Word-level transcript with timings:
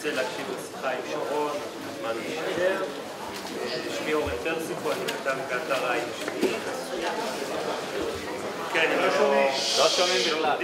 רוצה 0.00 0.14
להקשיב 0.14 0.46
לשיחה 0.58 0.90
עם 0.90 1.00
שרון, 1.10 1.52
מוזמן 1.86 2.16
להישאר. 2.16 2.84
שמי 3.98 4.14
אורן 4.14 4.32
פרסיקו, 4.44 4.92
אני 4.92 5.00
כתב 5.06 5.36
באתר 5.48 5.86
העין 5.86 6.04
השני. 6.14 6.52
כן, 8.72 8.90
הם 8.90 8.98
לא 8.98 9.10
שומעים. 9.10 9.52
לא 9.78 9.88
שומעים 9.88 10.22
בכלל. 10.26 10.56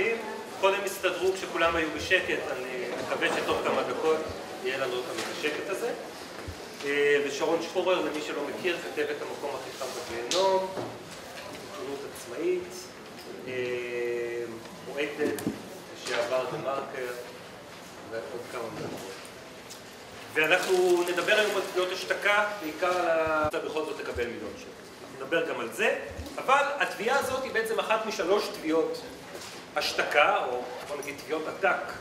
קודם 0.61 0.79
הסתדרו 0.85 1.33
כשכולם 1.33 1.77
היו 1.77 1.89
בשקט, 1.97 2.39
אני 2.53 2.85
מקווה 3.03 3.29
שתוך 3.37 3.59
כמה 3.65 3.83
דקות 3.83 4.17
יהיה 4.65 4.79
לנו 4.79 4.99
את 5.01 5.05
השקט 5.39 5.71
הזה. 5.71 5.93
אה, 6.85 7.23
ושרון 7.27 7.63
שפורר, 7.63 8.01
למי 8.01 8.21
שלא 8.27 8.43
מכיר, 8.49 8.77
כתב 8.79 9.07
את 9.17 9.23
המקום 9.23 9.51
הכי 9.61 9.79
חם 9.79 9.87
בגיהנום, 9.87 10.67
עיתונות 11.53 11.99
עצמאית, 12.15 12.73
אה, 13.49 13.53
מועדת, 14.89 15.43
לשעבר 15.95 16.45
דה 16.53 16.59
מרקר, 16.59 17.13
ועוד 18.11 18.43
כמה 18.53 18.63
מקומות. 18.63 19.16
ואנחנו 20.37 21.03
נדבר 21.09 21.35
היום 21.35 21.57
על 21.57 21.63
תביעות 21.71 21.93
השתקה, 21.93 22.45
בעיקר 22.63 22.99
על 22.99 23.09
ה... 23.09 23.47
אתה 23.49 23.59
בכל 23.59 23.85
זאת 23.85 24.01
תקבל 24.01 24.27
מיליון 24.27 24.53
שקל. 24.59 25.17
נדבר 25.17 25.49
גם 25.49 25.61
על 25.61 25.69
זה, 25.73 25.99
אבל 26.39 26.63
התביעה 26.81 27.19
הזאת 27.19 27.43
היא 27.43 27.53
בעצם 27.53 27.79
אחת 27.79 28.07
משלוש 28.07 28.49
תביעות 28.49 29.01
השתקה, 29.77 30.37
או 30.45 30.63
בוא 30.89 30.97
נגיד 31.03 31.15
תביעות 31.25 31.43
עתק, 31.49 31.93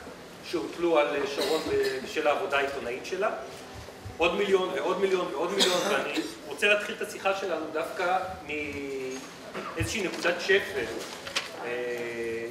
שהוטלו 0.49 0.99
על 0.99 1.27
שרון 1.35 1.61
בשל 2.03 2.27
העבודה 2.27 2.58
העיתונאית 2.58 3.05
שלה. 3.05 3.30
עוד 4.17 4.36
מיליון 4.36 4.70
ועוד 4.70 4.99
מיליון 4.99 5.27
ועוד 5.33 5.52
מיליון, 5.52 5.77
ואני 5.89 6.20
רוצה 6.47 6.67
להתחיל 6.67 6.95
את 6.95 7.08
השיחה 7.08 7.36
שלנו 7.36 7.66
דווקא 7.73 8.17
מאיזושהי 9.75 10.08
נקודת 10.08 10.41
שפל 10.41 10.86
אה, 11.66 11.72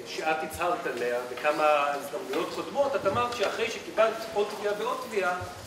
שאת 0.07 0.37
הצהרת 0.43 0.87
עליה 0.87 1.19
בכמה 1.33 1.85
הזדמנויות 1.91 2.55
קודמות, 2.55 2.97
את 2.97 3.07
אמרת 3.07 3.37
שאחרי 3.37 3.71
שקיבלת 3.71 4.27
עוד 4.35 4.47
תביעה 4.57 4.75
ועוד 4.79 4.99
תביעה, 5.09 5.31
אה, 5.31 5.64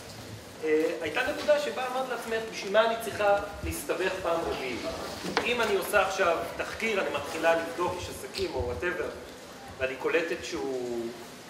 הייתה 1.02 1.22
נקודה 1.32 1.60
שבה 1.60 1.88
אמרת 1.88 2.10
לעצמך, 2.10 2.50
בשביל 2.52 2.74
מה 2.74 2.86
אני 2.86 2.96
צריכה 3.04 3.38
להסתבך 3.64 4.12
פעם 4.24 4.40
רביעית? 4.42 4.80
אם 5.46 5.62
אני 5.62 5.76
עושה 5.76 6.08
עכשיו 6.08 6.38
תחקיר, 6.58 7.02
אני 7.02 7.10
מתחילה 7.10 7.56
לבדוק 7.56 7.94
איש 8.00 8.10
עסקים 8.10 8.52
או 8.54 8.66
וואטאבר, 8.66 9.10
ואני 9.78 9.96
קולטת 9.96 10.44
שהוא 10.44 11.06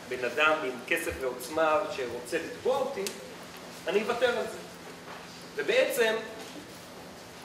בן 0.10 0.26
אדם 0.26 0.54
עם 0.64 0.72
כסף 0.88 1.12
ועוצמה 1.22 1.82
שרוצה 1.96 2.38
לתבוע 2.38 2.78
אותי, 2.78 3.04
אני 3.88 4.04
אוותר 4.04 4.38
על 4.38 4.44
זה. 4.44 4.58
ובעצם, 5.56 6.16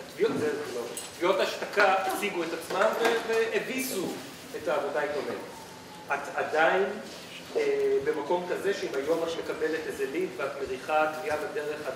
התביעות, 0.07 0.33
לא, 1.23 1.43
השתקה 1.43 1.93
הציגו 1.93 2.43
את 2.43 2.49
עצמם 2.53 2.89
והביסו 3.29 4.07
את 4.57 4.69
העבודה 4.69 5.01
העיתונאית. 5.01 5.39
את 6.15 6.37
עדיין 6.37 6.83
אה, 6.83 7.22
במקום 8.05 8.47
כזה 8.51 8.75
שאם 8.75 8.89
היום 8.95 9.23
את 9.23 9.29
מקבלת 9.45 9.81
איזה 9.87 10.07
ליד 10.07 10.29
ואת 10.37 10.51
מריחה 10.63 11.13
תביעה 11.19 11.37
בדרך, 11.37 11.81
את, 11.89 11.93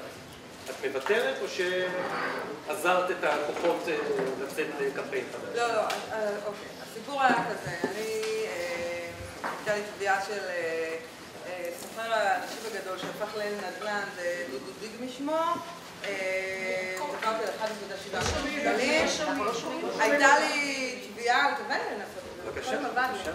את 0.71 0.87
מוותרת 0.87 1.37
או 1.43 1.47
שעזרת 1.49 3.11
את 3.11 3.17
הכוחות 3.25 3.89
אה, 3.89 3.97
לצאת 4.43 4.67
לקמפיין 4.81 5.25
חדש? 5.33 5.59
לא, 5.59 5.69
לא, 5.69 5.81
אה, 5.81 6.31
אוקיי. 6.47 6.67
הסיפור 6.83 7.23
היה 7.23 7.35
כזה, 7.35 7.77
אני, 7.85 8.23
אה, 8.47 9.09
הייתה 9.43 9.75
לי 9.75 9.83
תביעה 9.97 10.25
של 10.25 10.41
אה, 10.49 10.97
אה, 11.47 11.69
סוחר 11.81 12.13
האנשים 12.13 12.59
הגדול 12.75 12.99
שהפך 12.99 13.37
לנדל"ן, 13.37 14.05
זה 14.17 14.45
דודו 14.51 14.73
דיגמי 14.81 15.09
שמו. 15.19 15.41
דקרתי 17.19 17.45
על 17.45 17.69
1.7 18.15 18.25
שקלים. 18.25 18.67
הייתה 19.99 20.39
לי 20.39 21.09
תביעה, 21.13 21.55
תביא 21.55 21.77
לי 21.77 21.83
לנסות 21.95 22.23
את 22.31 22.45
זה. 22.45 22.51
בבקשה, 22.51 22.79
בבקשה. 22.79 23.33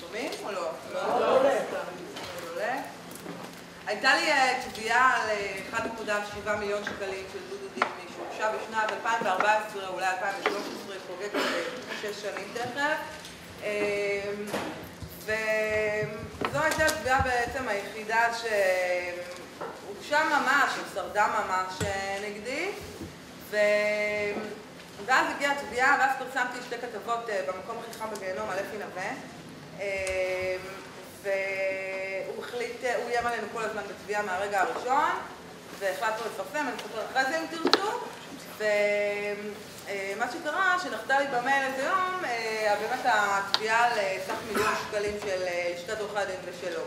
שומעים 0.00 0.30
או 0.44 0.52
לא? 0.52 0.70
לא 0.94 1.40
עולה. 1.40 1.54
הייתה 3.86 4.14
לי 4.14 4.30
תביעה 4.72 5.22
על 5.22 5.28
1.7 5.74 6.50
מיליון 6.58 6.84
שקלים 6.84 7.24
של 7.32 7.38
דודו 7.50 7.66
דיגמי 7.74 8.14
שהוגשה 8.16 8.50
בשנת 8.56 8.92
2014, 8.92 9.88
אולי 9.88 10.06
2013, 10.06 10.96
חוגג 11.06 11.28
שש 12.02 12.22
שנים 12.22 12.48
תכף. 12.54 12.96
וזו 15.20 16.58
הייתה 16.62 16.86
התביעה 16.86 17.20
בעצם 17.20 17.68
היחידה 17.68 18.28
שהוגשה 18.34 20.24
ממש, 20.24 20.72
או 20.78 20.82
שרדה 20.94 21.26
ממש 21.26 21.74
נגדי. 22.22 22.70
ו... 23.50 23.56
ואז 25.06 25.26
הגיעה 25.36 25.52
התביעה, 25.52 25.96
ואז 26.00 26.10
פרסמתי 26.18 26.58
שתי 26.66 26.76
כתבות 26.78 27.26
במקום 27.48 27.76
הכי 27.78 27.98
חם 27.98 28.06
בגיהנום 28.10 28.50
על 28.50 28.58
אפי 28.58 28.76
נווה. 28.78 29.10
והוא 31.24 32.44
החליט, 32.44 32.84
הוא 32.84 33.10
איים 33.10 33.26
עלינו 33.26 33.46
כל 33.52 33.62
הזמן 33.62 33.82
בתביעה 33.88 34.22
מהרגע 34.22 34.60
הראשון, 34.60 35.10
והחלטנו 35.78 36.26
לפרסם, 36.26 36.66
אני 36.68 36.76
אספר 36.76 37.04
אחרי 37.12 37.24
זה 37.24 37.38
אם 37.38 37.46
תרצו. 37.50 37.90
ומה 38.58 40.26
שקרה, 40.32 40.76
שנחתה 40.82 41.20
לי 41.20 41.26
במייל 41.26 41.66
איזה 41.66 41.82
יום, 41.82 42.22
באמת 42.80 43.00
התביעה 43.04 43.84
על 43.84 43.98
סך 44.26 44.34
מיליון 44.48 44.74
שקלים 44.88 45.16
של 45.22 45.44
לשכת 45.74 46.00
עורכי 46.00 46.18
הדין 46.18 46.36
ושלו, 46.44 46.82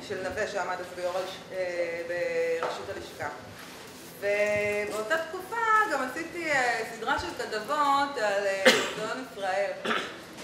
ושל 0.00 0.28
נווה 0.28 0.46
שעמד 0.48 0.76
אז 0.80 0.86
בראשות 2.08 2.86
הלשכה. 2.96 3.28
ובאותה 4.20 5.16
תקופה 5.28 5.56
גם 5.92 6.08
עשיתי 6.10 6.50
סדרה 6.94 7.18
של 7.18 7.26
כתבות 7.38 8.18
על 8.18 8.44
מוזיאון 8.66 9.26
ישראל. 9.32 9.70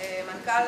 מנכ"ל 0.00 0.62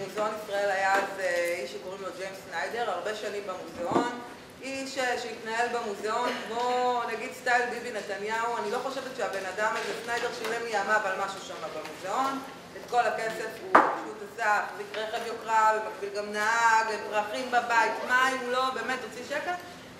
מוזיאון 0.00 0.30
ישראל 0.44 0.70
היה 0.70 0.94
אז 0.94 1.20
איש 1.60 1.72
שקוראים 1.72 2.02
לו 2.02 2.08
ג'יימס 2.18 2.38
סניידר, 2.50 2.90
הרבה 2.90 3.14
שנים 3.14 3.42
במוזיאון. 3.46 4.20
איש 4.62 4.94
שהתנהל 4.94 5.68
במוזיאון 5.68 6.30
כמו 6.48 7.02
נגיד 7.12 7.30
סטייל 7.40 7.70
ביבי 7.70 7.92
נתניהו, 7.92 8.56
אני 8.58 8.70
לא 8.70 8.78
חושבת 8.78 9.16
שהבן 9.16 9.46
אדם 9.56 9.72
הזה, 9.72 9.92
סניידר 10.04 10.28
שילם 10.38 10.64
מימיו 10.64 11.00
על 11.04 11.24
משהו 11.24 11.40
שם 11.40 11.54
במוזיאון, 11.54 12.38
את 12.76 12.90
כל 12.90 13.00
הכסף 13.00 13.48
הוא 13.62 13.72
פשוט 13.72 14.16
עשה, 14.32 14.60
החזיק 14.60 14.86
רכב 14.94 15.26
יוקרה, 15.26 15.72
במקביל 15.78 16.10
גם 16.16 16.32
נהג, 16.32 16.86
פרחים 17.10 17.50
בבית, 17.50 17.92
מים, 18.08 18.50
לא, 18.50 18.70
באמת, 18.70 18.98
הוציא 19.02 19.24
שקל. 19.28 19.52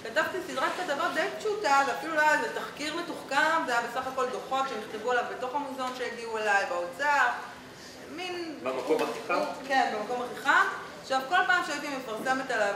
כתבתי 0.02 0.38
סדרת 0.46 0.72
כתבות 0.76 1.14
די 1.14 1.26
פשוטה, 1.38 1.82
זה 1.86 1.92
אפילו 1.98 2.14
לא 2.14 2.20
היה 2.20 2.34
איזה 2.34 2.54
תחקיר 2.54 2.96
מתוחכם, 2.96 3.62
זה 3.66 3.72
היה 3.72 3.88
בסך 3.90 4.06
הכל 4.06 4.26
דוחות 4.26 4.64
שנכתבו 4.68 5.10
עליו 5.10 5.24
בתוך 5.36 5.54
המוזיאון 5.54 5.92
שהגיעו 5.98 6.38
אליי, 6.38 6.64
באוצר, 6.68 7.28
מין... 8.16 8.58
במקום 8.62 9.02
הכי 9.02 9.18
חם? 9.28 9.40
כן, 9.68 9.94
במקום 9.98 10.22
הכי 10.22 10.40
חם. 10.44 10.66
עכשיו, 11.02 11.20
כל 11.28 11.38
פעם 11.46 11.62
שהייתי 11.66 11.88
מפרסמת 11.88 12.50
עליו 12.50 12.74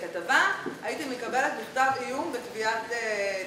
כתבה, 0.00 0.52
הייתי 0.82 1.04
מקבלת 1.04 1.52
מכתב 1.60 1.90
איום 2.00 2.32
בתביעת 2.32 2.82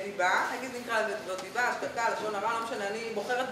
דיבה, 0.03 0.45
נגיד 0.57 0.71
נקרא 0.81 1.01
לזה 1.01 1.15
תביעות 1.17 1.41
דיבה, 1.41 1.61
השתקה, 1.67 2.05
לשון 2.09 2.35
הרע, 2.35 2.53
לא 2.53 2.65
משנה, 2.65 2.87
אני 2.87 3.03
בוחרת 3.13 3.45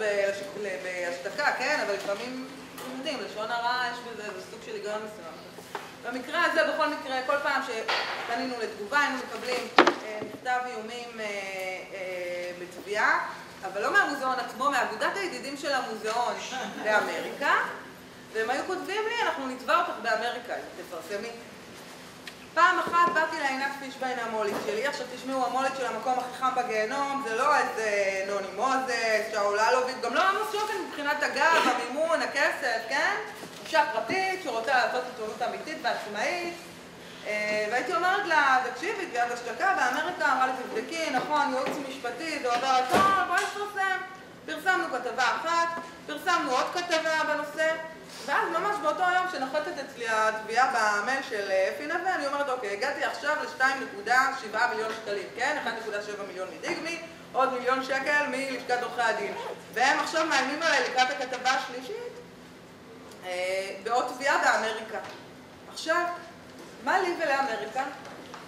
בהשתקה, 0.83 1.51
כן, 1.57 1.79
אבל 1.85 1.93
לפעמים, 1.93 2.47
אתם 2.75 2.97
יודעים, 2.97 3.17
לשון 3.25 3.51
הרע 3.51 3.83
יש 3.93 3.99
בזה, 3.99 4.23
זה 4.23 4.41
סוג 4.51 4.59
של 4.65 4.73
היגיון 4.73 4.95
מסוים. 4.95 5.33
במקרה 6.03 6.45
הזה, 6.45 6.73
בכל 6.73 6.87
מקרה, 6.87 7.15
כל 7.25 7.37
פעם 7.43 7.61
שפנינו 7.61 8.55
לתגובה, 8.61 8.99
היינו 8.99 9.17
מקבלים 9.17 9.67
מכתב 10.21 10.59
איומים 10.65 11.09
בתביעה, 12.61 13.27
אבל 13.65 13.81
לא 13.81 13.93
מהמוזיאון 13.93 14.35
עצמו, 14.39 14.71
מאגודת 14.71 15.15
הידידים 15.15 15.57
של 15.57 15.73
המוזיאון 15.73 16.33
באמריקה, 16.83 17.55
והם 18.33 18.49
היו 18.49 18.63
כותבים 18.67 19.01
לי, 19.07 19.27
אנחנו 19.27 19.47
נתבע 19.47 19.79
אותך 19.79 19.93
באמריקה, 20.01 20.53
תפרסמי. 20.77 21.29
פעם 22.53 22.79
אחת 22.79 23.13
באתי 23.13 23.39
לעינת 23.39 23.71
פישביין 23.79 24.19
המולית 24.19 24.55
שלי, 24.65 24.87
עכשיו 24.87 25.05
תשמעו, 25.15 25.45
המולית 25.45 25.71
של 25.77 25.85
המקום 25.85 26.13
הכי 26.19 26.39
חם 26.39 26.49
בגיהנום 26.55 27.23
זה 27.27 27.35
לא 27.35 27.57
איזה 27.57 27.89
נוני 28.27 28.47
מוזס, 28.55 29.31
שאולה 29.31 29.71
לו, 29.71 29.79
גם 30.03 30.13
לא 30.13 30.21
עמוס 30.21 30.51
שוקן 30.51 30.73
מבחינת 30.87 31.23
הגב, 31.23 31.61
המימון, 31.63 32.21
הכסף, 32.21 32.81
כן? 32.89 33.15
אישה 33.65 33.83
פרטית 33.93 34.43
שרוצה 34.43 34.73
לעשות 34.73 35.03
עיתונות 35.05 35.41
אמיתית 35.41 35.77
ועצמאית 35.81 36.53
והייתי 37.71 37.95
אומרת 37.95 38.27
לה, 38.27 38.59
תקשיבי, 38.71 39.05
תביעת 39.05 39.31
השתקה 39.31 39.75
באמריקה, 39.75 40.31
אמרה 40.33 40.47
לי, 40.47 40.53
תבדקי, 40.63 41.09
נכון, 41.09 41.53
ייעוץ 41.53 41.77
משפטי, 41.89 42.39
זה 42.39 42.53
עובר 42.53 42.67
הכל, 42.67 42.97
בואי 43.27 43.41
נפרסם. 43.43 43.97
פרסמנו 44.45 44.85
כתבה 44.93 45.23
אחת, 45.23 45.67
פרסמנו 46.07 46.51
עוד 46.51 46.65
כתבה 46.73 47.23
בנושא 47.27 47.71
ואז 48.25 48.49
ממש 48.49 48.75
באותו 48.81 49.03
יום 49.15 49.25
שנחתת 49.31 49.71
אצלי 49.85 50.05
התביעה 50.09 50.99
במייל 51.01 51.23
של 51.29 51.51
אפי 51.51 51.85
נווה, 51.85 52.15
אני 52.15 52.27
אומרת, 52.27 52.49
אוקיי, 52.49 52.69
הגעתי 52.69 53.03
עכשיו 53.03 53.35
ל-2.7 53.41 54.67
מיליון 54.69 54.91
שקלים, 55.01 55.27
כן? 55.35 55.57
1.7 56.19 56.23
מיליון 56.27 56.47
מדיגמי, 56.57 57.01
עוד 57.33 57.53
מיליון 57.53 57.83
שקל 57.83 58.27
מלשכת 58.31 58.83
עורכי 58.83 59.01
הדין. 59.01 59.33
והם 59.73 59.99
עכשיו 59.99 60.25
מאיימים 60.25 60.63
עליי 60.63 60.83
לקראת 60.89 61.07
הכתבה 61.09 61.49
השלישית 61.49 62.13
בעוד 63.83 64.05
תביעה 64.13 64.37
באמריקה. 64.37 64.97
עכשיו, 65.73 66.03
מה 66.87 66.99
לי 66.99 67.13
ולאמריקה? 67.19 67.83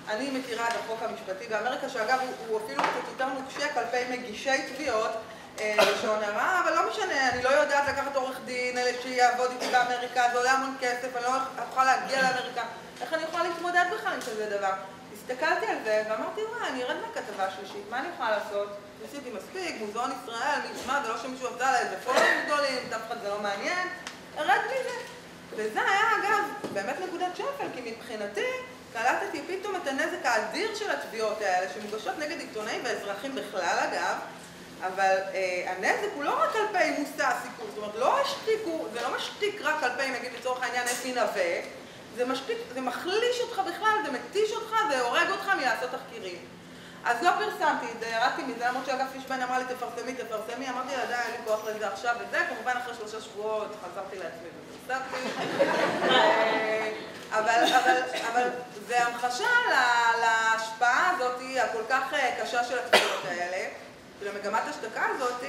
אני 0.10 0.30
מכירה 0.30 0.68
את 0.68 0.74
החוק 0.74 1.00
המשפטי 1.02 1.48
באמריקה, 1.48 1.90
שאגב 1.90 2.20
הוא 2.48 2.60
אפילו 2.66 2.84
קצת 2.84 3.10
יותר 3.12 3.26
נוקשה 3.26 3.74
כלפי 3.74 4.18
מגישי 4.18 4.74
תביעות, 4.74 5.12
אה, 5.60 5.76
לשון 5.78 6.24
הרע, 6.24 6.62
אבל 6.64 6.76
לא 6.76 6.90
משנה, 6.90 7.30
אני 7.30 7.44
לא 7.44 7.50
יודעת 7.50 7.88
לקחת 7.88 8.16
עורך 8.16 8.40
דין 8.46 8.78
שיעבוד 9.02 9.52
איתי 9.52 9.72
באמריקה, 9.72 10.24
זה 10.32 10.38
עולה 10.38 10.52
המון 10.52 10.76
כסף, 10.80 11.16
אני 11.16 11.24
לא 11.24 11.30
יכולה 11.72 11.86
להגיע 11.86 12.22
לאמריקה, 12.22 12.62
איך 13.02 13.14
אני 13.14 13.24
יכולה 13.24 13.44
להתמודד 13.44 13.86
בכלל 13.94 14.14
עם 14.14 14.22
כזה 14.22 14.58
דבר? 14.58 14.74
הסתכלתי 15.14 15.66
על 15.66 15.78
זה 15.84 16.04
ואמרתי, 16.10 16.42
וואי, 16.42 16.70
אני 16.70 16.84
ארד 16.84 16.96
מהכתבה 17.02 17.46
השלישית, 17.46 17.84
מה 17.90 18.00
אני 18.00 18.08
יכולה 18.14 18.32
לעשות? 18.32 18.70
ניסיתי 19.02 19.30
מספיק, 19.30 19.76
מוזיאון 19.80 20.12
ישראל, 20.24 20.60
ישמע, 20.76 21.02
זה 21.04 21.10
לא 21.10 21.18
שמישהו 21.18 21.48
עבדה 21.48 21.72
לה 21.72 21.80
איזה 21.80 21.96
פולואים 22.04 22.46
גדולים, 22.46 22.94
אף 22.96 23.02
אחד 23.08 23.22
זה 23.22 23.30
לא 23.30 23.40
מעניין, 23.40 23.88
ארד 24.38 24.62
מזה. 24.66 25.19
וזה 25.56 25.82
היה, 25.82 26.08
אגב, 26.20 26.44
באמת 26.74 26.96
נקודת 27.08 27.36
שפל, 27.36 27.68
כי 27.76 27.92
מבחינתי 27.92 28.46
קלטתי 28.94 29.42
פתאום 29.48 29.76
את 29.76 29.88
הנזק 29.88 30.26
האדיר 30.26 30.76
של 30.76 30.92
התביעות 30.92 31.42
האלה, 31.42 31.70
שמוגשות 31.74 32.18
נגד 32.20 32.40
עיתונאים 32.40 32.82
ואזרחים 32.84 33.36
בכלל, 33.36 33.78
אגב, 33.80 34.16
אבל 34.82 35.18
אה, 35.34 35.74
הנזק 35.76 36.10
הוא 36.16 36.24
לא 36.24 36.44
רק 36.44 36.52
כלפי 36.52 36.92
מושא 37.00 37.28
הסיקור, 37.28 37.66
זאת 37.70 37.78
אומרת, 37.78 37.96
לא 37.96 38.22
השתיקו, 38.22 38.88
זה 38.94 39.02
לא 39.02 39.16
משתיק 39.16 39.62
רק 39.62 39.76
כלפי, 39.80 40.12
נגיד 40.12 40.32
לצורך 40.40 40.64
העניין, 40.64 40.84
אפי 40.84 41.12
נווה, 41.12 41.62
זה 42.16 42.26
משתיק, 42.26 42.58
זה 42.74 42.82
מחליש 42.82 43.40
אותך 43.42 43.62
בכלל, 43.68 43.98
זה 44.06 44.12
מתיש 44.12 44.52
אותך, 44.52 44.76
זה 44.90 45.02
הורג 45.02 45.30
אותך 45.32 45.52
מלעשות 45.58 45.90
תחקירים. 45.92 46.40
אז 47.06 47.24
לא 47.24 47.32
פרסמתי 47.32 47.92
את 47.92 48.00
זה, 48.00 48.08
ירדתי 48.08 48.44
מזה, 48.44 48.68
למרות 48.68 48.86
שאגב 48.86 49.06
פישביין 49.14 49.42
אמרה 49.42 49.60
לי 49.60 49.66
תפרסמי, 49.66 50.14
תפרסמי, 50.14 50.70
אמרתי 50.70 50.96
לה 50.96 51.06
די, 51.06 51.14
אין 51.14 51.32
לי 51.32 51.38
כוח 51.46 51.66
לזה 51.66 51.88
עכשיו 51.88 52.16
וזה, 52.20 52.38
כמובן 52.50 52.72
אחרי 52.78 52.94
שלושה 52.94 53.22
שבועות 53.22 53.76
חזרתי 53.82 54.16
לעצמי 54.16 54.48
ופרסמתי. 54.86 55.16
אה, 56.10 56.92
אבל, 57.32 57.74
אבל, 57.76 58.02
אבל 58.32 58.50
זה 58.88 59.04
המחשה 59.04 59.50
להשפעה 60.22 61.12
הזאת 61.16 61.42
הכל 61.64 61.84
כך 61.90 62.14
אה, 62.14 62.36
קשה 62.42 62.64
של 62.64 62.80
התביעות 62.80 63.26
האלה, 63.26 63.68
של 64.20 64.28
המגמת 64.28 64.62
השתקה 64.70 65.06
הזאת. 65.16 65.44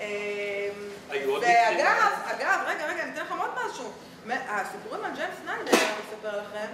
אה, 0.00 0.68
ואגב, 1.10 2.12
אגב, 2.24 2.60
רגע, 2.66 2.86
רגע, 2.86 3.02
אני 3.02 3.12
אתן 3.12 3.20
לכם 3.20 3.38
עוד 3.38 3.50
משהו. 3.66 3.92
הסיפורים 4.48 5.04
על 5.04 5.10
ג'יימס 5.14 5.36
סניידר, 5.44 5.72
אני 5.72 5.92
אספר 6.08 6.40
לכם, 6.40 6.66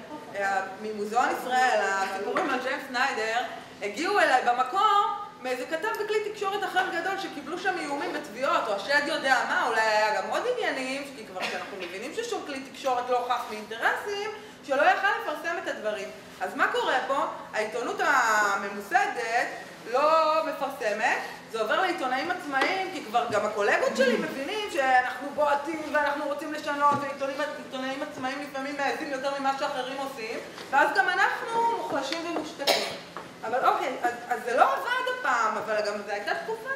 ממוזיאון 0.83 1.29
ישראל, 1.39 1.81
הסיפורים 1.83 2.51
על 2.51 2.61
ג'יימס 2.63 2.85
סניידר, 2.91 3.43
הגיעו 3.83 4.21
אליי 4.21 4.43
במקור 4.47 5.05
מאיזה 5.41 5.67
כתב 5.67 5.89
בכלי 6.05 6.31
תקשורת 6.33 6.65
אחר 6.65 6.85
גדול 6.93 7.19
שקיבלו 7.19 7.59
שם 7.59 7.79
איומים 7.79 8.13
בתביעות, 8.13 8.69
או 8.69 8.75
השד 8.75 9.03
יודע 9.07 9.37
מה, 9.49 9.67
אולי 9.69 9.81
היה 9.81 10.23
גם 10.23 10.29
עוד 10.31 10.43
עניינים, 10.57 11.05
כי 11.17 11.27
כבר 11.27 11.43
שאנחנו 11.43 11.77
מבינים 11.77 12.13
ששום 12.15 12.43
כלי 12.47 12.61
תקשורת 12.61 13.11
לא 13.11 13.27
חף 13.29 13.51
מאינטרסים, 13.51 14.31
שלא 14.67 14.83
יכל 14.83 15.07
לפרסם 15.23 15.55
את 15.63 15.69
הדברים. 15.69 16.09
אז 16.41 16.55
מה 16.55 16.73
קורה 16.73 16.99
פה? 17.07 17.25
העיתונות 17.53 18.01
הממוסדת 18.05 19.49
לא 19.93 20.37
מפרסמת, 20.47 21.19
זה 21.53 21.61
עובר 21.61 21.81
לעיתונאים 21.81 22.31
עצמאיים, 22.31 22.91
כי 22.93 23.05
כבר 23.05 23.27
גם 23.31 23.47
הקולגות 23.47 23.97
שלי 23.97 24.17
מבינים 24.17 24.71
שאנחנו 24.71 25.29
בועטים 25.35 25.83
ואנחנו 25.93 26.25
רוצים 26.25 26.53
לשנות, 26.53 26.95
ועיתונאים 27.01 28.03
עצמאיים 28.11 28.43
לפעמים 28.43 28.77
מעזים 28.77 29.11
יותר 29.11 29.41
ממה 29.41 29.53
שאחרים 29.59 29.97
עושים, 29.97 30.39
ואז 30.71 30.89
גם 30.97 31.09
אנחנו 31.09 31.77
מוחלשים 31.77 32.19
ומושתקים. 32.27 33.12
אבל 33.45 33.67
אוקיי, 33.69 33.97
אז, 34.03 34.13
אז 34.29 34.41
זה 34.45 34.57
לא 34.57 34.73
עבד 34.73 35.19
הפעם, 35.21 35.57
אבל 35.57 35.77
גם 35.87 35.95
זו 36.07 36.13
הייתה 36.13 36.33
תקופה 36.45 36.71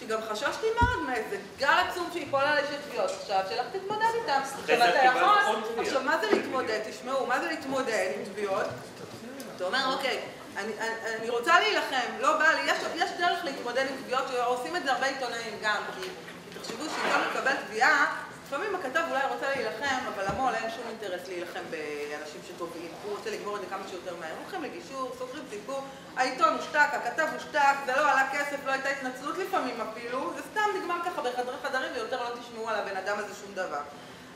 שגם 0.00 0.18
חששתי 0.30 0.66
מאוד 0.80 1.02
מאיזה 1.06 1.36
גל 1.58 1.78
עצום 1.88 2.10
שיפול 2.12 2.40
עלי 2.40 2.62
של 2.70 2.76
תביעות 2.88 3.10
עכשיו, 3.20 3.40
שלך 3.50 3.66
תתמודד 3.72 4.06
איתם. 4.14 4.40
עכשיו 4.62 4.88
אתה 4.88 5.04
יכול, 5.04 5.82
עכשיו 5.82 6.02
מה 6.02 6.18
זה 6.18 6.26
להתמודד? 6.30 6.80
תשמעו, 6.90 7.26
מה 7.26 7.40
זה 7.40 7.46
להתמודד 7.46 8.12
עם 8.16 8.24
תביעות? 8.24 8.66
אתה 9.56 9.64
אומר, 9.64 9.92
אוקיי, 9.92 10.20
אני, 10.56 10.72
אני, 10.80 11.16
אני 11.18 11.30
רוצה 11.30 11.60
להילחם, 11.60 12.10
לא 12.20 12.38
בא 12.38 12.48
לי, 12.48 12.70
יש, 12.70 12.78
יש 12.94 13.10
דרך 13.18 13.44
להתמודד 13.44 13.86
עם 13.90 13.96
תביעות, 14.04 14.24
שעושים 14.32 14.76
את 14.76 14.82
זה 14.84 14.92
הרבה 14.92 15.06
עיתונאים 15.06 15.58
גם, 15.62 15.82
כי, 15.94 16.08
כי 16.52 16.58
תחשבו 16.58 16.84
שעיתון 16.84 17.20
מקבל 17.30 17.52
תביעה, 17.66 18.16
לפעמים 18.50 18.74
הכתב 18.74 19.02
אולי 19.10 19.22
רוצה 19.34 19.46
להילחם, 19.48 20.04
אבל 20.14 20.24
למו"ל 20.28 20.54
אין 20.54 20.70
שום 20.70 20.84
אינטרס 20.88 21.28
להילחם 21.28 21.60
באנשים 21.70 22.40
שטובעים. 22.48 22.90
הוא 23.02 23.16
רוצה 23.16 23.30
לגמור 23.30 23.56
את 23.56 23.60
זה 23.60 23.66
כמה 23.66 23.88
שיותר 23.90 24.16
מהר. 24.20 24.34
הולכים 24.42 24.62
לגישור, 24.62 25.12
סוגרים 25.18 25.44
סיפור, 25.50 25.84
העיתון 26.16 26.54
הושתק, 26.54 26.88
הכתב 26.92 27.26
הושתק, 27.32 27.74
זה 27.86 27.92
לא 27.96 28.10
עלה 28.10 28.28
כסף, 28.32 28.56
לא 28.66 28.72
הייתה 28.72 28.88
התנצלות 28.88 29.38
לפעמים 29.38 29.80
אפילו, 29.80 30.32
זה 30.36 30.42
סתם 30.52 30.60
נגמר 30.78 30.94
ככה 31.04 31.22
בחדרי 31.22 31.54
חדרים 31.62 31.92
ויותר 31.94 32.22
לא 32.22 32.36
תשמעו 32.40 32.68
על 32.68 32.76
הבן 32.76 32.96
אדם 32.96 33.18
הזה 33.18 33.34
שום 33.34 33.54
דבר. 33.54 33.80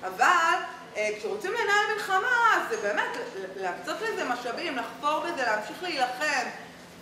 אבל 0.02 0.56
אה, 0.96 1.10
כשרוצים 1.18 1.52
לנהל 1.52 1.94
מלחמה, 1.94 2.66
זה 2.70 2.76
באמת 2.76 3.16
להקצות 3.56 3.96
לזה 4.00 4.24
משאבים, 4.24 4.76
לחפור 4.76 5.20
בזה, 5.20 5.42
להמשיך 5.42 5.82
להילחם. 5.82 6.46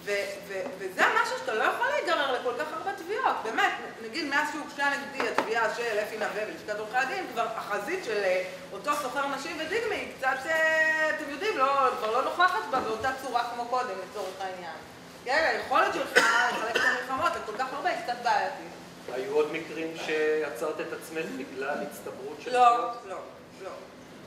וזה 0.05 1.03
משהו 1.23 1.39
שאתה 1.39 1.55
לא 1.55 1.65
יכול 1.65 1.87
להיגרר 1.87 2.33
לכל 2.33 2.53
כך 2.59 2.73
הרבה 2.73 2.93
תביעות, 2.93 3.37
באמת, 3.43 3.73
נגיד 4.03 4.25
מאז 4.25 4.49
שהוגשה 4.53 4.91
נגדי 4.91 5.29
התביעה 5.29 5.75
של 5.75 5.99
אפי 5.99 6.15
נווה 6.15 6.43
ולשכת 6.47 6.79
עורכי 6.79 6.97
הדין, 6.97 7.27
כבר 7.33 7.47
החזית 7.57 8.05
של 8.05 8.23
אה, 8.25 8.45
אותו 8.73 8.91
סוחר 9.03 9.27
נשים 9.27 9.57
ודיגמי 9.61 9.95
היא 9.95 10.09
קצת, 10.19 10.47
אה, 10.47 11.11
אתם 11.11 11.31
יודעים, 11.31 11.59
לא, 11.59 11.91
כבר 11.99 12.11
לא 12.11 12.25
נוכחת 12.25 12.71
בה 12.71 12.81
באותה 12.81 13.11
צורה 13.23 13.45
כמו 13.55 13.65
קודם 13.65 13.95
לצורך 14.11 14.41
העניין. 14.41 14.77
כן, 15.25 15.45
היכולת 15.49 15.95
שלך 15.95 16.17
לחלק 16.17 16.77
את 16.77 16.83
המלחמות 16.85 17.33
לכל 17.43 17.59
כך 17.59 17.73
הרבה 17.73 17.89
היא 17.89 18.03
קצת 18.05 18.17
בעייתית. 18.23 18.73
היו 19.13 19.35
עוד 19.35 19.53
מקרים 19.53 19.95
שעצרת 20.07 20.81
את 20.81 20.93
עצמך 20.93 21.27
בגלל 21.39 21.77
הצטברות 21.83 22.37
של 22.41 22.53
לא, 22.53 22.79
לא, 23.09 23.17
לא. 23.63 23.71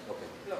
אוקיי. 0.10 0.28
לא. 0.50 0.56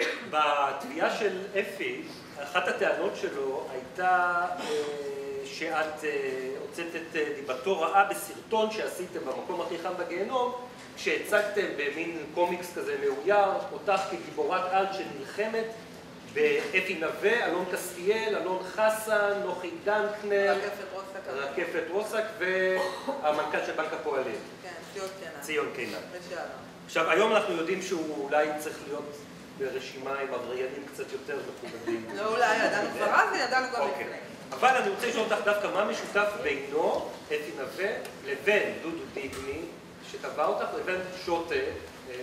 בתביעה 0.30 1.16
של 1.16 1.38
אפי, 1.60 2.02
אחת 2.42 2.68
הטענות 2.68 3.16
שלו 3.16 3.66
הייתה 3.72 4.46
אה, 4.60 4.66
שאת 5.44 6.04
אה, 6.04 6.50
הוצאת 6.60 6.86
את 6.96 7.16
אה, 7.16 7.24
דיבתו 7.36 7.80
רעה 7.80 8.04
בסרטון 8.04 8.70
שעשיתם 8.70 9.20
במקום 9.20 9.60
הכי 9.60 9.78
חם 9.78 9.92
בגיהנום, 9.98 10.52
כשהצגתם 10.96 11.66
במין 11.76 12.18
קומיקס 12.34 12.74
כזה 12.76 12.96
מאויר, 13.04 13.46
אותך 13.72 14.00
כגיבורת 14.10 14.72
על 14.72 14.86
שנלחמת 14.92 15.66
באפי 16.34 16.94
נווה, 16.94 17.46
אלון 17.46 17.64
קסטיאל, 17.72 18.36
אלון 18.36 18.62
חסן, 18.62 19.32
נוחי 19.44 19.70
דנקנר, 19.84 20.56
רקפת 21.28 21.84
רוסק 21.90 22.24
והמנכ"ל 22.38 23.66
של 23.66 23.72
בנק 23.72 23.92
הפועלים. 23.92 24.40
כן, 24.62 24.68
ציון 24.94 25.08
קינן. 25.20 25.40
ציון 25.40 25.66
קינן. 25.76 25.98
עכשיו, 26.86 27.10
היום 27.10 27.32
אנחנו 27.32 27.54
יודעים 27.54 27.82
שהוא 27.82 28.24
אולי 28.24 28.48
צריך 28.58 28.78
להיות 28.88 29.16
ברשימה 29.60 30.18
עם 30.18 30.34
עבריינים 30.34 30.84
קצת 30.92 31.12
יותר 31.12 31.38
מכובדים. 31.48 32.06
לא 32.14 32.26
אולי, 32.26 32.66
ידענו 32.66 32.90
כבר 32.90 33.06
אז 33.06 33.28
וידענו 33.32 33.66
גם 33.74 33.80
אוקיי. 33.80 34.04
לפני. 34.04 34.16
אבל 34.50 34.68
אני 34.68 34.88
רוצה 34.88 35.06
לשאול 35.06 35.24
אותך 35.24 35.44
דווקא 35.44 35.66
מה 35.66 35.84
משותף 35.84 36.28
בינו, 36.42 37.08
אתי 37.26 37.50
נווה, 37.58 37.90
לבין 38.26 38.72
דודו 38.82 39.04
דיגמי, 39.14 39.60
שטבע 40.10 40.44
אותך, 40.44 40.66
לבין 40.80 41.00
שוטה, 41.24 41.54
אה, 41.54 42.16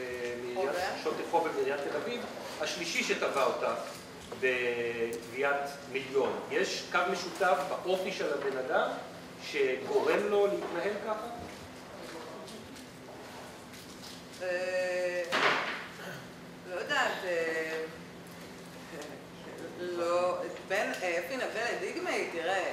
שוטה 1.04 1.24
חובל 1.32 1.50
מעיריית 1.56 1.82
תל 1.82 1.98
אביב, 1.98 2.22
השלישי 2.62 3.04
שטבע 3.04 3.44
אותך 3.44 3.82
בתביעת 4.40 5.70
מיליון. 5.92 6.40
יש 6.52 6.84
קו 6.92 7.00
משותף 7.12 7.58
באופי 7.84 8.12
של 8.12 8.34
הבן 8.34 8.58
אדם 8.58 8.90
שגורם 9.44 10.20
לו 10.30 10.48
להתנהל 10.48 10.94
ככה? 11.06 11.28
אה, 16.78 16.78
לא 16.78 16.84
יודעת, 16.84 17.12
אה, 17.26 17.84
לא, 19.80 20.38
בין 20.68 20.92
אפי 20.92 21.36
נווה 21.36 21.72
לדיגמי, 21.72 22.30
תראה. 22.32 22.72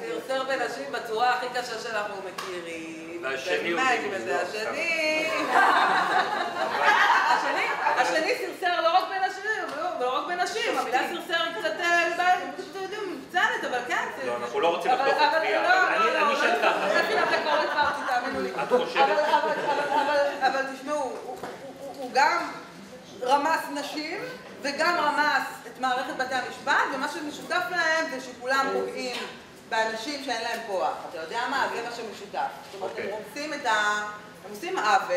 סרסר 0.00 0.44
בנשים 0.44 0.92
בצורה 0.92 1.34
הכי 1.34 1.46
קשה 1.54 1.78
שאנחנו 1.78 2.14
מכירים. 2.16 3.20
והשני 3.22 3.72
הוא. 3.72 3.80
השני, 7.32 7.66
השני 7.96 8.34
סרסר 8.38 8.80
לא 8.80 8.88
רק 8.88 9.04
בנשים, 9.10 9.44
לא 10.00 10.18
רק 10.18 10.26
בנשים, 10.28 10.78
המילה 10.78 11.00
סרסר 11.14 11.42
היא 11.42 11.54
קצת, 11.54 11.72
פשוט 12.56 12.76
יודעים, 12.82 13.07
מצוינת, 13.28 13.64
אבל 13.64 13.78
כן. 13.88 14.08
לא, 14.26 14.36
אנחנו 14.36 14.60
לא 14.60 14.76
רוצים 14.76 14.92
לחתוך 14.92 15.08
את 15.08 15.38
תביעה, 15.38 15.96
אני 15.96 16.34
אשאל 16.34 16.62
ככה. 16.62 17.00
אפי 17.00 17.14
נווה 17.14 17.42
כבר 17.42 17.60
התפרתי, 17.60 18.00
תאמינו 18.08 18.40
לי. 18.40 18.50
את 18.62 18.68
חושבת? 18.68 19.18
אבל 20.40 20.62
תשמעו, 20.74 21.12
הוא 21.98 22.10
גם 22.12 22.50
רמס 23.22 23.60
נשים 23.74 24.18
וגם 24.62 24.96
רמס 24.98 25.46
את 25.66 25.80
מערכת 25.80 26.16
בתי 26.16 26.34
המשפט, 26.34 26.84
ומה 26.94 27.08
שמשותף 27.08 27.62
להם 27.70 28.06
זה 28.10 28.20
שכולם 28.20 28.66
פוגעים 28.72 29.16
באנשים 29.68 30.24
שאין 30.24 30.42
להם 30.42 30.60
כוח. 30.66 30.94
אתה 31.10 31.18
יודע 31.18 31.40
מה? 31.50 31.68
זה 31.74 31.82
מה 31.82 31.96
שמשותף. 31.96 32.38
זאת 32.72 32.74
אומרת, 32.74 32.98
הם 32.98 33.04
אוקיי. 33.04 33.10
רומסים 33.10 33.54
את 33.54 33.66
ה... 33.66 34.02
הם 34.44 34.50
עושים 34.50 34.78
עוול 34.78 35.16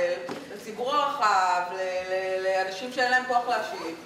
לציבור 0.53 0.95
הרחב, 0.95 1.61
לאנשים 2.43 2.93
שאין 2.93 3.11
להם 3.11 3.23
כוח 3.27 3.47
להשיב. 3.47 4.05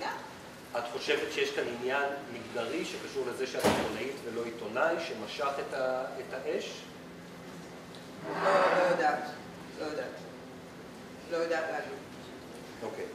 את 0.78 0.84
חושבת 0.94 1.34
שיש 1.34 1.52
כאן 1.52 1.64
עניין 1.80 2.10
מגדרי 2.34 2.86
שקשור 2.86 3.26
לזה 3.28 3.48
שאת 3.48 3.66
עיתונאית 3.66 4.16
ולא 4.26 4.42
עיתונאי, 4.46 4.96
שמשך 5.08 5.50
את, 5.60 5.74
ה, 5.74 6.06
את 6.20 6.34
האש? 6.34 6.82
לא, 8.44 8.52
לא 8.78 8.84
יודעת. 8.92 9.24
לא 9.80 9.86
יודעת. 9.86 10.06
לא 11.32 11.38
יודעת 11.38 11.64
להגיד. 11.72 11.98
אוקיי. 12.84 13.06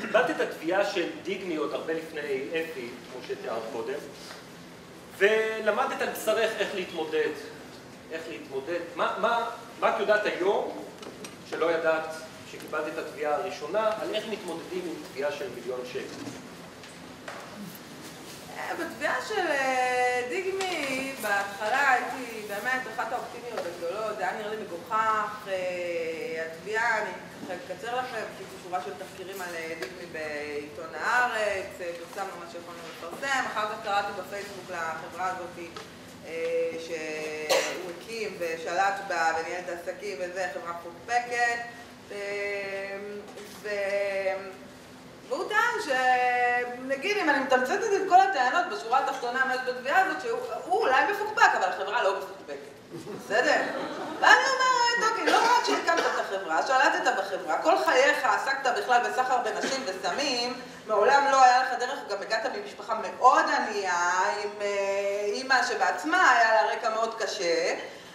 קיבלת 0.00 0.30
את 0.30 0.40
התביעה 0.40 0.84
של 0.84 1.08
דיגני 1.22 1.56
עוד 1.56 1.72
הרבה 1.72 1.92
לפני 1.92 2.48
אפי, 2.50 2.88
כמו 3.12 3.22
שתיארת 3.28 3.62
קודם, 3.72 3.98
ולמדת 5.18 6.02
על 6.02 6.08
בשרך 6.08 6.50
איך 6.58 6.74
להתמודד, 6.74 7.30
איך 8.12 8.22
להתמודד, 8.28 8.80
מה, 8.96 9.16
מה, 9.20 9.50
מה 9.80 9.94
את 9.96 10.00
יודעת 10.00 10.26
היום 10.26 10.84
שלא 11.50 11.72
ידעת 11.72 12.25
שקיבלת 12.52 12.86
את 12.92 12.98
התביעה 12.98 13.34
הראשונה, 13.34 13.90
על 14.00 14.14
איך 14.14 14.24
מתמודדים 14.30 14.82
עם 14.84 15.02
תביעה 15.12 15.32
של 15.32 15.46
מיליון 15.54 15.80
שקל? 15.92 16.30
בתביעה 18.80 19.16
של 19.28 19.46
אה, 19.46 20.22
דיגמי, 20.28 21.12
בהתחלה 21.22 21.90
הייתי 21.90 22.42
באמת 22.48 22.80
אחת 22.94 23.12
האופטימיות 23.12 23.66
הגדולות, 23.66 24.16
זה 24.16 24.28
היה 24.28 24.38
נראה 24.38 24.50
לי 24.50 24.56
מגוחך. 24.56 25.48
אה, 25.48 26.46
התביעה, 26.46 27.02
אני 27.02 27.10
ככה 27.44 27.54
אקצר 27.54 27.96
לכם, 27.96 28.22
זו 28.38 28.56
שורה 28.64 28.80
של 28.84 28.90
תחקירים 28.98 29.42
על 29.42 29.54
אה, 29.54 29.74
דיגמי 29.80 30.06
בעיתון 30.12 30.94
הארץ, 30.94 31.66
פרסמנו 31.78 32.36
מה 32.40 32.46
שיכולנו 32.52 32.80
לפרסם, 32.98 33.44
אחר 33.52 33.68
כך 33.68 33.84
קראתי 33.84 34.12
בפייסבוק 34.20 34.70
לחברה 34.70 35.26
הזאת 35.26 35.70
שהוא 36.78 37.90
הקים 37.96 38.36
ושלט 38.38 38.94
בה 39.08 39.32
וניהל 39.38 39.62
את 39.64 39.68
העסקים 39.68 40.16
וזה, 40.20 40.48
חברה 40.54 40.74
פוקפקת. 40.74 41.58
ו... 42.08 43.68
והוא 45.28 45.48
טען 45.48 45.82
שנגיד 45.84 47.16
אם 47.16 47.30
אני 47.30 47.38
מתמצתת 47.38 47.92
את 47.96 48.08
כל 48.08 48.20
הטענות 48.20 48.64
בשורה 48.72 48.98
התחתונה 48.98 49.44
מה 49.44 49.56
בתביעה 49.56 50.04
הזאת, 50.04 50.22
שהוא 50.22 50.80
אולי 50.80 51.12
מפוקפק, 51.12 51.50
אבל 51.58 51.68
החברה 51.68 52.02
לא 52.02 52.18
מפוקפקת. 52.18 52.76
בסדר? 53.24 53.62
ואני 54.20 54.42
אומרת, 54.52 55.10
אוקיי, 55.10 55.26
לא 55.26 55.36
רק 55.36 55.64
שהקמת 55.66 56.00
את 56.14 56.20
החברה, 56.20 56.62
שלטת 56.66 57.12
בחברה, 57.18 57.62
כל 57.62 57.78
חייך 57.84 58.24
עסקת 58.24 58.78
בכלל 58.78 59.00
בסחר 59.10 59.38
בנשים 59.38 59.82
וסמים, 59.86 60.60
מעולם 60.86 61.24
לא 61.30 61.44
היה 61.44 61.62
לך 61.62 61.68
דרך, 61.78 61.98
גם 62.10 62.22
הגעת 62.22 62.46
ממשפחה 62.56 62.94
מאוד 62.94 63.44
ענייה, 63.56 64.10
עם 64.44 64.50
אה, 64.60 64.66
אימא 65.24 65.62
שבעצמה 65.62 66.30
היה 66.30 66.54
לה 66.54 66.72
רקע 66.72 66.90
מאוד 66.90 67.14
קשה, 67.22 67.74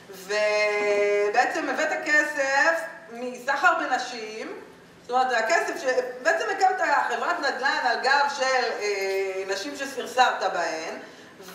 ובעצם 0.09 1.69
הבאת 1.69 1.89
כסף 2.05 2.81
מסחר 3.11 3.73
בנשים, 3.79 4.53
זאת 5.01 5.11
אומרת, 5.11 5.29
זה 5.29 5.37
הכסף 5.37 5.81
שבעצם 5.81 6.45
הקמת 6.51 6.81
חברת 7.09 7.39
נדל"ן 7.39 7.79
על 7.83 7.99
גב 8.03 8.27
של 8.37 8.65
אה, 8.79 9.43
נשים 9.47 9.75
שסרסרת 9.75 10.53
בהן, 10.53 10.95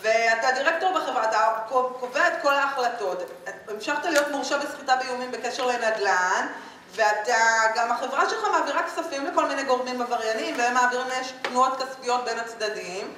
ואתה 0.01 0.47
דירקטור 0.51 0.93
בחברה, 0.93 1.29
אתה 1.29 1.53
קובע 1.99 2.27
את 2.27 2.33
כל 2.41 2.53
ההחלטות. 2.53 3.23
המשכת 3.67 4.05
להיות 4.05 4.31
מורשע 4.31 4.57
בסחיטה 4.57 4.95
באיומים 4.95 5.31
בקשר 5.31 5.65
לנדל"ן, 5.65 6.47
ואתה, 6.91 7.37
גם 7.75 7.91
החברה 7.91 8.29
שלך 8.29 8.43
מעבירה 8.51 8.83
כספים 8.83 9.25
לכל 9.25 9.45
מיני 9.45 9.63
גורמים 9.63 10.01
עבריינים, 10.01 10.55
והם 10.57 10.73
מעבירים 10.73 11.07
תנועות 11.41 11.83
כספיות 11.83 12.25
בין 12.25 12.39
הצדדים. 12.39 13.13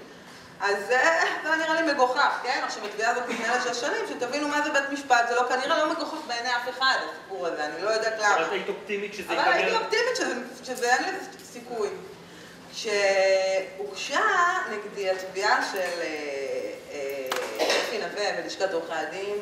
אז 0.61 0.87
זה 0.87 1.55
נראה 1.55 1.81
לי 1.81 1.93
מגוחך, 1.93 2.39
כן? 2.43 2.61
עכשיו, 2.63 2.85
התביעה 2.85 3.11
הזאת 3.11 3.29
מתנהלת 3.29 3.63
שש 3.63 3.81
שנים, 3.81 4.05
שתבינו 4.09 4.47
מה 4.47 4.61
זה 4.61 4.69
בית 4.69 4.89
משפט, 4.91 5.27
זה 5.29 5.35
לא, 5.35 5.45
כנראה 5.49 5.77
לא 5.77 5.91
מגוחך 5.91 6.17
בעיני 6.27 6.49
אף 6.49 6.69
אחד, 6.69 6.95
הסיפור 7.09 7.47
הזה, 7.47 7.65
אני 7.65 7.81
לא 7.81 7.89
יודעת 7.89 8.13
למה. 8.19 8.35
אבל 8.35 8.51
היית 8.51 8.69
אופטימית 8.69 9.13
שזה 9.13 9.33
ייגמר... 9.33 9.43
אבל 9.43 9.53
הייתי 9.53 9.75
אופטימית 9.75 10.15
שזה, 10.63 10.95
אין 10.95 11.03
לזה 11.03 11.45
סיכוי. 11.45 11.89
כשהוגשה 12.73 14.21
נגדי 14.71 15.09
התביעה 15.09 15.71
של 15.71 15.79
אה, 16.01 16.73
אה, 16.91 17.29
אפי 17.85 17.97
נווה 17.97 18.41
בלשכת 18.41 18.73
עורכי 18.73 18.93
הדין, 18.93 19.35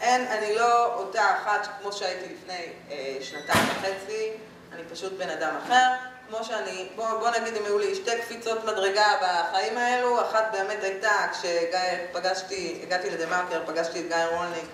אין, 0.00 0.26
אני 0.26 0.54
לא 0.54 0.94
אותה 0.94 1.36
אחת 1.36 1.68
כמו 1.80 1.92
שהייתי 1.92 2.34
לפני 2.34 2.66
אה, 2.90 3.16
שנתיים 3.20 3.64
וחצי, 3.68 4.30
אני 4.72 4.82
פשוט 4.92 5.12
בן 5.12 5.30
אדם 5.30 5.54
אחר. 5.64 6.17
כמו 6.28 6.44
שאני, 6.44 6.88
בוא, 6.96 7.18
בוא 7.18 7.30
נגיד 7.30 7.56
אם 7.56 7.64
היו 7.64 7.78
לי 7.78 7.94
שתי 7.94 8.10
קפיצות 8.22 8.64
מדרגה 8.64 9.06
בחיים 9.22 9.78
האלו, 9.78 10.22
אחת 10.22 10.48
באמת 10.52 10.82
הייתה 10.82 11.26
כשפגשתי, 11.32 12.80
הגעתי 12.82 13.10
לדה 13.10 13.26
מרקר, 13.26 13.62
פגשתי 13.66 14.00
את 14.00 14.08
גיא 14.08 14.16
רולניק, 14.16 14.64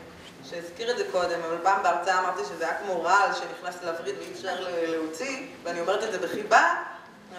שהזכיר 0.51 0.91
את 0.91 0.99
זה 0.99 1.05
קודם, 1.13 1.41
אבל 1.49 1.57
פעם 1.63 1.83
בהרצאה 1.83 2.19
אמרתי 2.19 2.43
שזה 2.45 2.69
היה 2.69 2.79
כמו 2.79 3.03
רעל 3.03 3.31
שנכנס 3.33 3.83
לווריד 3.83 4.15
ואי 4.19 4.33
אפשר 4.33 4.67
להוציא, 4.87 5.47
ואני 5.63 5.81
אומרת 5.81 6.05
את 6.05 6.13
זה 6.13 6.19
בחיבה, 6.19 6.75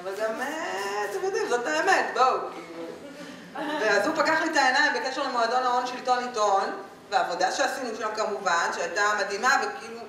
אבל 0.03 0.11
גם, 0.21 0.41
אה, 0.41 1.05
אתם 1.11 1.25
יודעים, 1.25 1.47
זאת 1.49 1.67
האמת, 1.67 2.05
בואו, 2.13 2.39
כאילו. 2.51 2.83
ואז 3.81 4.07
הוא 4.07 4.15
פקח 4.15 4.41
לי 4.41 4.51
את 4.51 4.55
העיניים 4.55 4.93
בקשר 4.93 5.23
למועדון 5.23 5.63
ההון 5.63 5.87
שלטון 5.87 6.23
עיתון, 6.27 6.63
ועבודה 7.09 7.51
שעשינו 7.51 7.95
שם 7.97 8.15
כמובן, 8.15 8.69
שהייתה 8.75 9.03
מדהימה, 9.19 9.61
וכאילו, 9.63 9.99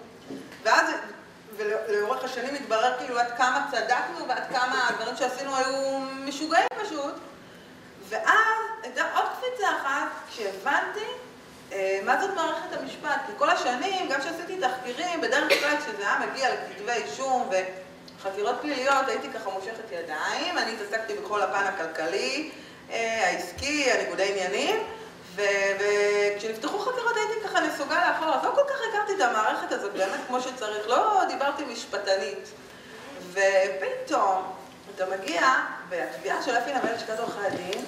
ואז 0.63 0.87
ולאורך 1.57 2.25
השנים 2.25 2.55
התברר 2.55 2.95
כאילו 2.99 3.19
עד 3.19 3.37
כמה 3.37 3.67
צדקנו 3.71 4.29
ועד 4.29 4.43
כמה 4.51 4.89
הדברים 4.89 5.17
שעשינו 5.17 5.57
היו 5.57 5.99
משוגעים 6.25 6.67
פשוט. 6.85 7.15
ואז 8.09 8.59
הייתה 8.83 9.03
עוד 9.15 9.27
קפיצה 9.37 9.69
אחת 9.71 10.09
כשהבנתי 10.31 11.07
אה, 11.73 12.01
מה 12.05 12.21
זאת 12.21 12.31
מערכת 12.35 12.81
המשפט. 12.81 13.21
כי 13.27 13.33
כל 13.39 13.51
השנים, 13.51 14.09
גם 14.09 14.21
כשעשיתי 14.21 14.61
תחקירים, 14.61 15.21
בדרך 15.21 15.49
כלל 15.61 15.77
כשזה 15.77 16.09
היה 16.09 16.19
מגיע 16.31 16.49
לכתבי 16.55 16.93
אישום 16.93 17.51
וחקירות 18.19 18.57
פליליות, 18.61 19.09
הייתי 19.09 19.29
ככה 19.31 19.51
מושכת 19.51 19.93
ידיים. 19.93 20.59
אני 20.59 20.73
התעסקתי 20.73 21.15
בכל 21.15 21.43
הפן 21.43 21.65
הכלכלי, 21.65 22.51
אה, 22.91 23.29
העסקי, 23.29 23.91
הניגודי 23.91 24.31
עניינים. 24.31 24.77
וכשנפתחו 25.37 26.79
חקירות 26.79 27.17
הייתי 27.17 27.49
ככה 27.49 27.61
נסוגה 27.61 28.09
לאחור, 28.09 28.35
אז 28.35 28.45
לא 28.45 28.51
כל 28.55 28.63
כך 28.69 28.77
הכרתי 28.89 29.15
את 29.15 29.21
המערכת 29.21 29.73
הזאת 29.73 29.93
באמת 29.93 30.21
כמו 30.29 30.41
שצריך, 30.41 30.89
לא 30.89 31.23
דיברתי 31.29 31.65
משפטנית. 31.65 32.49
ופתאום 33.33 34.53
אתה 34.95 35.05
מגיע, 35.07 35.43
והתביעה 35.89 36.43
של 36.43 36.59
אפי 36.59 36.75
נמל 36.75 36.93
לשכת 36.95 37.19
עורכי 37.19 37.47
הדין, 37.47 37.85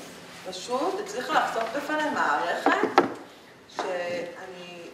פשוט 0.48 1.00
הצליחה 1.04 1.32
לחשוף 1.32 1.64
בפני 1.76 2.10
מערכת 2.10 3.02
שאני 3.76 4.88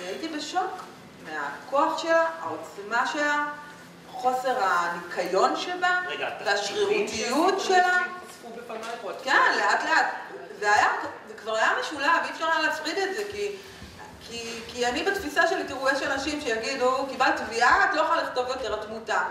הייתי 0.00 0.28
בשוק 0.28 0.84
מהכוח 1.24 1.98
שלה, 1.98 2.26
העוצמה 2.40 3.06
שלה, 3.06 3.46
חוסר 4.10 4.56
הניקיון 4.60 5.56
שבה, 5.56 6.00
והשרירותיות 6.44 7.60
שלה. 7.60 7.98
כן, 9.24 9.52
לאט 9.56 9.84
לאט. 9.84 10.06
זה 10.60 10.74
היה, 10.74 10.88
כבר 11.42 11.56
היה 11.56 11.70
משולב, 11.80 12.22
אי 12.24 12.30
אפשר 12.30 12.46
היה 12.46 12.62
להפריד 12.62 12.98
את 12.98 13.16
זה, 13.16 13.22
כי, 13.32 13.56
כי, 14.28 14.60
כי 14.68 14.86
אני 14.86 15.02
בתפיסה 15.02 15.46
שלי, 15.46 15.64
תראו, 15.64 15.88
יש 15.88 16.02
אנשים 16.02 16.40
שיגידו, 16.40 17.06
קיבלת 17.10 17.36
תביעה, 17.36 17.84
את 17.84 17.94
לא 17.94 18.00
יכולה 18.00 18.22
לכתוב 18.22 18.48
יותר, 18.48 18.74
את. 18.74 19.22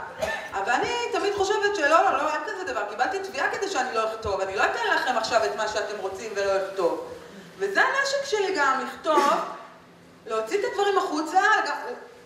אבל 0.51 0.71
אני 0.71 0.89
תמיד 1.11 1.33
חושבת 1.33 1.75
שלא, 1.75 2.03
לא, 2.03 2.11
לא, 2.11 2.33
אין 2.33 2.41
כזה 2.47 2.63
דבר, 2.63 2.83
קיבלתי 2.89 3.19
תביעה 3.19 3.51
כדי 3.51 3.69
שאני 3.69 3.95
לא 3.95 4.13
אכתוב, 4.13 4.41
אני 4.41 4.55
לא 4.55 4.63
אתן 4.63 4.95
לכם 4.95 5.17
עכשיו 5.17 5.45
את 5.45 5.55
מה 5.55 5.67
שאתם 5.67 5.97
רוצים 5.99 6.31
ולא 6.35 6.51
אכתוב. 6.57 7.07
וזה 7.57 7.81
הנשק 7.81 8.25
שלי 8.25 8.55
גם, 8.55 8.85
לכתוב, 8.85 9.33
להוציא 10.25 10.59
את 10.59 10.63
הדברים 10.71 10.97
החוצה, 10.97 11.41
גם, 11.67 11.77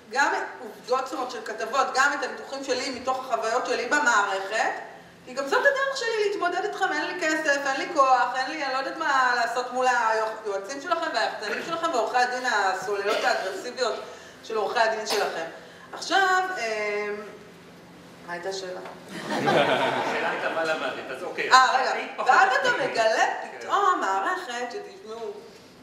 גם 0.09 0.33
עובדות, 0.59 1.07
זאת 1.07 1.31
של 1.31 1.41
כתבות, 1.45 1.87
גם 1.95 2.11
את 2.19 2.23
הניתוחים 2.23 2.63
שלי 2.63 2.99
מתוך 2.99 3.19
החוויות 3.19 3.65
שלי 3.65 3.85
במערכת. 3.85 4.94
כי 5.25 5.33
גם 5.33 5.47
זאת 5.47 5.59
הדרך 5.59 5.97
שלי 5.97 6.29
להתמודד 6.29 6.65
איתכם, 6.65 6.85
אין 6.91 7.05
לי 7.05 7.21
כסף, 7.21 7.61
אין 7.65 7.77
לי 7.77 7.87
כוח, 7.93 8.33
אין 8.35 8.51
לי, 8.51 8.65
אני 8.65 8.73
לא 8.73 8.77
יודעת 8.77 8.97
מה 8.97 9.33
לעשות 9.35 9.73
מול 9.73 9.85
היועצים 9.87 10.81
שלכם 10.81 11.07
והיחצנים 11.13 11.63
שלכם 11.65 11.87
ועורכי 11.93 12.17
הדין 12.17 12.43
הסוללות 12.45 13.17
האגרסיביות 13.23 13.95
של 14.43 14.57
עורכי 14.57 14.79
הדין 14.79 15.07
שלכם. 15.07 15.45
עכשיו, 15.93 16.43
אמ, 16.57 17.15
מה 18.27 18.33
הייתה 18.33 18.49
השאלה? 18.49 18.79
השאלה 19.25 20.29
הייתה 20.29 20.49
מה 20.55 20.63
למדת, 20.63 21.11
אז 21.17 21.23
אוקיי. 21.23 21.51
אה, 21.51 21.81
רגע, 21.81 22.23
ואז 22.25 22.49
אתה 22.61 22.69
מגלה 22.83 23.25
פתאום 23.59 24.01
מערכת 24.01 24.71
שתשמעו, 24.71 25.31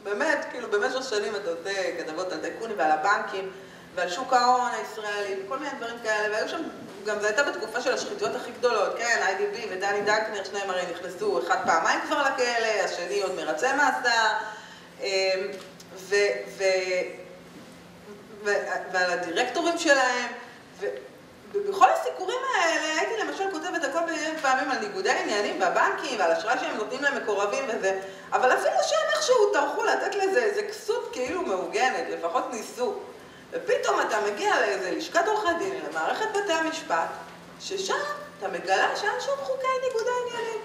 באמת, 0.03 0.47
כאילו 0.51 0.71
במשך 0.71 1.11
שנים 1.11 1.37
אתה 1.37 1.51
עושה 1.51 1.99
כתבות 1.99 2.33
על 2.33 2.39
טייקונים 2.39 2.79
ועל 2.79 2.91
הבנקים 2.91 3.53
ועל 3.95 4.11
שוק 4.11 4.33
ההון 4.33 4.71
הישראלי 4.71 5.35
וכל 5.45 5.59
מיני 5.59 5.71
דברים 5.79 5.97
כאלה, 6.03 6.35
והיו 6.35 6.49
שם 6.49 6.63
גם 7.07 7.21
זו 7.21 7.27
הייתה 7.27 7.43
בתקופה 7.43 7.81
של 7.81 7.95
השחיתויות 7.95 8.37
הכי 8.37 8.51
גדולות, 8.51 8.99
כן, 8.99 9.21
איי.די.בי 9.27 9.67
ודני 9.71 10.01
דנקנר, 10.01 10.45
שניהם 10.45 10.71
הרי 10.71 10.83
נכנסו 10.93 11.41
אחד 11.43 11.57
פעמיים 11.67 12.01
כבר 12.07 12.23
לכלא, 12.23 12.85
השני 12.85 13.23
עוד 13.23 13.35
מרצה 13.35 13.77
מאסר, 13.77 14.29
אמ, 15.01 15.07
ו, 15.97 16.17
ו, 16.57 16.65
ועל 18.93 19.11
הדירקטורים 19.11 19.79
שלהם, 19.79 20.33
ובכל 21.53 21.87
הסיפורים 21.91 22.39
האלה 22.55 23.01
הייתי 23.01 23.25
למשל 23.25 23.45
כותבת 23.53 23.85
הכל 23.85 24.05
מיני 24.05 24.39
פעמים 24.43 24.71
על 24.71 24.79
ניגודי 24.79 25.11
עניינים 25.11 25.61
בבנקים 25.61 26.19
ועל 26.19 26.33
אשראי 26.33 26.59
שהם 26.61 26.77
נותנים 26.77 27.03
להם 27.03 27.23
מקורבים 27.23 27.65
וזה, 27.69 28.01
אבל 28.33 28.53
אפילו 28.53 28.75
שהם 28.83 29.09
איכשהו 29.17 29.53
טרחו 29.53 29.85
לתת 29.85 30.15
לזה 30.15 30.43
איזה 30.43 30.63
כסות 30.63 31.09
כאילו 31.13 31.43
מעוגנת, 31.43 32.05
לפחות 32.11 32.53
ניסו. 32.53 32.95
ופתאום 33.53 34.01
אתה 34.01 34.19
מגיע 34.21 34.61
לאיזה 34.61 34.91
לשכת 34.91 35.27
עורכי 35.27 35.55
דין, 35.59 35.75
למערכת 35.91 36.27
בתי 36.31 36.53
המשפט, 36.53 37.09
ששם 37.61 37.95
אתה 38.39 38.49
מגלה 38.49 38.97
שאין 38.97 39.21
שום 39.21 39.37
חוקי 39.43 39.67
ניגוד 39.83 40.07
העניינים. 40.07 40.61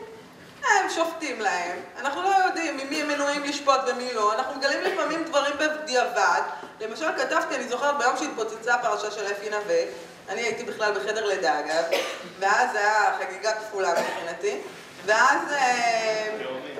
הם 0.68 0.90
שופטים 0.90 1.42
להם, 1.42 1.80
אנחנו 2.00 2.22
לא 2.22 2.36
יודעים 2.46 2.78
ממי 2.78 3.02
הם 3.02 3.08
מנועים 3.08 3.44
לשפוט 3.44 3.80
ומי 3.88 4.14
לא, 4.14 4.34
אנחנו 4.34 4.56
מגלים 4.56 4.82
לפעמים 4.82 5.24
דברים 5.24 5.54
בדיעבד. 5.58 6.42
למשל 6.82 7.08
כתבתי, 7.18 7.56
אני 7.56 7.68
זוכרת 7.70 7.98
ביום 7.98 8.18
שהתפוצצה 8.18 8.74
הפרשה 8.74 9.12
של 9.12 9.32
אפי 9.32 9.50
נווה, 9.50 9.84
אני 10.30 10.42
הייתי 10.42 10.64
בכלל 10.64 10.92
בחדר 10.92 11.26
לידה 11.26 11.60
אגב, 11.60 11.84
ואז 12.40 12.72
זה 12.72 12.80
היה 12.80 13.18
חגיגה 13.20 13.52
כפולה 13.54 13.92
מבחינתי, 13.92 14.62
ואז... 15.06 15.52
אה, 15.52 16.38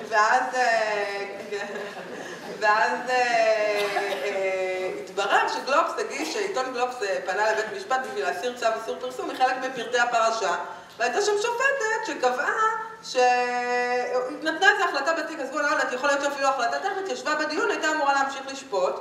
ואז... 0.08 0.54
אה, 0.54 1.26
ואז 2.60 3.10
אה, 3.10 4.67
התברר 5.20 5.48
שגלובס 5.48 5.92
הגיש, 5.98 6.36
עיתון 6.36 6.72
גלובס 6.72 6.96
פנה 7.26 7.52
לבית 7.52 7.64
משפט 7.76 8.00
בשביל 8.06 8.24
להסיר 8.24 8.58
צו 8.58 8.66
איסור 8.80 8.96
פרסום 9.00 9.30
מחלק 9.30 9.56
מפרטי 9.56 9.98
הפרשה, 9.98 10.54
והייתה 10.98 11.22
שם 11.22 11.32
שופטת 11.42 12.06
שקבעה 12.06 12.54
שנתנה 13.02 14.72
איזו 14.72 14.84
החלטה 14.84 15.12
בתיק, 15.12 15.40
אז 15.40 15.50
בואו 15.50 15.62
לא 15.62 15.66
יודעת, 15.66 15.92
יכול 15.92 16.08
להיות 16.08 16.22
שאפילו 16.22 16.48
החלטה 16.48 16.78
טכנית, 16.78 17.08
ישבה 17.08 17.34
בדיון, 17.34 17.70
הייתה 17.70 17.90
אמורה 17.92 18.12
להמשיך 18.12 18.42
לשפוט. 18.46 18.94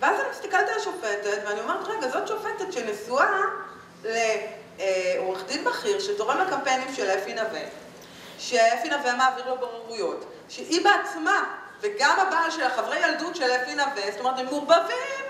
ואז 0.00 0.20
אני 0.20 0.28
מסתכלת 0.30 0.68
על 0.68 0.78
השופטת, 0.78 1.38
ואני 1.46 1.60
אומרת, 1.60 1.88
רגע, 1.88 2.08
זאת 2.08 2.28
שופטת 2.28 2.72
שנשואה 2.72 3.40
לעורך 4.04 5.44
דין 5.46 5.64
בכיר 5.64 6.00
שתורם 6.00 6.38
לקמפיינים 6.40 6.94
של 6.94 7.10
אפי 7.10 7.34
נווה, 7.34 7.62
שאפי 8.38 8.88
נווה 8.88 9.14
מעביר 9.14 9.48
לו 9.48 9.58
בוררויות, 9.58 10.24
שהיא 10.48 10.84
בעצמה, 10.84 11.44
וגם 11.80 12.20
הבעל 12.20 12.50
של 12.50 12.62
החברי 12.62 12.98
ילדות 12.98 13.36
של 13.36 13.50
אפי 13.50 13.74
נווה, 13.74 14.10
זאת 14.10 14.20
אומרת, 14.20 14.38
הם 14.38 14.46
מעורבבים 14.46 15.23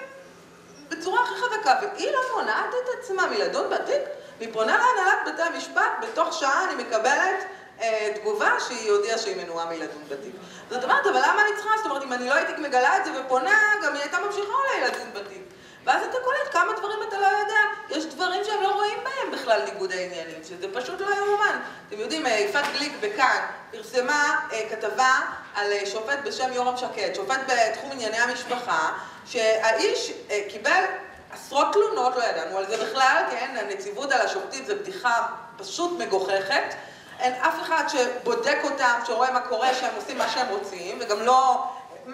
בצורה 0.89 1.23
הכי 1.23 1.35
חזקה, 1.35 1.75
והיא 1.83 2.13
לא 2.13 2.21
מונעת 2.35 2.69
את 2.69 2.99
עצמה 2.99 3.27
מלדון 3.27 3.71
בתיק, 3.71 4.03
והיא 4.39 4.53
פונה 4.53 4.79
להנהלת 4.79 5.19
בתי 5.27 5.43
המשפט, 5.43 5.93
בתוך 6.03 6.39
שעה 6.41 6.65
אני 6.65 6.83
מקבלת 6.83 7.45
אה, 7.81 8.13
תגובה 8.15 8.51
שהיא 8.61 8.91
הודיעה 8.91 9.19
שהיא 9.19 9.45
מנועה 9.45 9.67
מלדון 9.67 10.03
בתיק. 10.09 10.35
זאת 10.71 10.85
אומרת, 10.85 11.07
אבל 11.07 11.19
למה 11.19 11.43
אני 11.43 11.57
צריכה? 11.57 11.71
זאת 11.77 11.87
אומרת, 11.87 12.03
אם 12.03 12.13
אני 12.13 12.29
לא 12.29 12.35
הייתי 12.35 12.53
מגלה 12.59 12.97
את 12.97 13.05
זה 13.05 13.11
ופונה, 13.21 13.61
גם 13.83 13.93
היא 13.93 14.03
הייתה 14.03 14.19
ממשיכה 14.19 14.53
אולי 14.53 14.89
לדון 14.89 15.09
בתיק. 15.15 15.43
ואז 15.85 16.03
אתה 16.03 16.17
קולט 16.25 16.53
כמה 16.53 16.73
דברים 16.79 16.99
אתה 17.09 17.19
לא 17.19 17.27
יודע. 17.27 17.61
יש 17.91 18.05
דברים 18.05 18.45
שהם 18.45 18.63
לא 18.63 18.75
רואים 18.75 18.99
בהם 19.05 19.41
בכלל 19.41 19.63
ניגוד 19.65 19.93
העניינים, 19.93 20.45
שזה 20.45 20.67
פשוט 20.75 21.01
לא 21.01 21.15
יאומן. 21.15 21.61
אתם 21.89 22.01
יודעים, 22.01 22.27
אה, 22.27 22.33
יפעת 22.33 22.65
גליק 22.77 22.93
בכאן 23.01 23.41
פרסמה 23.71 24.41
אה, 24.53 24.69
כתבה 24.71 25.21
על 25.55 25.73
אה, 25.73 25.87
שופט 25.87 26.19
בשם 26.25 26.53
יורם 26.53 26.77
שקד, 26.77 27.15
שופט 27.15 27.41
בתחום 27.47 27.91
ענייני 27.93 28.17
המשפחה, 28.17 28.93
שהאיש 29.27 30.13
קיבל 30.49 30.85
עשרות 31.33 31.73
תלונות, 31.73 32.17
לא 32.17 32.25
ידענו 32.25 32.59
על 32.59 32.67
זה 32.67 32.85
בכלל, 32.85 33.25
כן? 33.31 33.57
הנציבות 33.61 34.13
על 34.13 34.21
השופטים 34.21 34.65
זה 34.65 34.75
בדיחה 34.75 35.27
פשוט 35.57 35.99
מגוחכת. 35.99 36.75
אין 37.19 37.33
אף 37.35 37.63
אחד 37.63 37.85
שבודק 37.89 38.59
אותם, 38.65 38.99
שרואה 39.07 39.31
מה 39.31 39.41
קורה, 39.41 39.75
שהם 39.75 39.95
עושים 39.97 40.19
מה 40.19 40.29
שהם 40.29 40.49
רוצים, 40.49 40.99
וגם 41.01 41.23
לא, 41.23 41.65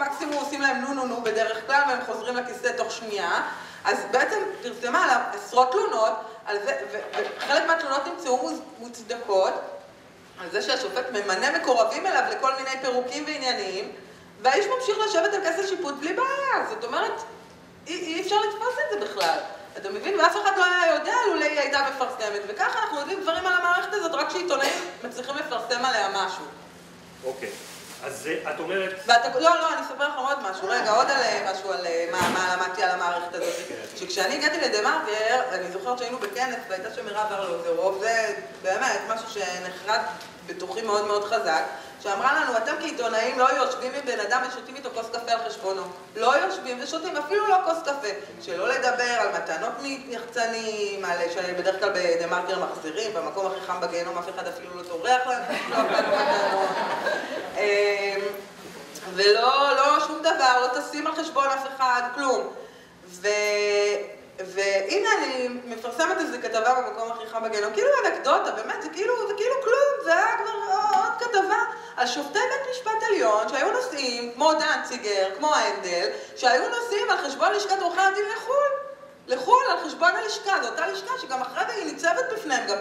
מקסימום 0.00 0.34
עושים 0.34 0.60
להם 0.60 0.76
נו 0.76 0.94
נו 0.94 1.06
נו 1.06 1.22
בדרך 1.22 1.66
כלל, 1.66 1.82
והם 1.88 1.98
חוזרים 2.06 2.36
לכיסא 2.36 2.72
תוך 2.76 2.92
שנייה. 2.92 3.42
אז 3.84 3.98
בעצם 4.10 4.36
פרסמה 4.62 5.04
עליו 5.04 5.20
עשרות 5.32 5.72
תלונות, 5.72 6.12
על 6.46 6.56
זה, 6.64 6.76
וחלק 6.92 7.66
מהתלונות 7.66 8.06
נמצאו 8.06 8.50
מוצדקות, 8.78 9.54
על 10.40 10.50
זה 10.50 10.62
שהשופט 10.62 11.04
ממנה 11.10 11.58
מקורבים 11.58 12.06
אליו 12.06 12.22
לכל 12.30 12.54
מיני 12.54 12.80
פירוקים 12.80 13.24
ועניינים, 13.26 13.92
והאיש 14.42 14.66
ממשיך 14.66 14.98
לשבת 15.08 15.34
על 15.34 15.40
כסף 15.44 15.68
שיפוט 15.68 15.94
בלי 15.94 16.12
בעיה. 16.12 16.66
זאת 16.70 16.84
אומרת, 16.84 17.12
אי, 17.86 17.94
אי 17.94 18.20
אפשר 18.20 18.36
לתפוס 18.36 18.74
את 18.84 19.00
זה 19.00 19.06
בכלל. 19.06 19.38
אתה 19.76 19.90
מבין? 19.90 20.20
ואף 20.20 20.36
אחד 20.42 20.52
לא 20.56 20.64
היה 20.64 20.94
יודע 20.94 21.12
לולא 21.26 21.44
היא 21.44 21.60
הייתה 21.60 21.78
מפרסמת. 21.90 22.40
וככה 22.48 22.78
אנחנו 22.82 23.00
יודעים 23.00 23.20
דברים 23.20 23.46
על 23.46 23.52
המערכת 23.52 23.94
הזאת 23.94 24.14
רק 24.14 24.28
כשעיתונאים 24.28 24.74
מצליחים 25.04 25.36
לפרסם 25.36 25.84
עליה 25.84 26.08
משהו. 26.08 26.44
אוקיי. 27.24 27.50
אז 28.04 28.28
את 28.54 28.60
אומרת... 28.60 28.94
ואתה, 29.06 29.38
לא, 29.38 29.40
לא, 29.40 29.72
אני 29.72 29.82
אספר 29.86 30.08
לך 30.08 30.14
עוד 30.16 30.38
משהו. 30.50 30.68
רגע, 30.68 30.90
עוד 30.90 31.10
על 31.10 31.22
אה, 31.22 31.52
משהו, 31.52 31.72
על 31.72 31.86
אה, 31.86 32.06
מה, 32.12 32.28
מה 32.28 32.56
למדתי 32.56 32.82
על 32.82 32.90
המערכת 32.90 33.34
הזאת. 33.34 33.54
כן. 33.68 33.96
שכשאני 33.96 34.34
הגעתי 34.34 34.60
לדה-מרקר, 34.60 35.40
אני 35.52 35.70
זוכרת 35.72 35.98
שהיינו 35.98 36.18
בכנס 36.18 36.56
והייתה 36.68 36.94
שם 36.94 37.04
מירב 37.04 37.26
ארלוזרוב, 37.30 37.98
זה 38.00 38.34
באמת 38.62 39.00
משהו 39.08 39.28
שנחרד 39.30 40.00
בתוכי 40.46 40.82
מאוד 40.82 41.06
מאוד 41.06 41.24
חזק. 41.24 41.62
שאמרה 42.02 42.40
לנו, 42.40 42.56
אתם 42.56 42.72
כעיתונאים 42.80 43.38
לא 43.38 43.48
יושבים 43.52 43.92
עם 43.94 44.00
בן 44.04 44.20
אדם 44.20 44.42
ושותים 44.48 44.76
איתו 44.76 44.90
כוס 44.94 45.06
קפה 45.12 45.32
על 45.32 45.38
חשבונו. 45.48 45.82
לא 46.16 46.34
יושבים 46.36 46.78
ושותים, 46.82 47.16
אפילו 47.16 47.46
לא 47.46 47.56
כוס 47.64 47.78
קפה. 47.82 48.08
שלא 48.42 48.68
לדבר 48.68 49.04
על 49.04 49.28
מתנות 49.28 49.72
מיחצנים, 49.80 51.04
על 51.04 51.18
שבדרך 51.34 51.80
כלל 51.80 51.90
בדה 51.90 52.26
מרקר 52.26 52.58
מחזירים, 52.58 53.14
במקום 53.14 53.46
הכי 53.46 53.60
חם 53.66 53.80
בגיהנום 53.80 54.18
אף 54.18 54.28
אחד 54.34 54.46
אפילו 54.46 54.74
לא 54.74 54.82
טורח 54.82 55.26
להם. 55.26 55.42
אמ, 55.72 57.19
ולא, 59.14 59.76
לא 59.76 60.00
שום 60.00 60.18
דבר, 60.20 60.60
לא 60.60 60.80
תשים 60.80 61.06
על 61.06 61.14
חשבון 61.14 61.46
אף 61.46 61.66
אחד, 61.76 62.02
כלום. 62.14 62.52
ו... 63.06 63.28
והנה 64.46 65.08
אני 65.18 65.48
מפרסמת 65.64 66.18
איזה 66.18 66.38
כתבה 66.38 66.74
במקום 66.74 67.12
הכי 67.12 67.26
חם 67.26 67.44
בגיהנום, 67.44 67.72
כאילו 67.72 67.88
אנקדוטה, 68.04 68.50
באמת, 68.50 68.82
זה 68.82 68.88
כאילו, 68.88 69.28
זה 69.28 69.34
כאילו 69.36 69.54
כלום, 69.64 70.04
זה 70.04 70.12
היה 70.16 70.36
כבר 70.36 70.52
עוד 70.98 71.12
כתבה 71.18 71.58
על 71.96 72.06
שופטי 72.06 72.38
בית 72.38 72.70
משפט 72.70 73.02
עליון 73.08 73.48
שהיו 73.48 73.72
נוסעים, 73.72 74.32
כמו 74.34 74.52
דנציגר, 74.52 75.30
כמו 75.38 75.54
הנדל, 75.54 76.08
שהיו 76.36 76.68
נוסעים 76.68 77.10
על 77.10 77.16
חשבון 77.16 77.52
לשכת 77.52 77.82
עורכי 77.82 78.00
הדין 78.00 78.24
לחו"ל. 78.36 78.89
לחו"ל, 79.30 79.62
על 79.70 79.88
חשבון 79.88 80.10
הלשכה, 80.16 80.62
זו 80.62 80.68
אותה 80.68 80.86
לשכה 80.86 81.12
שגם 81.22 81.42
אחרי 81.42 81.64
זה 81.66 81.72
היא 81.72 81.84
ניצבת 81.84 82.24
בפניהם, 82.32 82.66
גם 82.66 82.76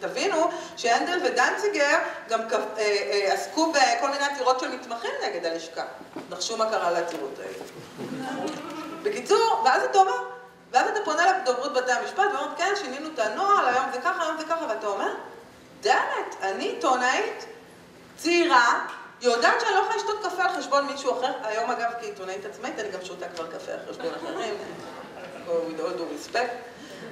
תבינו 0.00 0.50
שהנדל 0.76 1.20
ודנציגר 1.26 1.98
גם 2.28 2.40
אה, 2.40 2.58
אה, 2.78 3.32
עסקו 3.32 3.72
בכל 3.72 4.10
מיני 4.10 4.24
עתירות 4.24 4.60
של 4.60 4.68
מתמחים 4.68 5.10
נגד 5.26 5.46
הלשכה. 5.46 5.82
נחשו 6.30 6.56
מה 6.56 6.70
קרה 6.70 6.90
לעתירות 6.90 7.38
האלה. 7.38 7.64
בקיצור, 9.02 9.62
ואז 9.64 9.82
אתה 9.82 9.98
אומר, 9.98 10.24
ואז 10.70 10.88
אתה 10.88 11.00
פונה 11.04 11.38
לדוברות 11.38 11.72
בתי 11.72 11.92
המשפט 11.92 12.24
ואומרת, 12.34 12.58
כן, 12.58 12.72
שינינו 12.76 13.08
את 13.14 13.18
הנוהל, 13.18 13.68
היום 13.68 13.84
זה 13.92 14.00
ככה, 14.00 14.22
היום 14.22 14.36
זה 14.38 14.44
ככה, 14.44 14.66
ואתה 14.68 14.86
אומר, 14.86 15.14
דאמת, 15.80 16.36
אני 16.42 16.64
עיתונאית 16.64 17.46
צעירה, 18.16 18.86
יודעת 19.20 19.60
שאני 19.60 19.74
לא 19.74 19.78
יכולה 19.78 19.96
לשתות 19.96 20.26
קפה 20.26 20.42
על 20.44 20.50
חשבון 20.58 20.86
מישהו 20.86 21.12
אחר, 21.18 21.32
היום 21.42 21.70
אגב 21.70 21.90
כעיתונאית 22.00 22.44
עצמאית 22.44 22.78
אני 22.78 22.88
גם 22.88 23.04
שותה 23.04 23.28
כבר 23.28 23.46
קפה 23.46 23.72
על 23.72 23.78
חשבון 23.90 24.14
אחרים, 24.14 24.54
with 25.46 25.80
all 25.80 25.98
due 25.98 26.10
respect, 26.16 26.52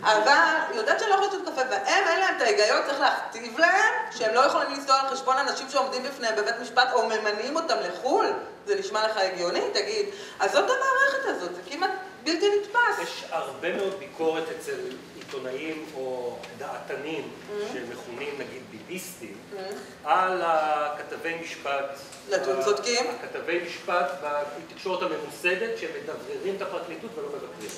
אבל 0.02 0.76
יודעת 0.76 1.00
שאני 1.00 1.10
לא 1.10 1.14
יכולה 1.14 1.28
לשתות 1.28 1.42
קפה, 1.52 1.60
והם 1.70 2.06
אין 2.08 2.20
להם 2.20 2.36
את 2.36 2.42
ההיגיון, 2.42 2.82
צריך 2.86 3.00
להכתיב 3.00 3.58
להם 3.58 3.94
שהם 4.18 4.34
לא 4.34 4.40
יכולים 4.40 4.70
לנסוע 4.70 5.00
על 5.00 5.06
חשבון 5.08 5.36
אנשים 5.38 5.68
שעומדים 5.68 6.02
בפניהם 6.02 6.36
בבית 6.36 6.54
משפט 6.62 6.88
או 6.92 7.06
ממנים 7.06 7.56
אותם 7.56 7.76
לחו"ל, 7.80 8.26
זה 8.66 8.74
נשמע 8.74 9.08
לך 9.08 9.16
הגיוני? 9.16 9.60
תגיד. 9.72 10.06
אז 10.40 10.52
זאת 10.52 10.64
המערכת 10.64 11.24
הזאת, 11.24 11.54
זה 11.54 11.60
כמעט 11.70 11.90
בלתי 12.24 12.46
נתפס. 12.60 13.02
יש 13.02 13.24
הרבה 13.30 13.76
מאוד 13.76 13.98
ביקורת 13.98 14.44
אצל 14.58 14.78
עיתונאים 15.16 15.86
או 15.96 16.36
דעתנים 16.58 17.22
mm-hmm. 17.22 17.72
שמכונים 17.72 18.34
נגיד 18.34 18.62
ביביסטים 18.70 19.36
mm-hmm. 19.36 20.08
על 20.08 20.42
הכתבי 20.44 21.38
משפט. 21.42 21.98
אתם 22.28 22.62
צודקים. 22.64 23.06
הכתבי 23.20 23.60
משפט 23.66 24.10
בתקשורת 24.22 25.02
הממוסדת 25.02 25.78
שמדבררים 25.78 26.56
את 26.56 26.62
הפרקליטות 26.62 27.10
ולא 27.18 27.28
מבקרים. 27.28 27.70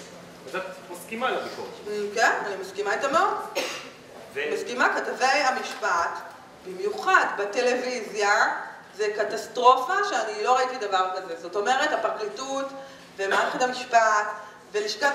אז 0.48 0.56
את 0.56 0.62
מסכימה 0.90 1.30
לביקורת. 1.30 1.68
Mm, 1.86 1.90
כן, 2.14 2.32
אני 2.46 2.56
מסכימה 2.56 2.92
איתה 2.92 3.08
מאוד. 3.08 3.34
מסכימה, 4.52 4.88
כתבי 4.96 5.24
המשפט, 5.24 6.18
במיוחד 6.66 7.26
בטלוויזיה, 7.38 8.30
זה 8.96 9.06
קטסטרופה 9.16 9.94
שאני 10.08 10.44
לא 10.44 10.56
ראיתי 10.56 10.76
דבר 10.76 11.08
כזה. 11.16 11.34
זאת 11.40 11.56
אומרת, 11.56 11.92
הפרקליטות 11.92 12.66
ומערכת 13.16 13.62
המשפט 13.62 14.26
ולשכת, 14.72 15.12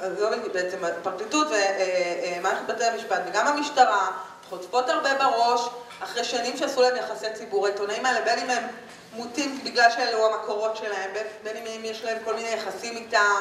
לא 0.00 0.30
בעצם 0.52 0.84
הפרקליטות 0.84 1.46
ומערכת 1.50 2.66
בתי 2.66 2.84
המשפט 2.84 3.20
וגם 3.26 3.46
המשטרה 3.46 4.08
חוטפות 4.48 4.88
הרבה 4.88 5.14
בראש 5.14 5.68
אחרי 6.00 6.24
שנים 6.24 6.56
שעשו 6.56 6.82
להם 6.82 6.96
יחסי 6.96 7.26
ציבור. 7.34 7.66
העיתונאים 7.66 8.06
האלה, 8.06 8.20
בין 8.20 8.38
אם 8.38 8.50
הם 8.50 8.64
מוטים 9.12 9.60
בגלל 9.64 9.90
שאלו 9.90 10.34
המקורות 10.34 10.76
שלהם, 10.76 11.10
בין 11.42 11.56
אם 11.56 11.84
יש 11.84 12.04
להם 12.04 12.18
כל 12.24 12.34
מיני 12.34 12.48
יחסים 12.48 12.96
איתם, 12.96 13.40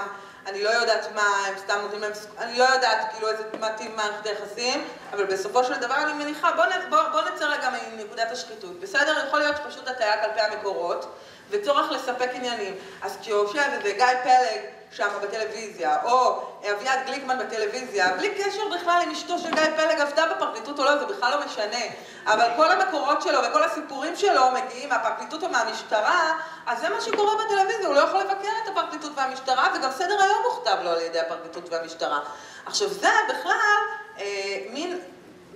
אני 0.50 0.64
לא 0.64 0.70
יודעת 0.70 1.08
מה, 1.16 1.46
הם 1.48 1.54
סתם 1.58 1.80
נותנים 1.82 2.02
להם, 2.02 2.12
אני 2.38 2.58
לא 2.58 2.64
יודעת 2.64 3.12
כאילו 3.12 3.30
איזה 3.30 3.44
מתאים 3.60 3.96
מערכת 3.96 4.26
היחסים, 4.26 4.88
אבל 5.14 5.26
בסופו 5.26 5.64
של 5.64 5.76
דבר 5.76 5.96
אני 5.96 6.14
מניחה, 6.14 6.52
בוא, 6.52 6.66
בוא, 6.90 7.10
בוא 7.12 7.22
נצא 7.22 7.46
רגע 7.46 7.70
מנקודת 7.96 8.32
השחיתות. 8.32 8.80
בסדר, 8.80 9.24
יכול 9.28 9.40
להיות 9.40 9.58
שפשוט 9.58 9.88
הטעיה 9.88 10.26
כלפי 10.26 10.42
המקורות, 10.42 11.16
וצורך 11.50 11.92
לספק 11.92 12.30
עניינים. 12.34 12.76
אז 13.02 13.18
כשיושב 13.22 13.60
איזה 13.60 13.92
גיא 13.92 14.06
פלג 14.24 14.62
שם 14.92 15.08
בטלוויזיה, 15.22 15.98
או 16.04 16.42
אביעד 16.72 17.00
גליקמן 17.06 17.38
בטלוויזיה, 17.40 18.14
בלי 18.18 18.30
קשר 18.30 18.62
בכלל 18.76 19.02
אם 19.06 19.12
אשתו 19.12 19.38
של 19.40 19.52
גיא 19.56 19.64
פלג 19.78 20.02
עבדה 20.02 20.26
בפרקליטות 20.36 20.80
או 20.80 20.84
לא, 20.84 20.98
זה 20.98 21.06
בכלל 21.06 21.32
לא 21.32 21.46
משנה. 21.46 21.86
אבל 22.26 22.50
כל 22.56 22.72
המקורות 22.72 23.22
שלו 23.22 23.40
וכל 23.50 23.64
הסיפורים 23.64 24.16
שלו 24.16 24.42
מגיעים 24.52 24.90
מהפרקליטות 24.90 25.44
או 25.44 25.50
מהמשטרה, 25.50 26.34
אז 26.66 26.80
זה 26.80 26.90
מה 26.90 27.02
שקורה 27.02 27.36
בטלוויזיה, 27.36 27.88
הוא 27.88 27.96
לא 27.96 28.00
יכול 28.00 28.20
לבקר 28.20 28.50
את 28.64 28.70
הפרקליטות 28.72 29.12
והמשטרה, 29.16 29.68
וגם 29.76 29.92
סדר 29.92 30.24
היום 30.24 30.42
מוכתב 30.50 30.78
לו 30.84 30.90
על 30.90 31.02
ידי 31.02 31.20
הפרקליטות 31.20 31.70
והמשטרה. 31.70 32.20
עכשיו 32.66 32.90
זה 32.90 33.10
בכלל 33.30 33.80
אה, 34.20 34.58
מין, 34.70 35.00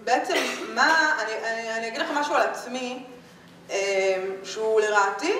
בעצם 0.03 0.35
מה, 0.73 1.19
אני, 1.19 1.33
אני, 1.33 1.73
אני 1.77 1.87
אגיד 1.87 2.01
לכם 2.01 2.15
משהו 2.15 2.35
על 2.35 2.41
עצמי, 2.41 3.05
שהוא 4.43 4.81
לרעתי 4.81 5.39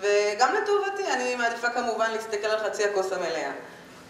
וגם 0.00 0.54
לטובתי. 0.54 1.12
אני 1.12 1.34
מעדיפה 1.34 1.70
כמובן 1.70 2.10
להסתכל 2.10 2.46
על 2.46 2.58
חצי 2.58 2.84
הכוס 2.84 3.12
המלאה. 3.12 3.50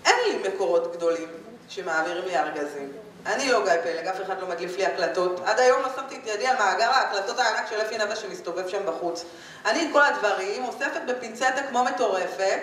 אין 0.05 0.14
לי 0.27 0.48
מקורות 0.48 0.96
גדולים 0.96 1.29
שמעבירים 1.68 2.24
לי 2.24 2.38
ארגזים. 2.38 2.92
אני 3.27 3.53
לא 3.53 3.64
גיא 3.64 3.72
פלג, 3.83 4.07
אף 4.07 4.20
אחד 4.22 4.40
לא 4.40 4.48
מדליף 4.48 4.77
לי 4.77 4.87
הקלטות. 4.87 5.40
עד 5.44 5.59
היום 5.59 5.83
לא 5.83 5.88
שמתי 5.96 6.16
את 6.16 6.27
ידי 6.27 6.46
על 6.46 6.57
מאגר 6.57 6.90
ההקלטות 6.90 7.38
הענק 7.38 7.70
של 7.70 7.81
אפי 7.81 7.98
נווה 7.98 8.16
שמסתובב 8.16 8.68
שם 8.68 8.87
בחוץ. 8.87 9.24
אני 9.66 9.83
את 9.83 9.88
כל 9.92 10.03
הדברים 10.03 10.64
אוספת 10.64 11.01
בפינצטה 11.09 11.62
כמו 11.70 11.85
מטורפת, 11.85 12.61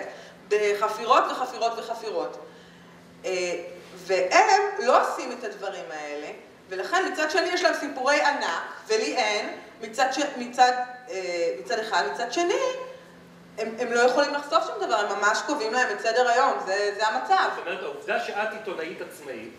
בחפירות 0.48 1.24
וחפירות 1.30 1.72
וחפירות. 1.78 2.36
אה, 3.24 3.30
והם 3.94 4.62
לא 4.78 5.02
עושים 5.02 5.32
את 5.32 5.44
הדברים 5.44 5.84
האלה, 5.90 6.26
ולכן 6.68 7.04
מצד 7.12 7.30
שני 7.30 7.48
יש 7.48 7.62
להם 7.62 7.74
סיפורי 7.80 8.20
ענק, 8.20 8.62
ולי 8.86 9.16
אין, 9.16 9.48
מצד, 9.80 10.06
ש... 10.12 10.18
מצד, 10.36 10.72
אה, 11.10 11.50
מצד 11.60 11.78
אחד, 11.78 12.02
מצד 12.12 12.32
שני, 12.32 12.54
הם, 13.58 13.74
הם 13.78 13.92
לא 13.92 14.00
יכולים 14.00 14.34
לחשוף 14.34 14.66
שום 14.66 14.86
דבר, 14.86 14.94
הם 14.94 15.18
ממש 15.18 15.38
קובעים 15.46 15.72
להם 15.72 15.96
את 15.96 16.00
סדר 16.00 16.28
היום, 16.28 16.52
זה, 16.66 16.94
זה 16.96 17.06
המצב. 17.06 17.48
זאת 17.56 17.66
אומרת, 17.66 17.82
העובדה 17.82 18.20
שאת 18.20 18.52
עיתונאית 18.52 18.98
עצמאית, 19.00 19.52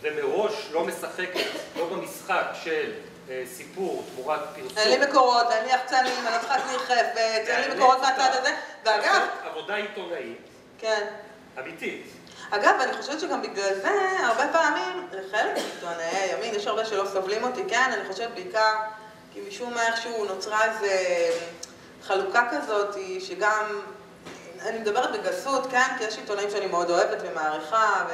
ומראש 0.00 0.68
לא 0.72 0.84
משחקת, 0.84 1.50
לא 1.76 1.86
במשחק 1.86 2.44
של 2.64 2.92
אה, 3.30 3.42
סיפור 3.54 4.04
תמורת 4.14 4.40
פרסום. 4.54 4.78
אין 4.78 5.00
לי 5.00 5.06
מקורות, 5.06 5.46
אין 5.50 5.64
לי 5.64 5.72
יחצנים, 5.72 6.26
אני 6.26 6.34
לא 6.34 6.40
צריכה 6.40 6.56
נרחפת, 6.72 7.16
אין 7.46 7.70
לי 7.70 7.76
מקורות 7.76 7.98
מהצד 8.00 8.30
הזה. 8.32 8.54
ואגב... 8.84 9.22
עבודה 9.44 9.74
עיתונאית. 9.74 10.38
כן. 10.78 11.06
אמיתית. 11.58 12.06
אגב, 12.50 12.74
אני 12.80 12.92
חושבת 12.96 13.20
שגם 13.20 13.42
בגלל 13.42 13.74
זה, 13.74 13.90
הרבה 14.24 14.44
פעמים, 14.52 15.08
לחלק 15.12 15.52
מעיתונאי 15.56 16.04
הימין, 16.04 16.54
יש 16.54 16.66
הרבה 16.66 16.84
שלא 16.84 17.06
סובלים 17.12 17.44
אותי, 17.44 17.62
כן? 17.68 17.90
אני 17.92 18.12
חושבת 18.12 18.30
בעיקר, 18.34 18.74
כי 19.32 19.40
משום 19.48 19.74
מה 19.74 19.86
איכשהו 19.86 20.24
נוצרה 20.24 20.64
איזו 20.64 20.86
חלוקה 22.02 22.48
כזאת, 22.50 22.96
שגם, 23.20 23.80
אני 24.60 24.78
מדברת 24.78 25.20
בגסות, 25.20 25.66
כן? 25.70 25.98
כי 25.98 26.04
יש 26.04 26.18
עיתונאים 26.18 26.50
שאני 26.50 26.66
מאוד 26.66 26.90
אוהבת 26.90 27.18
ומעריכה, 27.22 28.04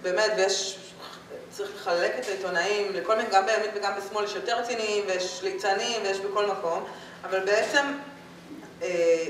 ובאמת, 0.00 0.30
ויש 0.36 0.78
צריך 1.50 1.70
לחלק 1.76 2.12
את 2.18 2.28
העיתונאים 2.28 2.92
לכל 2.92 3.16
מיני, 3.16 3.28
גם 3.32 3.46
בימין 3.46 3.70
וגם 3.74 3.92
בשמאל, 3.96 4.24
יש 4.24 4.34
יותר 4.34 4.58
רציניים 4.58 5.04
ויש 5.08 5.40
ליצנים 5.42 6.02
ויש 6.02 6.18
בכל 6.18 6.46
מקום, 6.46 6.84
אבל 7.24 7.40
בעצם 7.40 7.86
אה, 8.82 8.88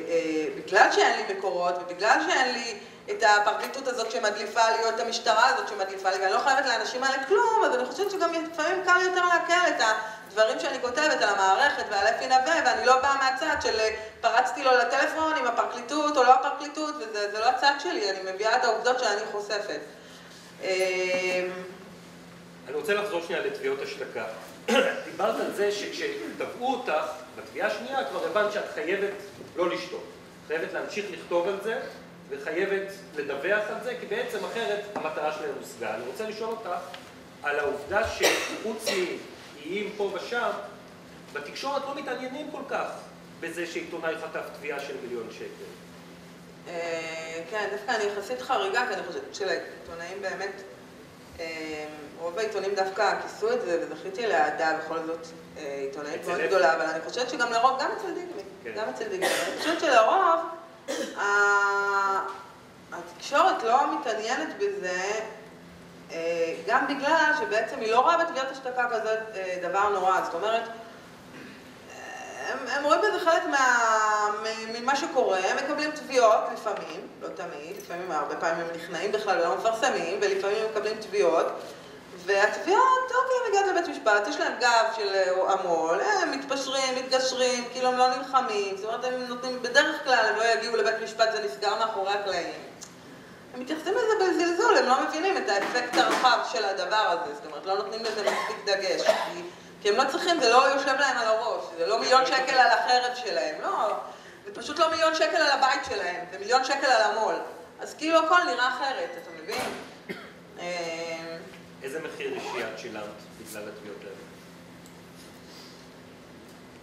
אה, 0.08 0.46
בגלל 0.56 0.92
שאין 0.92 1.16
לי 1.16 1.34
מקורות 1.34 1.74
ובגלל 1.80 2.18
שאין 2.28 2.54
לי 2.54 2.78
את 3.10 3.22
הפרקליטות 3.22 3.88
הזאת 3.88 4.10
שמדליפה 4.10 4.70
לי 4.70 4.84
או 4.84 4.88
את 4.88 5.00
המשטרה 5.00 5.48
הזאת 5.48 5.68
שמדליפה 5.68 6.10
לי 6.10 6.18
ואני 6.18 6.32
לא 6.32 6.38
חייבת 6.38 6.66
לאנשים 6.66 7.04
האלה 7.04 7.24
כלום, 7.24 7.62
אז 7.64 7.74
אני 7.74 7.84
חושבת 7.84 8.10
שגם 8.10 8.32
לפעמים 8.32 8.84
קל 8.84 9.00
יותר 9.04 9.24
לעכל 9.24 9.68
את 9.68 9.82
הדברים 10.28 10.60
שאני 10.60 10.80
כותבת 10.80 11.22
על 11.22 11.28
המערכת 11.28 11.84
ועל 11.90 12.06
אפי 12.06 12.26
נווה 12.26 12.54
ואני 12.64 12.86
לא 12.86 13.02
באה 13.02 13.16
מהצד 13.16 13.56
של 13.62 13.80
אה, 13.80 13.90
פרצתי 14.20 14.64
לו 14.64 14.70
לטלפון 14.72 15.32
עם 15.38 15.46
הפרקליטות 15.46 16.16
או 16.16 16.22
לא 16.22 16.34
הפרקליטות 16.34 16.94
וזה 16.94 17.38
לא 17.38 17.48
הצד 17.48 17.72
שלי, 17.78 18.10
אני 18.10 18.32
מביאה 18.32 18.56
את 18.56 18.64
העובדות 18.64 18.98
שאני 18.98 19.20
חושפת. 19.32 19.80
אני 22.68 22.74
רוצה 22.74 22.94
לחזור 22.94 23.22
שנייה 23.26 23.42
לתביעות 23.42 23.78
השתקה. 23.82 24.24
דיברת 25.10 25.40
על 25.40 25.52
זה 25.54 25.72
שכשתבעו 25.72 26.74
אותך, 26.74 27.04
בתביעה 27.36 27.68
השנייה 27.68 28.04
כבר 28.04 28.26
הבנת 28.26 28.52
שאת 28.52 28.64
חייבת 28.74 29.14
לא 29.56 29.68
לשתוק. 29.68 30.04
חייבת 30.48 30.72
להמשיך 30.72 31.06
לכתוב 31.10 31.48
על 31.48 31.58
זה, 31.62 31.80
וחייבת 32.28 32.92
לדווח 33.16 33.62
על 33.68 33.84
זה, 33.84 33.94
כי 34.00 34.06
בעצם 34.06 34.44
אחרת 34.44 34.80
המטרה 34.94 35.32
שלהם 35.32 35.54
הושגה. 35.60 35.94
אני 35.94 36.04
רוצה 36.06 36.28
לשאול 36.28 36.50
אותך 36.50 36.70
על 37.42 37.58
העובדה 37.58 38.08
שחוץ 38.08 38.86
מאיים 39.56 39.92
פה 39.96 40.12
ושם, 40.14 40.50
בתקשורת 41.32 41.82
לא 41.82 41.94
מתעניינים 41.94 42.50
כל 42.50 42.62
כך 42.68 42.86
בזה 43.40 43.66
שעיתונאי 43.66 44.14
חטף 44.18 44.44
תביעה 44.58 44.80
של 44.80 44.94
מיליון 45.02 45.28
שקל. 45.30 45.64
אה, 46.68 47.42
כן, 47.50 47.68
דווקא 47.72 47.90
אני 47.90 48.04
יחסית 48.04 48.40
חריגה, 48.40 48.86
כי 48.88 48.94
אני 48.94 49.02
חושבת 49.06 49.34
שלעיתונאים 49.34 50.22
באמת 50.22 50.62
אמ, 51.40 51.44
רוב 52.18 52.38
העיתונים 52.38 52.74
דווקא 52.74 53.20
כיסו 53.22 53.52
את 53.52 53.60
זה, 53.62 53.86
וזכיתי 53.90 54.26
לאהדה 54.26 54.78
בכל 54.78 54.98
זאת 55.06 55.26
אה, 55.58 55.84
עיתונאית 55.86 56.26
מאוד 56.26 56.40
גדולה, 56.40 56.74
אבל 56.74 56.84
אני 56.84 57.00
חושבת 57.00 57.30
שגם 57.30 57.52
לרוב, 57.52 57.80
גם 57.80 57.90
אצל 57.96 58.14
דיגמי, 58.14 58.42
כן. 58.64 58.72
גם 58.76 58.88
אצל 58.88 59.08
דיגמי, 59.08 59.26
אני 59.26 59.58
חושבת 59.58 59.80
שלרוב 59.80 60.40
התקשורת 62.92 63.62
לא 63.62 63.98
מתעניינת 64.00 64.48
בזה, 64.58 65.20
אה, 66.12 66.54
גם 66.66 66.86
בגלל 66.86 67.32
שבעצם 67.40 67.80
היא 67.80 67.92
לא 67.92 68.00
רואה 68.00 68.24
בתביעות 68.24 68.48
השתקה 68.50 68.88
כזה 68.90 69.16
אה, 69.34 69.58
דבר 69.62 69.88
נורא, 69.88 70.20
זאת 70.24 70.34
אומרת, 70.34 70.62
הם, 72.48 72.58
הם 72.68 72.84
רואים 72.84 73.00
בזה 73.00 73.24
חלק 73.24 73.42
מה, 73.50 73.86
ממה 74.74 74.96
שקורה, 74.96 75.38
הם 75.38 75.56
מקבלים 75.56 75.90
תביעות 75.90 76.40
לפעמים, 76.52 77.00
לא 77.22 77.28
תמיד, 77.28 77.76
לפעמים 77.76 78.10
הרבה 78.12 78.36
פעמים 78.36 78.64
הם 78.64 78.76
נכנעים 78.76 79.12
בכלל 79.12 79.38
ולא 79.38 79.56
מפרסמים, 79.56 80.18
ולפעמים 80.22 80.56
הם 80.64 80.70
מקבלים 80.70 80.96
תביעות, 81.00 81.46
והתביעות, 82.26 83.12
אוקיי, 83.14 83.36
הם 83.36 83.48
מגיעות 83.48 83.66
לבית 83.66 83.88
משפט, 83.88 84.28
יש 84.28 84.36
להם 84.36 84.52
גב 84.60 84.84
של 84.96 85.14
המו"ל, 85.48 86.00
הם 86.00 86.30
מתפשרים, 86.30 86.94
מתגשרים, 86.96 87.64
כאילו 87.72 87.88
הם 87.88 87.98
לא 87.98 88.16
נלחמים, 88.16 88.76
זאת 88.76 88.84
אומרת, 88.84 89.04
הם 89.04 89.26
נותנים, 89.28 89.62
בדרך 89.62 90.04
כלל 90.04 90.26
הם 90.28 90.36
לא 90.36 90.44
יגיעו 90.44 90.76
לבית 90.76 90.94
משפט, 91.04 91.32
זה 91.32 91.44
נסגר 91.44 91.78
מאחורי 91.78 92.12
הקלעים. 92.12 92.62
הם 93.54 93.60
מתייחסים 93.60 93.94
לזה 93.94 94.24
בזלזול, 94.24 94.76
הם 94.76 94.86
לא 94.86 94.94
מבינים 95.08 95.36
את 95.36 95.48
האפקט 95.48 95.98
הרחב 95.98 96.38
של 96.52 96.64
הדבר 96.64 96.96
הזה, 96.96 97.34
זאת 97.34 97.46
אומרת, 97.46 97.66
לא 97.66 97.76
נותנים 97.76 98.02
לזה 98.04 98.22
מספיק 98.22 98.56
דגש. 98.64 99.02
כי 99.02 99.42
כי 99.82 99.88
הם 99.88 99.96
לא 99.96 100.04
צריכים, 100.10 100.40
זה 100.40 100.50
לא 100.50 100.68
יושב 100.68 100.94
להם 101.00 101.16
על 101.18 101.26
הראש, 101.26 101.64
זה 101.78 101.86
לא 101.86 102.00
מיליון 102.00 102.26
שקל 102.26 102.58
על 102.58 102.70
החרב 102.70 103.14
שלהם, 103.14 103.54
לא, 103.62 103.96
זה 104.44 104.54
פשוט 104.54 104.78
לא 104.78 104.90
מיליון 104.90 105.14
שקל 105.14 105.36
על 105.36 105.50
הבית 105.50 105.84
שלהם, 105.88 106.24
זה 106.32 106.38
מיליון 106.38 106.64
שקל 106.64 106.86
על 106.86 107.02
המו"ל. 107.02 107.34
אז 107.80 107.94
כאילו 107.94 108.18
הכל 108.18 108.42
נראה 108.46 108.68
אחרת, 108.68 109.10
אתה 109.22 109.30
מבין? 109.42 109.60
אה, 111.82 111.86
איזה 111.86 112.00
מחיר 112.00 112.34
אישי 112.34 112.64
את 112.74 112.78
שילמת 112.78 113.04
בגלל 113.40 113.68
התביעות 113.68 113.98
האלה? 114.00 114.16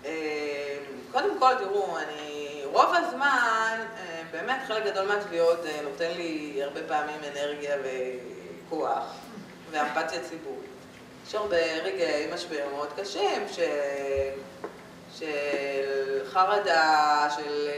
אה, 0.05 0.77
קודם 1.12 1.39
כל, 1.39 1.55
תראו, 1.59 1.97
אני 1.97 2.62
רוב 2.65 2.93
הזמן, 2.95 3.79
אה, 3.97 4.21
באמת 4.31 4.59
חלק 4.67 4.85
גדול 4.85 5.07
מהתביעות 5.07 5.59
נותן 5.83 6.12
לי 6.12 6.63
הרבה 6.63 6.79
פעמים 6.88 7.19
אנרגיה 7.31 7.75
וכוח 7.83 9.15
ואמפתיה 9.71 10.23
ציבורית. 10.23 10.69
יש 11.27 11.35
הרבה 11.35 11.57
רגעי 11.83 12.33
משבר 12.33 12.69
מאוד 12.71 12.89
קשים, 12.97 13.47
ש... 13.51 13.59
של 15.19 16.21
חרדה, 16.25 17.27
של... 17.35 17.69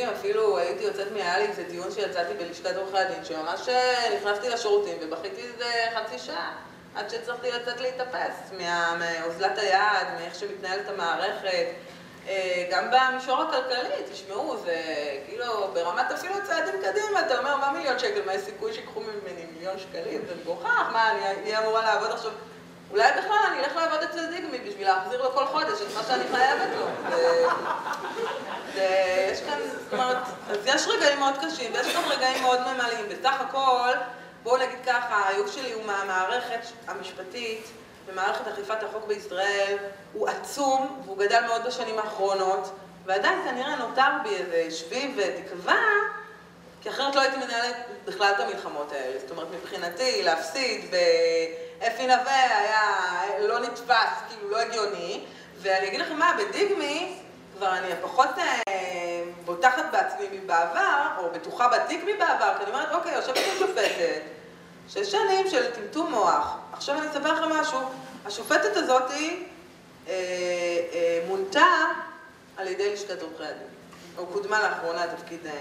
יודעים, 0.00 0.16
אפילו 0.18 0.58
הייתי 0.58 0.84
יוצאת, 0.84 1.06
היה 1.14 1.38
לי 1.38 1.44
איזה 1.44 1.62
דיון 1.62 1.90
שיצאתי 1.90 2.34
בלשכת 2.34 2.76
עורכי 2.76 2.98
הדין, 2.98 3.24
שממש 3.24 3.68
אה, 3.68 4.16
נכנסתי 4.16 4.48
לשירותים 4.48 4.96
ובכיתי 5.00 5.42
איזה 5.42 5.64
חצי 5.94 6.18
שעה 6.18 6.52
עד 6.94 7.10
שהצלחתי 7.10 7.50
לצאת 7.50 7.80
להתאפס 7.80 8.52
מאוזלת 8.98 9.58
היד, 9.58 10.08
מאיך 10.18 10.34
שמתנהלת 10.34 10.88
המערכת. 10.88 11.66
אה, 12.28 12.68
גם 12.70 12.84
במישור 12.90 13.42
הכלכלי, 13.42 14.02
תשמעו, 14.12 14.56
זה 14.56 14.82
כאילו 15.26 15.68
ברמת 15.72 16.12
אפילו 16.14 16.34
צעדים 16.46 16.74
קדימה, 16.82 17.20
אתה 17.26 17.38
אומר, 17.38 17.56
מה 17.56 17.72
מיליון 17.72 17.98
שקל, 17.98 18.20
מה 18.26 18.34
יש 18.34 18.40
סיכוי 18.40 18.72
שיקחו 18.72 19.00
ממני 19.00 19.46
מיליון 19.54 19.78
שקלים? 19.78 20.20
זה 20.28 20.34
מגוחך, 20.42 20.88
מה, 20.92 21.10
אני 21.12 21.44
אהיה 21.44 21.58
אמורה 21.58 21.82
לעבוד 21.82 22.10
עכשיו? 22.10 22.32
אולי 22.90 23.12
בכלל 23.18 23.38
אני 23.52 23.60
אלך 23.60 23.76
לעבוד 23.76 24.02
אצל 24.02 24.26
דיגמי 24.26 24.58
בשביל 24.58 24.86
להחזיר 24.86 25.22
לו 25.22 25.32
כל 25.32 25.46
חודש 25.46 25.82
את 25.82 25.94
מה 25.94 26.02
שאני 26.08 26.24
חייבת 26.32 26.68
לו. 26.78 26.86
ויש 28.74 29.40
כאן, 29.40 29.58
זאת 29.84 29.92
אומרת, 29.92 30.16
אז 30.50 30.58
יש 30.64 30.86
רגעים 30.86 31.18
מאוד 31.18 31.34
קשים, 31.46 31.72
ויש 31.74 31.94
גם 31.94 32.02
רגעים 32.08 32.42
מאוד 32.42 32.60
ממלאים. 32.60 33.08
בסך 33.08 33.40
הכל, 33.40 33.92
בואו 34.42 34.56
נגיד 34.56 34.78
ככה, 34.86 35.14
האיוש 35.14 35.54
שלי 35.54 35.72
הוא 35.72 35.84
מהמערכת 35.84 36.60
המשפטית. 36.86 37.66
במערכת 38.08 38.48
אכיפת 38.48 38.82
החוק 38.82 39.04
בישראל 39.06 39.76
הוא 40.12 40.28
עצום, 40.28 41.02
והוא 41.04 41.18
גדל 41.18 41.40
מאוד 41.46 41.66
בשנים 41.66 41.98
האחרונות, 41.98 42.72
ועדיין 43.04 43.38
כנראה 43.44 43.76
נותר 43.76 44.10
בי 44.22 44.34
איזה 44.34 44.76
שביב 44.76 45.18
ותקווה, 45.18 45.82
כי 46.82 46.88
אחרת 46.88 47.14
לא 47.14 47.20
הייתי 47.20 47.36
מנהלת 47.36 47.76
בכלל 48.04 48.32
את 48.36 48.40
המלחמות 48.40 48.92
האלה. 48.92 49.18
זאת 49.20 49.30
אומרת, 49.30 49.46
מבחינתי, 49.50 50.22
להפסיד 50.22 50.94
באפי 51.78 52.02
נווה 52.02 52.58
היה 52.58 52.82
לא 53.40 53.60
נתפס, 53.60 54.22
כאילו 54.28 54.50
לא 54.50 54.58
הגיוני, 54.58 55.24
ואני 55.62 55.88
אגיד 55.88 56.00
לכם 56.00 56.18
מה, 56.18 56.36
בדיגמי, 56.38 57.18
כבר 57.56 57.76
אני 57.76 57.88
פחות 58.02 58.28
אה, 58.38 59.22
בוטחת 59.44 59.84
בעצמי 59.92 60.26
מבעבר, 60.32 61.06
או 61.18 61.30
בטוחה 61.30 61.68
בתיק 61.68 62.04
מבעבר, 62.04 62.52
כי 62.58 62.64
אני 62.64 62.72
אומרת, 62.72 62.92
אוקיי, 62.92 63.14
יושבת 63.14 63.36
עם 63.36 63.58
שופטת, 63.58 64.22
שש 64.88 65.12
שנים 65.12 65.50
של 65.50 65.70
טמטום 65.70 66.10
מוח. 66.10 66.56
עכשיו 66.72 66.98
אני 66.98 67.06
אספר 67.06 67.32
לכם 67.32 67.48
משהו. 67.48 67.78
השופטת 68.26 68.76
הזאת 68.76 69.10
אה, 69.10 69.16
אה, 70.08 71.20
מונתה 71.28 71.66
על 72.56 72.68
ידי 72.68 72.92
לשכת 72.92 73.22
עורכי 73.22 73.44
הדין, 73.44 73.68
או 74.18 74.26
קודמה 74.26 74.62
לאחרונה 74.62 75.06
לתפקיד 75.06 75.46
אה, 75.46 75.52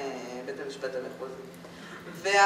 בית 0.46 0.56
המשפט 0.66 0.92
המחוזי. 0.96 1.34
והעורך 2.14 2.46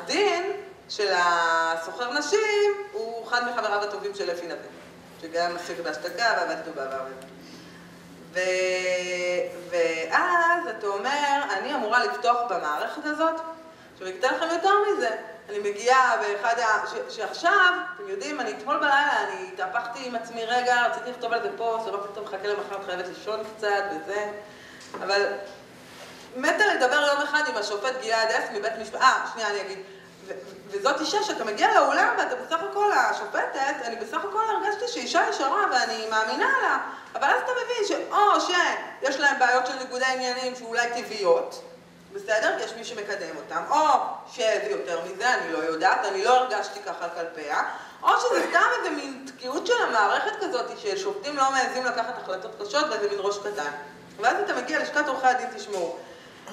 וה, 0.00 0.06
דין 0.06 0.52
של 0.88 1.12
הסוחר 1.16 2.12
נשים 2.12 2.74
הוא 2.92 3.28
אחד 3.28 3.42
מחבריו 3.50 3.82
הטובים 3.82 4.14
של 4.14 4.30
אפי 4.30 4.46
נווה. 4.46 4.76
שגם 5.20 5.54
מפסיק 5.54 5.80
בהשתקה 5.80 6.34
ועבד 6.36 6.56
טובה 6.64 6.82
ועבד. 6.90 7.36
ו... 8.32 8.38
ואז 9.70 10.68
אתה 10.78 10.86
אומר, 10.86 11.42
אני 11.50 11.74
אמורה 11.74 12.04
לפתוח 12.04 12.36
במערכת 12.50 13.04
הזאת, 13.04 13.40
עכשיו 13.92 14.06
אני 14.06 14.16
אתן 14.18 14.34
לכם 14.34 14.46
יותר 14.54 14.72
מזה. 14.88 15.16
אני 15.48 15.58
מגיעה 15.58 16.16
באחד 16.16 16.58
ה... 16.58 16.86
ש... 16.86 17.16
שעכשיו, 17.16 17.74
אתם 17.94 18.08
יודעים, 18.08 18.40
אני 18.40 18.50
אתמול 18.50 18.76
בלילה, 18.76 19.22
אני 19.22 19.50
התהפכתי 19.52 20.06
עם 20.06 20.14
עצמי 20.14 20.44
רגע, 20.44 20.86
רציתי 20.86 21.10
לכתוב 21.10 21.32
על 21.32 21.42
זה 21.42 21.48
פוסט, 21.56 21.86
ורק 21.86 22.10
פתאום 22.10 22.24
מחכה 22.24 22.48
למחר, 22.48 22.76
את 22.80 22.84
חייבת 22.86 23.04
לישון 23.08 23.40
קצת 23.56 23.84
וזה, 23.90 24.26
אבל 25.02 25.26
מתה 26.36 26.74
לדבר 26.74 27.06
יום 27.06 27.22
אחד 27.22 27.42
עם 27.48 27.56
השופט 27.56 27.94
גלעד 28.02 28.30
אס 28.30 28.44
מבית 28.54 28.72
משפט, 28.80 29.00
אה, 29.00 29.26
שנייה, 29.32 29.50
אני 29.50 29.60
אגיד. 29.60 29.78
וזאת 30.70 31.00
אישה 31.00 31.22
שאתה 31.22 31.44
מגיע 31.44 31.74
לאולם 31.74 32.14
ואתה 32.18 32.34
בסך 32.36 32.58
הכל 32.70 32.92
השופטת, 32.92 33.74
אני 33.84 33.96
בסך 33.96 34.24
הכל 34.24 34.42
הרגשתי 34.48 34.88
שהיא 34.88 35.02
אישה 35.02 35.22
ישרה 35.30 35.64
ואני 35.70 36.06
מאמינה 36.10 36.52
לה, 36.62 36.78
אבל 37.14 37.28
אז 37.28 37.40
אתה 37.44 37.52
מבין 37.64 37.86
שאו 37.88 38.40
שיש 38.40 39.20
להם 39.20 39.38
בעיות 39.38 39.66
של 39.66 39.72
ניגודי 39.78 40.04
עניינים 40.04 40.56
שאולי 40.56 40.88
טבעיות, 41.02 41.62
בסדר? 42.12 42.56
יש 42.60 42.72
מי 42.76 42.84
שמקדם 42.84 43.36
אותם, 43.36 43.62
או 43.70 43.86
שזה 44.32 44.66
יותר 44.70 45.00
מזה, 45.04 45.34
אני 45.34 45.52
לא 45.52 45.58
יודעת, 45.58 46.04
אני 46.04 46.24
לא 46.24 46.36
הרגשתי 46.36 46.80
ככה 46.80 47.08
כלפיה, 47.08 47.62
או 48.02 48.08
שזה 48.20 48.46
סתם 48.50 48.66
איזה 48.78 48.90
מין 48.90 49.26
תקיעות 49.36 49.66
של 49.66 49.82
המערכת 49.88 50.32
כזאת, 50.40 50.78
ששופטים 50.78 51.36
לא 51.36 51.50
מעזים 51.50 51.84
לקחת 51.84 52.14
החלטות 52.22 52.50
קשות 52.62 52.84
ואיזה 52.90 53.08
מין 53.08 53.18
ראש 53.18 53.38
קטן. 53.38 53.70
ואז 54.20 54.36
אתה 54.44 54.54
מגיע 54.54 54.82
לשכת 54.82 55.08
עורכי 55.08 55.26
הדין, 55.26 55.46
תשמעו. 55.56 55.98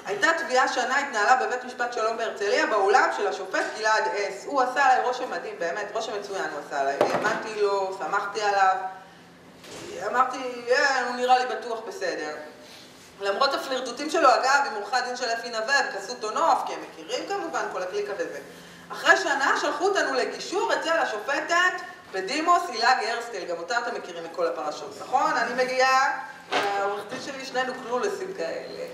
הייתה 0.06 0.28
תביעה 0.38 0.68
שנה, 0.68 0.98
התנהלה 0.98 1.36
בבית 1.36 1.64
משפט 1.64 1.92
שלום 1.92 2.16
בהרצליה, 2.16 2.66
באולם 2.66 3.08
של 3.16 3.26
השופט 3.26 3.64
גלעד 3.78 4.02
אס. 4.02 4.44
הוא 4.46 4.62
עשה 4.62 4.84
עליי 4.84 5.04
רושם 5.04 5.30
מדהים, 5.30 5.58
באמת, 5.58 5.86
רושם 5.92 6.12
מצוין 6.20 6.50
הוא 6.52 6.60
עשה 6.66 6.80
עליי. 6.80 6.96
האמנתי 7.00 7.60
לו, 7.60 7.98
שמחתי 7.98 8.42
עליו. 8.42 8.76
אמרתי, 10.06 10.64
אה, 10.70 11.06
הוא 11.06 11.16
נראה 11.16 11.38
לי 11.38 11.54
בטוח 11.54 11.80
בסדר. 11.88 12.36
למרות 13.20 13.54
הפלירטוטים 13.54 14.10
שלו, 14.10 14.28
אגב, 14.28 14.64
עם 14.66 14.74
עורכי 14.74 14.96
הדין 14.96 15.16
של 15.16 15.28
אפי 15.28 15.50
נווה, 15.50 15.76
וכסות 15.88 16.24
אונוף, 16.24 16.62
כי 16.66 16.72
הם 16.72 16.80
מכירים 16.90 17.28
כמובן 17.28 17.62
כל 17.72 17.82
הקליקה 17.82 18.12
וזה. 18.18 18.38
אחרי 18.92 19.16
שנה 19.16 19.54
שלחו 19.60 19.84
אותנו 19.84 20.14
לגישור 20.14 20.72
אצל 20.72 20.98
השופטת 20.98 21.82
בדימוס 22.12 22.62
הילה 22.68 22.94
גרסטל, 23.00 23.44
גם 23.44 23.56
אותה 23.56 23.78
אתם 23.78 23.94
מכירים 23.94 24.24
מכל 24.24 24.46
הפרשות, 24.46 24.98
נכון? 25.00 25.32
אני 25.36 25.64
מגיעה, 25.64 26.20
העורך 26.52 27.02
דין 27.10 27.18
שלי, 27.22 27.44
שנינו 27.44 27.72
קלולסים 27.82 28.34
כאלה. 28.36 28.84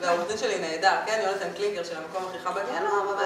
והעורך 0.00 0.28
דין 0.28 0.38
שלי 0.38 0.58
נהדר, 0.58 0.96
כן, 1.06 1.20
יונתן 1.24 1.52
קלינגר 1.56 1.84
של 1.84 1.96
המקום 1.96 2.24
הכי 2.28 2.38
חם 2.44 2.54
בגיהנום, 2.54 3.08
אבל 3.08 3.24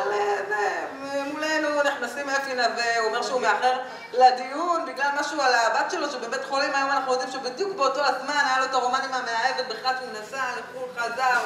זה, 0.48 0.86
מולנו 1.32 1.82
נכנסים 1.82 2.30
אפי 2.30 2.54
נווה, 2.54 2.98
הוא 2.98 3.06
אומר 3.06 3.22
שהוא 3.22 3.40
מאחר 3.40 3.78
לדיון 4.12 4.86
בגלל 4.86 5.10
משהו 5.20 5.40
על 5.40 5.54
הבת 5.54 5.90
שלו 5.90 6.10
שבבית 6.10 6.44
חולים, 6.44 6.74
היום 6.74 6.90
אנחנו 6.90 7.12
יודעים 7.12 7.30
שבדיוק 7.30 7.76
באותו 7.76 8.00
הזמן 8.04 8.44
היה 8.46 8.58
לו 8.58 8.64
את 8.64 8.74
הרומן 8.74 9.00
עם 9.04 9.14
המאהבת, 9.14 9.66
בכלל 9.68 9.94
שהוא 9.98 10.22
נסע 10.22 10.42
לחו"ל 10.58 10.88
חזר. 10.96 11.40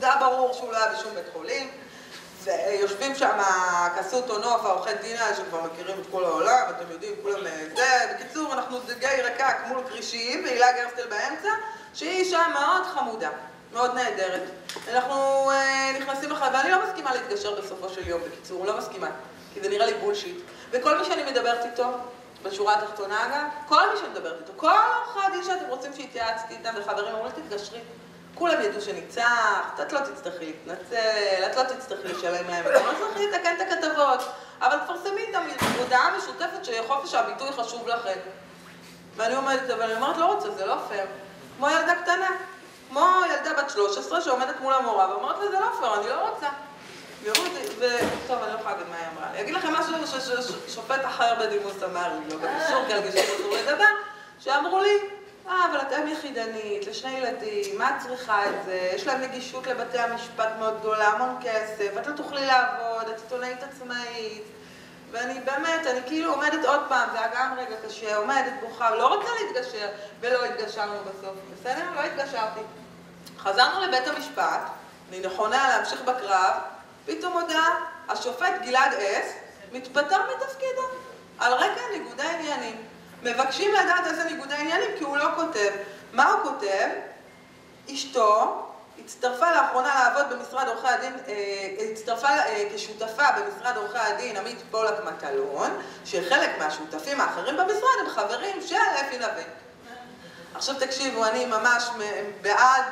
זה 0.00 0.06
היה 0.06 0.16
ברור 0.16 0.52
שהוא 0.52 0.72
לא 0.72 0.76
היה 0.76 0.92
בשום 0.92 1.14
בית 1.14 1.26
חולים. 1.32 1.70
ויושבים 2.44 3.14
שם 3.14 3.38
כסות 3.98 4.30
אונוף, 4.30 4.64
העורכי 4.64 4.94
דין 5.02 5.16
האלה 5.16 5.36
שכבר 5.36 5.62
מכירים 5.62 6.00
את 6.00 6.06
כל 6.10 6.24
העולם, 6.24 6.66
אתם 6.70 6.90
יודעים, 6.90 7.14
כולם 7.22 7.44
זה. 7.76 8.14
בקיצור, 8.14 8.52
אנחנו 8.52 8.78
דגי 8.78 9.22
רקק 9.22 9.56
מול 9.66 9.82
כרישים, 9.88 10.44
והילה 10.44 10.72
גרסטל 10.72 11.06
באמצע. 11.06 11.48
שהיא 11.94 12.10
אישה 12.10 12.46
מאוד 12.52 12.86
חמודה, 12.86 13.30
מאוד 13.72 13.94
נהדרת. 13.94 14.42
אנחנו 14.88 15.50
אה, 15.50 15.92
נכנסים 16.00 16.30
לך, 16.30 16.44
ואני 16.52 16.70
לא 16.70 16.84
מסכימה 16.86 17.14
להתגשר 17.14 17.60
בסופו 17.60 17.88
של 17.88 18.08
יום, 18.08 18.20
בקיצור, 18.26 18.66
לא 18.66 18.78
מסכימה, 18.78 19.08
כי 19.54 19.60
זה 19.60 19.68
נראה 19.68 19.86
לי 19.86 19.94
בולשיט. 19.94 20.36
וכל 20.70 20.98
מי 20.98 21.04
שאני 21.04 21.30
מדברת 21.30 21.64
איתו, 21.64 21.84
בשורה 22.42 22.74
התחתונה 22.74 23.26
אגב, 23.26 23.46
כל 23.68 23.90
מי 23.92 23.98
שאני 23.98 24.08
מדברת 24.08 24.36
איתו, 24.40 24.52
כל 24.56 24.66
עורכי 24.66 25.26
הדין 25.26 25.44
שאתם 25.44 25.64
רוצים 25.68 25.92
שהתייעצתי 25.96 26.54
איתם 26.54 26.74
וחברים, 26.76 27.14
אומרים 27.14 27.32
תתגשרי. 27.32 27.80
כולם 28.34 28.60
ידעו 28.60 28.80
שניצחת, 28.80 29.80
את 29.82 29.92
לא 29.92 30.00
תצטרכי 30.00 30.44
להתנצל, 30.44 31.44
את 31.46 31.56
לא 31.56 31.62
תצטרכי 31.62 32.08
לשלם 32.08 32.50
להם, 32.50 32.66
את 32.66 32.70
לא 32.70 32.92
תצטרכי 32.92 33.26
לתקן 33.26 33.54
את 33.56 33.60
הכתבות, 33.60 34.20
אבל 34.60 34.76
תפרסמי 34.84 35.22
את 35.32 35.62
הודעה 35.78 36.16
משותפת 36.18 36.64
שחופש 36.64 37.14
הביטוי 37.14 37.52
חשוב 37.52 37.88
לכם. 37.88 38.18
ואני 39.16 39.34
עומדת, 39.34 39.70
אבל 39.70 39.82
אני 39.82 39.94
אומרת, 39.94 40.16
לא 40.16 40.34
רוצה, 40.34 40.50
זה 40.50 40.66
לא 40.66 40.76
פייר. 40.88 41.06
כמו 41.60 41.68
ילדה 41.70 41.94
קטנה, 41.94 42.30
כמו 42.88 43.06
ילדה 43.30 43.62
בת 43.62 43.70
13 43.70 44.20
שעומדת 44.20 44.60
מול 44.60 44.74
המורה 44.74 45.10
ואומרת 45.10 45.36
לה, 45.38 45.50
זה 45.50 45.60
לא 45.60 45.66
פייר, 45.80 45.94
אני 45.94 46.08
לא 46.08 46.28
רוצה. 46.28 46.48
וטוב, 47.78 48.42
אני 48.42 48.52
לא 48.52 48.58
יכולה 48.58 48.74
להגיד 48.74 48.88
מה 48.90 48.96
היא 48.96 49.06
אמרה. 49.16 49.30
אני 49.30 49.40
אגיד 49.40 49.54
לכם 49.54 49.72
משהו 49.72 50.20
ששופט 50.66 51.04
אחר 51.04 51.34
בדימוס 51.40 51.82
אמר 51.82 52.08
לי, 52.08 52.34
לא 52.34 52.36
בקישור, 52.36 52.84
כי 52.86 52.92
על 52.92 53.00
גישור 53.00 53.36
אסור 53.36 53.56
לדבר, 53.56 53.84
שאמרו 54.38 54.80
לי, 54.80 54.98
אה, 55.48 55.66
אבל 55.70 55.80
את 55.80 55.92
אם 55.92 56.08
יחידנית, 56.08 56.86
לשני 56.86 57.18
ילדים, 57.18 57.78
מה 57.78 57.90
את 57.90 58.02
צריכה 58.02 58.48
את 58.48 58.64
זה? 58.64 58.90
יש 58.94 59.06
להם 59.06 59.20
נגישות 59.20 59.66
לבתי 59.66 59.98
המשפט 59.98 60.48
מאוד 60.58 60.80
גדולה, 60.80 61.08
המון 61.08 61.36
כסף, 61.42 61.98
את 61.98 62.06
לא 62.06 62.16
תוכלי 62.16 62.46
לעבוד, 62.46 63.08
את 63.08 63.20
עיתונאית 63.22 63.62
עצמאית. 63.62 64.42
ואני 65.12 65.40
באמת, 65.40 65.86
אני 65.86 66.00
כאילו 66.06 66.32
עומדת 66.32 66.64
עוד 66.64 66.80
פעם, 66.88 67.08
זה 67.12 67.18
היה 67.18 67.28
גם 67.34 67.54
רגע 67.58 67.76
קשה, 67.86 68.16
עומדת 68.16 68.52
בוכה, 68.60 68.90
לא 68.90 69.14
רוצה 69.14 69.28
להתגשר, 69.40 69.88
ולא 70.20 70.44
התגשרנו 70.44 70.98
בסוף, 71.00 71.36
בסדר? 71.54 71.84
לא 71.94 72.00
התגשרתי. 72.00 72.60
חזרנו 73.38 73.86
לבית 73.86 74.06
המשפט, 74.08 74.60
אני 75.08 75.20
נכונה 75.20 75.68
להמשיך 75.68 76.02
בקרב, 76.02 76.54
פתאום 77.06 77.32
הודעה, 77.32 77.84
השופט 78.08 78.52
גלעד 78.62 78.92
אס 78.94 79.32
מתפטר 79.72 80.18
מתפקידו, 80.34 80.82
על 81.38 81.52
רקע 81.52 81.80
ניגודי 81.92 82.22
עניינים. 82.22 82.76
מבקשים 83.22 83.74
לדעת 83.74 84.06
איזה 84.06 84.24
ניגודי 84.24 84.54
עניינים 84.54 84.90
כי 84.98 85.04
הוא 85.04 85.16
לא 85.16 85.26
כותב. 85.36 85.70
מה 86.12 86.32
הוא 86.32 86.42
כותב? 86.42 86.88
אשתו 87.92 88.66
הצטרפה 89.04 89.50
לאחרונה 89.50 89.94
לעבוד 89.94 90.38
במשרד 90.38 90.68
עורכי 90.68 90.88
הדין, 90.88 91.12
אה, 91.28 91.92
הצטרפה 91.92 92.28
אה, 92.28 92.64
כשותפה 92.74 93.24
במשרד 93.32 93.76
עורכי 93.76 93.98
הדין 93.98 94.36
עמית 94.36 94.58
פולק 94.70 94.94
מטלון, 95.04 95.70
שחלק 96.04 96.50
מהשותפים 96.58 97.20
האחרים 97.20 97.56
במשרד 97.56 97.98
הם 98.00 98.08
חברים 98.08 98.62
של 98.66 98.76
אפי 98.76 99.18
נווה. 99.18 99.42
עכשיו 100.54 100.74
תקשיבו, 100.80 101.24
אני 101.24 101.46
ממש 101.46 101.84
בעד 102.42 102.84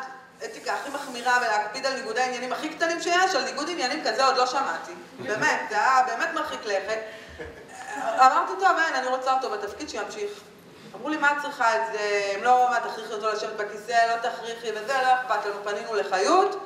אתיקה 0.44 0.74
הכי 0.74 0.90
מחמירה 0.90 1.38
ולהקפיד 1.40 1.86
על 1.86 1.94
ניגודי 1.94 2.20
העניינים 2.20 2.52
הכי 2.52 2.68
קטנים 2.68 3.00
שיש, 3.00 3.34
על 3.34 3.44
ניגוד 3.44 3.68
עניינים 3.70 4.04
כזה 4.04 4.26
עוד 4.26 4.36
לא 4.36 4.46
שמעתי. 4.46 4.92
באמת, 5.18 5.60
זה 5.70 5.76
היה 5.76 6.02
באמת 6.06 6.28
מרחיק 6.34 6.60
לכת. 6.64 6.98
אמרתי, 7.96 8.52
טוב, 8.60 8.78
אין, 8.86 8.94
אני 8.94 9.06
רוצה 9.06 9.32
אותו 9.32 9.50
בתפקיד 9.50 9.88
שימשיך. 9.88 10.30
אמרו 10.94 11.08
לי, 11.08 11.16
מה 11.16 11.32
את 11.32 11.42
צריכה 11.42 11.76
את 11.76 11.92
זה? 11.92 12.32
הם 12.34 12.44
לא, 12.44 12.66
מה, 12.70 12.80
תכריחי 12.80 13.12
אותו 13.12 13.28
לשבת 13.28 13.56
בכיסא, 13.56 14.14
לא 14.14 14.30
תכריחי 14.30 14.70
וזה, 14.70 14.94
לא 15.02 15.14
אכפת 15.14 15.46
לנו. 15.46 15.64
פנינו 15.64 15.94
לחיות, 15.94 16.56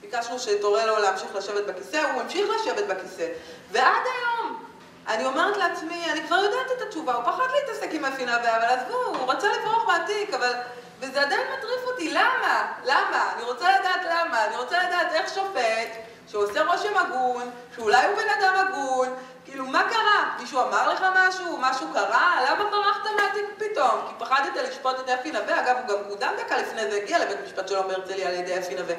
ביקשנו 0.00 0.38
שתורה 0.38 0.86
לו 0.86 0.98
להמשיך 0.98 1.34
לשבת 1.34 1.66
בכיסא, 1.66 1.96
הוא 1.96 2.22
המשיך 2.22 2.46
לשבת 2.60 2.84
בכיסא. 2.84 3.26
ועד 3.72 4.02
היום, 4.04 4.64
אני 5.08 5.24
אומרת 5.24 5.56
לעצמי, 5.56 6.10
אני 6.12 6.26
כבר 6.26 6.36
יודעת 6.36 6.66
את 6.76 6.82
התשובה, 6.82 7.14
הוא 7.14 7.24
פחד 7.24 7.46
להתעסק 7.54 7.88
עם 7.90 8.04
אפי 8.04 8.24
נווה, 8.24 8.56
אבל 8.56 8.64
עזבו, 8.64 8.96
הוא 8.96 9.32
רצה 9.32 9.46
לברוח 9.48 9.84
מהתיק, 9.86 10.34
אבל... 10.34 10.52
וזה 11.00 11.22
עדיין 11.22 11.40
מטריף 11.58 11.80
אותי, 11.86 12.10
למה? 12.10 12.72
למה? 12.84 13.32
אני 13.36 13.42
רוצה 13.42 13.78
לדעת 13.80 14.00
למה, 14.04 14.44
אני 14.44 14.56
רוצה 14.56 14.78
לדעת 14.88 15.12
איך 15.12 15.34
שופט, 15.34 15.88
שעושה 16.28 16.62
רושם 16.64 16.96
הגון, 16.96 17.50
שאולי 17.76 18.06
הוא 18.06 18.16
בן 18.16 18.28
אדם 18.40 18.66
הגון, 18.66 19.08
כאילו, 19.56 19.68
מה 19.68 19.82
קרה? 19.90 20.36
מישהו 20.40 20.60
אמר 20.60 20.92
לך 20.92 21.04
משהו? 21.14 21.58
משהו 21.60 21.86
קרה? 21.92 22.40
למה 22.50 22.64
ברחת 22.70 23.00
מהתיק 23.16 23.44
פתאום? 23.56 24.00
כי 24.08 24.14
פחדת 24.18 24.56
לשפוט 24.68 25.00
את 25.00 25.08
אפי 25.08 25.32
נווה. 25.32 25.60
אגב, 25.60 25.76
הוא 25.76 25.88
גם 25.88 26.04
קודם 26.08 26.32
דקה 26.38 26.56
לפני 26.58 26.90
זה 26.90 26.96
הגיע 26.96 27.18
לבית 27.18 27.36
משפט 27.44 27.68
שלום 27.68 27.88
בהרצליה 27.88 28.28
על 28.28 28.34
ידי 28.34 28.58
אפי 28.58 28.74
נווה. 28.74 28.94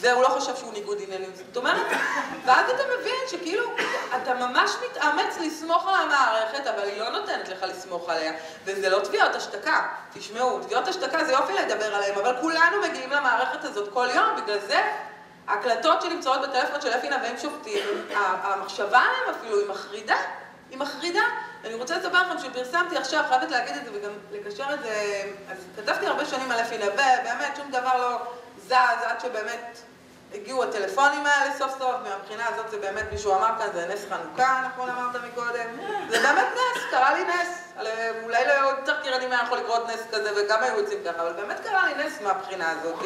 והוא 0.00 0.22
לא 0.22 0.28
חושב 0.28 0.56
שהוא 0.56 0.72
ניגוד 0.72 0.98
עניינים. 1.00 1.30
זאת 1.34 1.56
אומרת, 1.56 1.86
ואז 2.44 2.70
אתה 2.70 2.82
מבין 2.98 3.20
שכאילו, 3.30 3.64
אתה 4.16 4.34
ממש 4.34 4.70
מתאמץ 4.90 5.36
לסמוך 5.40 5.88
על 5.88 5.94
המערכת, 5.94 6.66
אבל 6.66 6.82
היא 6.82 7.00
לא 7.00 7.10
נותנת 7.10 7.48
לך 7.48 7.62
לסמוך 7.62 8.08
עליה. 8.08 8.32
וזה 8.64 8.90
לא 8.90 8.98
תביעות 8.98 9.34
השתקה. 9.34 9.88
תשמעו, 10.14 10.60
תביעות 10.60 10.88
השתקה 10.88 11.24
זה 11.24 11.32
יופי 11.32 11.52
לדבר 11.52 11.94
עליהן, 11.94 12.18
אבל 12.18 12.36
כולנו 12.40 12.82
מגיעים 12.82 13.10
למערכת 13.10 13.64
הזאת 13.64 13.92
כל 13.92 14.08
יום, 14.14 14.42
בגלל 14.42 14.58
זה 14.58 14.82
ההקלטות 15.46 16.02
שנמצאות 16.02 16.40
בטלפון 16.42 16.80
של 16.80 16.88
אפי 16.88 17.08
נווה 17.10 17.30
עם 17.30 17.38
שופטים, 17.38 17.84
המחשבה 18.14 18.98
עליהם 18.98 19.36
אפילו 19.40 19.58
היא 19.60 19.68
מחרידה, 19.68 20.16
היא 20.70 20.78
מחרידה. 20.78 21.22
אני 21.64 21.74
רוצה 21.74 21.98
לספר 21.98 22.22
לכם 22.22 22.38
שפרסמתי 22.38 22.96
עכשיו, 22.96 23.24
חייבת 23.28 23.50
להגיד 23.50 23.76
את 23.76 23.84
זה 23.84 23.90
וגם 23.94 24.10
לקשר 24.32 24.74
את 24.74 24.82
זה, 24.82 25.22
אז 25.50 25.56
כתבתי 25.76 26.06
הרבה 26.06 26.24
שנים 26.24 26.50
על 26.50 26.60
אפי 26.60 26.78
נווה, 26.78 27.06
באמת 27.24 27.56
שום 27.56 27.70
דבר 27.70 27.96
לא 27.98 28.18
זז 28.66 28.72
עד 29.06 29.20
שבאמת 29.20 29.78
הגיעו 30.34 30.62
הטלפונים 30.62 31.26
האלה 31.26 31.54
סוף 31.58 31.72
סוף, 31.78 31.94
מהבחינה 32.08 32.46
הזאת 32.48 32.70
זה 32.70 32.78
באמת, 32.78 33.12
מישהו 33.12 33.34
אמר 33.34 33.48
כאן, 33.58 33.66
זה 33.74 33.86
נס 33.86 34.04
חנוכה, 34.08 34.62
נכון 34.74 34.90
אמרת 34.90 35.22
מקודם? 35.24 35.68
זה 36.08 36.20
באמת 36.20 36.46
נס, 36.54 36.82
קרה 36.90 37.14
לי 37.14 37.24
נס. 37.24 37.48
אולי 38.24 38.46
לא 38.46 38.52
יותר 38.52 39.00
תרנים 39.02 39.32
היה 39.32 39.40
יכול 39.42 39.58
לקרות 39.58 39.88
נס 39.88 40.00
כזה 40.12 40.30
וגם 40.36 40.62
היו 40.62 40.78
יוצאים 40.78 40.98
ככה, 41.04 41.22
אבל 41.22 41.32
באמת 41.32 41.60
קרה 41.64 41.86
לי 41.86 42.04
נס 42.04 42.20
מהבחינה 42.22 42.70
הזאת. 42.70 43.02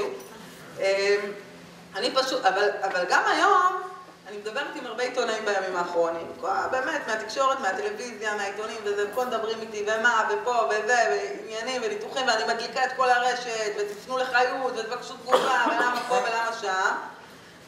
אני 1.97 2.11
פשוט, 2.15 2.45
אבל, 2.45 2.69
אבל 2.83 3.05
גם 3.09 3.23
היום, 3.27 3.83
אני 4.29 4.37
מדברת 4.37 4.67
עם 4.75 4.87
הרבה 4.87 5.03
עיתונאים 5.03 5.45
בימים 5.45 5.77
האחרונים, 5.77 6.33
באמת, 6.71 7.07
מהתקשורת, 7.07 7.61
מהטלוויזיה, 7.61 8.35
מהעיתונים 8.35 8.77
וזה, 8.85 9.05
ופה 9.13 9.25
מדברים 9.25 9.61
איתי, 9.61 9.83
ומה, 9.87 10.29
ופה, 10.31 10.61
וזה, 10.71 10.97
ועניינים, 11.11 11.83
וניתוחים, 11.85 12.27
ואני 12.29 12.55
מדליקה 12.55 12.85
את 12.85 12.91
כל 12.97 13.11
הרשת, 13.11 13.73
ותפנו 13.79 14.19
לחיות, 14.19 14.73
ותבקשו 14.77 15.15
תגובה, 15.15 15.65
ולמה 15.69 16.03
פה 16.09 16.15
ולמה 16.15 16.53
שם. 16.61 16.95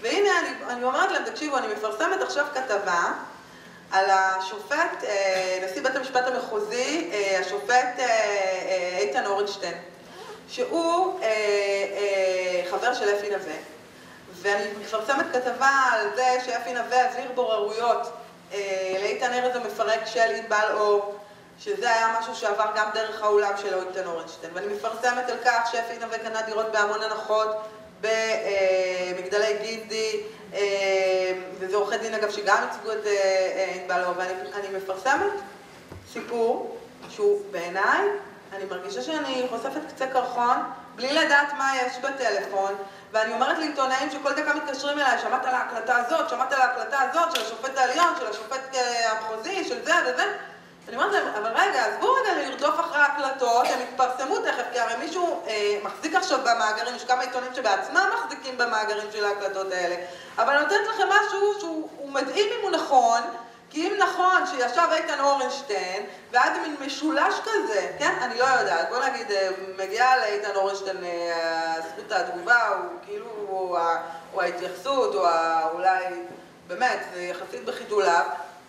והנה, 0.00 0.38
אני, 0.38 0.48
אני 0.68 0.84
אומרת 0.84 1.10
להם, 1.10 1.24
תקשיבו, 1.24 1.58
אני 1.58 1.66
מפרסמת 1.66 2.22
עכשיו 2.22 2.46
כתבה 2.54 3.12
על 3.90 4.04
השופט, 4.10 5.04
אה, 5.04 5.64
נשיא 5.64 5.82
בית 5.82 5.96
המשפט 5.96 6.26
המחוזי, 6.26 7.10
אה, 7.12 7.40
השופט 7.40 7.98
אה, 7.98 8.98
איתן 8.98 9.26
אורנשטיין, 9.26 9.74
שהוא 10.48 11.20
חבר 12.70 12.94
של 12.94 13.16
אפי 13.16 13.30
נווה. 13.30 13.77
ואני 14.42 14.64
מפרסמת 14.81 15.27
כתבה 15.33 15.70
על 15.92 16.07
זה 16.16 16.38
שאפי 16.46 16.72
נווה 16.72 17.03
העביר 17.05 17.31
בוררויות 17.35 18.12
לאיתן 19.01 19.33
ארז 19.33 19.57
המפרק 19.57 20.01
של 20.07 20.20
ענבל 20.20 20.66
אור, 20.72 21.14
שזה 21.61 21.90
היה 21.90 22.16
משהו 22.20 22.35
שעבר 22.35 22.66
גם 22.77 22.88
דרך 22.94 23.22
האולם 23.22 23.53
של 23.57 23.74
איתן 23.88 24.07
אורנשטיין. 24.07 24.53
ואני 24.55 24.66
מפרסמת 24.66 25.31
על 25.31 25.37
כך 25.44 25.68
שאפי 25.72 25.98
נווה 26.01 26.18
קנה 26.18 26.42
דירות 26.42 26.72
בהמון 26.72 27.03
הנחות 27.03 27.48
במגדלי 28.01 29.59
גיזי, 29.62 30.22
וזה 31.59 31.77
עורכי 31.77 31.98
דין 31.98 32.14
אגב 32.14 32.31
שגם 32.31 32.62
ייצגו 32.62 32.92
את 32.92 33.07
ענבל 33.74 34.05
אור, 34.05 34.14
ואני 34.16 34.68
מפרסמת 34.77 35.33
סיפור 36.12 36.79
שהוא 37.09 37.42
בעיניי, 37.51 38.09
אני 38.57 38.64
מרגישה 38.64 39.03
שאני 39.03 39.46
חושפת 39.51 39.81
קצה 39.88 40.07
קרחון 40.07 40.57
בלי 40.98 41.12
לדעת 41.12 41.52
מה 41.58 41.72
יש 41.76 41.98
בטלפון, 41.98 42.74
ואני 43.12 43.32
אומרת 43.32 43.58
לעיתונאים 43.58 44.11
שכל 44.11 44.32
דקה 44.32 44.54
מתקשרים 44.54 44.98
אליי, 44.98 45.18
שמעת 45.18 45.44
על 45.44 45.54
ההקלטה 45.54 45.96
הזאת, 45.96 46.28
שמעת 46.28 46.52
על 46.52 46.61
ההקלטה 46.61 46.98
הזאת, 47.00 47.37
של 47.37 47.42
השופט 47.42 47.78
העליון, 47.78 48.14
של 48.18 48.26
השופט 48.30 48.76
המחוזי, 49.11 49.64
של 49.64 49.84
זה 49.84 49.94
וזה. 50.06 50.24
אני 50.88 50.96
אומרת 50.96 51.12
להם, 51.12 51.28
אבל 51.34 51.50
רגע, 51.54 51.87
עזבו 51.87 52.12
רגע 52.12 52.34
לרדוף 52.34 52.80
אחרי 52.80 52.98
ההקלטות, 52.98 53.66
הם 53.66 53.80
יתפרסמו 53.80 54.38
תכף, 54.38 54.64
כי 54.72 54.80
הרי 54.80 54.96
מישהו 54.96 55.42
אה, 55.46 55.78
מחזיק 55.82 56.14
עכשיו 56.14 56.38
במאגרים, 56.38 56.94
יש 56.96 57.04
כמה 57.04 57.22
עיתונים 57.22 57.54
שבעצמם 57.54 58.11
מחזיקים 58.14 58.58
במאגרים 58.58 59.06
של 59.12 59.24
ההקלטות 59.24 59.72
האלה, 59.72 59.94
אבל 60.38 60.54
אני 60.54 60.62
נותנת 60.62 60.87
לכם 60.94 61.08
משהו 61.08 61.61
שהוא 61.61 62.11
מדהים 62.11 62.46
אם 62.58 62.62
הוא 62.62 62.70
נכון, 62.70 63.20
כי 63.70 63.87
אם 63.87 63.92
נכון 63.98 64.46
שישב 64.46 64.88
איתן 64.92 65.20
אורנשטיין, 65.20 66.07
ואז 66.31 66.50
מין 66.62 66.76
משולש 66.87 67.35
כזה, 67.40 67.90
כן? 67.98 68.14
אני 68.20 68.38
לא 68.38 68.44
יודעת. 68.44 68.88
בוא 68.88 68.98
נגיד, 69.04 69.31
אה, 69.31 69.48
מגיעה 69.78 70.18
לאיתן 70.18 70.54
אורנשטיין 70.54 71.04
אה, 71.04 71.74
זכות 71.81 72.12
התגובה, 72.12 72.68
הוא 72.68 72.98
כאילו, 73.07 73.31
הוא 74.33 74.42
ההתייחסות, 74.42 75.14
או 75.14 75.26
אולי, 75.72 76.04
באמת, 76.66 76.98
זה 77.14 77.22
יחסית 77.22 77.64
בחיתוליו, 77.64 78.24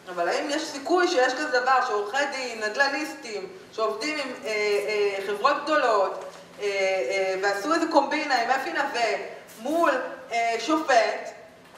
אבל 0.09 0.29
האם 0.29 0.49
יש 0.49 0.63
סיכוי 0.63 1.07
שיש 1.07 1.33
כזה 1.33 1.59
דבר 1.59 1.85
שעורכי 1.88 2.25
דין, 2.31 2.63
נדל"ניסטים, 2.63 3.49
שעובדים 3.71 4.17
עם 4.19 4.33
אה, 4.45 4.49
אה, 4.49 5.27
חברות 5.27 5.63
גדולות, 5.63 6.25
אה, 6.62 6.65
אה, 6.65 7.35
ועשו 7.41 7.73
איזה 7.73 7.85
קומבינה 7.91 8.41
עם 8.41 8.49
אפי 8.49 8.69
נווה 8.69 9.15
מול 9.59 9.91
אה, 10.31 10.55
שופט, 10.59 11.29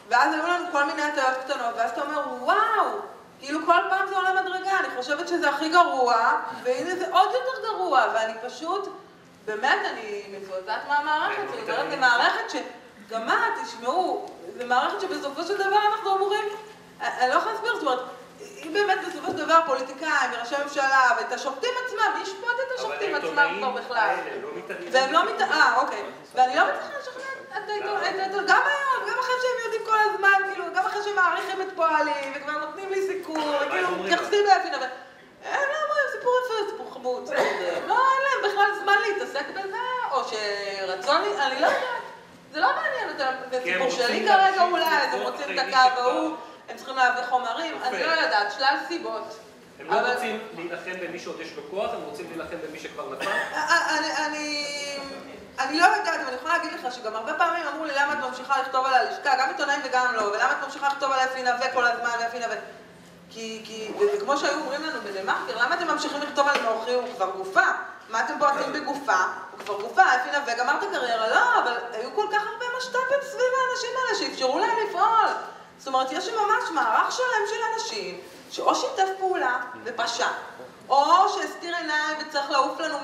ואז 0.09 0.33
היו 0.33 0.47
לנו 0.47 0.65
כל 0.71 0.83
מיני 0.85 1.01
הטיות 1.01 1.37
קטנות, 1.45 1.73
ואז 1.77 1.91
אתה 1.91 2.01
אומר, 2.01 2.21
וואו, 2.41 2.99
כאילו 3.41 3.59
כל 3.65 3.79
פעם 3.89 4.07
זה 4.07 4.15
עולה 4.15 4.41
מדרגה, 4.41 4.79
אני 4.79 4.87
חושבת 4.97 5.27
שזה 5.27 5.49
הכי 5.49 5.69
גרוע, 5.69 6.41
והנה 6.63 6.95
זה 6.95 7.05
עוד 7.11 7.29
יותר 7.33 7.67
גרוע, 7.67 8.05
ואני 8.13 8.33
פשוט, 8.47 8.89
באמת, 9.45 9.79
אני 9.85 10.23
מזועזעת 10.31 10.81
מהמערכת, 10.87 11.39
אני 11.53 11.61
אומרת, 11.61 11.91
זו 11.91 11.97
מערכת 11.97 12.49
שגם 12.49 13.25
מה, 13.25 13.47
תשמעו, 13.63 14.25
זו 14.57 14.65
מערכת 14.65 15.01
שבסופו 15.01 15.43
של 15.43 15.57
דבר 15.57 15.79
אנחנו 15.93 16.15
אמורים, 16.15 16.45
אני 17.01 17.29
לא 17.29 17.35
יכולה 17.35 17.53
להסביר, 17.53 17.73
זאת 17.73 17.83
אומרת, 17.83 17.99
אם 18.41 18.73
באמת 18.73 18.99
בסופו 19.07 19.31
של 19.31 19.37
דבר 19.37 19.59
פוליטיקאים 19.65 20.31
וראשי 20.33 20.55
ממשלה 20.63 21.07
ואת 21.17 21.31
השופטים 21.31 21.69
עצמם, 21.85 22.11
מי 22.15 22.21
ישפוט 22.23 22.55
את 22.67 22.79
השופטים 22.79 23.15
עצמם 23.15 23.55
כבר 23.57 23.69
בכלל? 23.71 24.15
לא 24.41 24.49
והם 24.91 25.13
לא 25.13 25.25
מתעניינים, 25.25 25.51
אה, 25.51 25.81
אוקיי. 25.81 26.03
ואני 26.35 26.55
לא 26.55 26.63
מצליחה 26.63 26.99
לשכנע 26.99 27.30
גם 28.47 28.61
היום, 28.65 29.09
גם 29.09 29.19
אחרי 29.19 29.35
שהם 29.41 29.65
יודעים 29.65 29.81
כל 29.85 29.97
הזמן, 29.99 30.49
כאילו, 30.49 30.65
גם 30.75 30.85
אחרי 30.85 31.03
שהם 31.03 31.15
מעריכים 31.15 31.61
את 31.61 31.67
פועלי, 31.75 32.11
וכבר 32.35 32.65
נותנים 32.65 32.89
לי 32.89 33.07
סיקור, 33.07 33.37
וכאילו, 33.67 33.89
מתייחסים 33.91 34.45
לאפין, 34.45 34.73
אבל... 34.73 34.87
הם 35.45 35.69
לא 35.69 35.77
אומרים, 35.83 36.05
סיפור 36.11 36.33
יפה, 36.45 36.71
סיפור 36.71 36.93
חמוד, 36.93 37.29
לא, 37.87 37.97
אין 38.13 38.21
להם 38.23 38.51
בכלל 38.51 38.83
זמן 38.83 38.95
להתעסק 39.07 39.45
בזה, 39.49 39.77
או 40.11 40.21
שרצון, 40.23 41.21
אני 41.39 41.61
לא 41.61 41.67
יודעת. 41.67 42.01
זה 42.51 42.59
לא 42.59 42.67
מעניין 42.75 43.09
אותם, 43.09 43.33
זה 43.51 43.61
סיפור 43.63 43.89
שלי 43.89 44.27
כרגע 44.27 44.63
אולי, 44.63 44.85
אז 44.85 45.13
הם 45.13 45.21
רוצים 45.21 45.59
את 45.59 45.59
הקו 45.59 46.01
ההוא. 46.01 46.35
הם 46.69 46.77
צריכים 46.77 46.95
להביא 46.95 47.23
חומרים, 47.29 47.73
אני 47.83 48.03
לא 48.03 48.11
יודעת, 48.11 48.51
שלל 48.57 48.75
סיבות. 48.87 49.39
הם 49.79 49.87
לא 49.87 50.13
רוצים 50.13 50.39
להילחם 50.55 50.91
במי 51.01 51.19
שעוד 51.19 51.39
יש 51.39 51.55
לו 51.55 51.63
כוח, 51.69 51.93
הם 51.93 52.01
רוצים 52.01 52.25
להילחם 52.29 52.55
במי 52.67 52.79
שכבר 52.79 53.13
נפל? 53.13 53.31
אני 54.17 54.99
לא 55.69 55.85
יודעת, 55.85 56.19
אבל 56.19 56.27
אני 56.27 56.35
יכולה 56.35 56.57
להגיד 56.57 56.73
לך 56.73 56.93
שגם 56.93 57.15
הרבה 57.15 57.33
פעמים 57.33 57.67
אמרו 57.67 57.85
לי 57.85 57.93
למה 57.95 58.13
את 58.13 58.17
ממשיכה 58.17 58.61
לכתוב 58.61 58.85
על 58.85 58.93
הלשכה, 58.93 59.35
גם 59.39 59.49
עיתונאים 59.49 59.81
וגם 59.83 60.13
לא, 60.15 60.21
ולמה 60.21 60.51
את 60.51 60.65
ממשיכה 60.65 60.87
לכתוב 60.87 61.11
על 61.11 61.19
אפי 61.19 61.43
נווה 61.43 61.73
כל 61.73 61.85
הזמן 61.85 62.09
ואפי 62.19 62.39
נווה. 62.39 62.55
כי, 63.29 63.61
כי, 63.65 63.91
וזה 63.99 64.19
כמו 64.19 64.37
שהיו 64.37 64.59
אומרים 64.59 64.83
לנו 64.83 64.99
בדה-מרקר, 65.01 65.65
למה 65.65 65.75
אתם 65.75 65.87
ממשיכים 65.87 66.21
לכתוב 66.21 66.47
על 66.47 66.61
נוחי, 66.61 66.93
הוא 66.93 67.03
כבר 67.15 67.31
גופה? 67.37 67.65
מה 68.09 68.25
אתם 68.25 68.39
בועטים 68.39 68.73
בגופה? 68.73 69.23
הוא 69.51 69.59
כבר 69.59 69.81
גופה, 69.81 70.01
אפי 70.01 70.39
נווה 70.39 70.53
גמר 70.53 70.73
את 70.77 70.83
הקריירה, 70.83 71.27
לא, 71.29 71.59
אבל 71.63 71.73
היו 71.93 72.09
כל 72.15 72.25
כך 72.31 72.41
הרבה 72.51 72.65
משת"פים 72.77 73.21
סביב 73.21 73.51
האנשים 73.61 73.89
האלה 73.97 74.19
שאפשרו 74.19 74.59
להם 74.59 74.77
לפעול. 74.89 75.27
זאת 75.77 75.87
אומרת, 75.87 76.11
יש 76.11 76.29
ממש 76.29 76.69
מערך 76.73 77.11
שלם 77.11 77.45
של 77.49 77.61
אנשים 77.73 78.21
שאו 78.51 78.75
שיתף 78.75 79.09
פעולה 79.19 79.59
ופשע, 79.83 80.27
או 80.91 81.29
שהסתיר 81.29 81.75
עיניים 81.75 82.17
וצריך 82.19 82.51
לעוף 82.51 82.79
לנו 82.79 82.97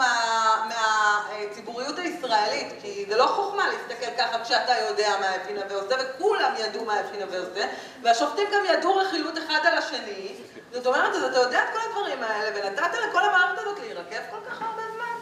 מהציבוריות 0.67 1.97
מה, 1.97 2.03
הישראלית, 2.03 2.73
כי 2.81 3.05
זה 3.09 3.17
לא 3.17 3.25
חוכמה 3.27 3.67
להסתכל 3.67 4.11
ככה 4.17 4.43
כשאתה 4.43 4.73
יודע 4.89 5.09
מה 5.19 5.35
אפי 5.35 5.53
נווה 5.53 5.75
עושה, 5.75 5.95
וכולם 5.99 6.53
ידעו 6.57 6.85
מה 6.85 7.01
אפי 7.01 7.17
נווה 7.17 7.39
עושה, 7.39 7.65
והשופטים 8.03 8.47
גם 8.53 8.65
ידעו 8.65 8.95
רכילות 8.95 9.37
אחד 9.37 9.59
על 9.63 9.77
השני. 9.77 10.35
זאת 10.71 10.85
אומרת, 10.85 11.15
אז 11.15 11.23
אתה 11.23 11.37
יודע 11.37 11.63
את 11.63 11.67
כל 11.73 11.79
הדברים 11.89 12.23
האלה, 12.23 12.49
ונתת 12.55 12.97
לכל 13.09 13.23
המערכת 13.23 13.59
הזאת 13.59 13.79
להירקב 13.79 14.31
כל 14.31 14.49
כך 14.49 14.61
הרבה 14.61 14.81
זמן. 14.95 15.15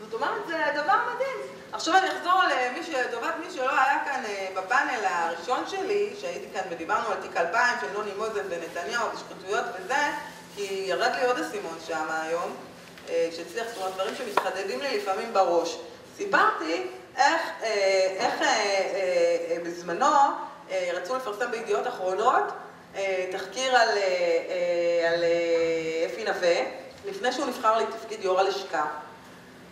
זאת 0.00 0.14
אומרת, 0.14 0.46
זה 0.46 0.82
דבר 0.82 0.96
מדהים. 1.14 1.58
עכשיו 1.72 1.96
אני 1.96 2.08
אחזור 2.08 2.42
למי 2.42 2.80
לטובת 3.08 3.34
מי 3.40 3.50
שלא 3.54 3.70
היה 3.70 4.04
כאן 4.04 4.22
אה, 4.24 4.46
בפאנל 4.56 5.04
הראשון 5.04 5.64
שלי, 5.66 6.14
שהייתי 6.20 6.46
כאן 6.54 6.62
ודיברנו 6.70 7.08
על 7.08 7.16
תיק 7.22 7.36
2000 7.36 7.78
של 7.80 7.86
נוני 7.92 8.10
מוזס 8.16 8.42
ונתניהו 8.48 9.08
ושחיתויות 9.14 9.64
וזה, 9.74 10.10
כי 10.58 10.84
ירד 10.86 11.10
לי 11.20 11.26
עוד 11.26 11.38
אסימון 11.38 11.78
שם 11.86 12.06
היום, 12.10 12.54
אה, 13.08 13.28
שהצליח, 13.36 13.66
זאת 13.68 13.76
אומרת, 13.76 13.94
דברים 13.94 14.14
שמתחדדים 14.14 14.80
לי 14.80 14.98
לפעמים 14.98 15.32
בראש. 15.32 15.78
סיפרתי 16.16 16.86
איך, 17.16 17.42
אה, 17.62 18.16
איך 18.18 18.34
בזמנו 19.64 20.06
רצו 20.92 21.16
לפרסם 21.16 21.50
בידיעות 21.50 21.86
אחרונות 21.86 22.44
תחקיר 23.32 23.76
על, 23.76 23.88
על 25.08 25.24
אפי 26.06 26.24
נווה, 26.24 26.56
לפני 27.04 27.32
שהוא 27.32 27.46
נבחר 27.46 27.78
לתפקיד 27.78 28.24
יו"ר 28.24 28.40
הלשכה. 28.40 28.86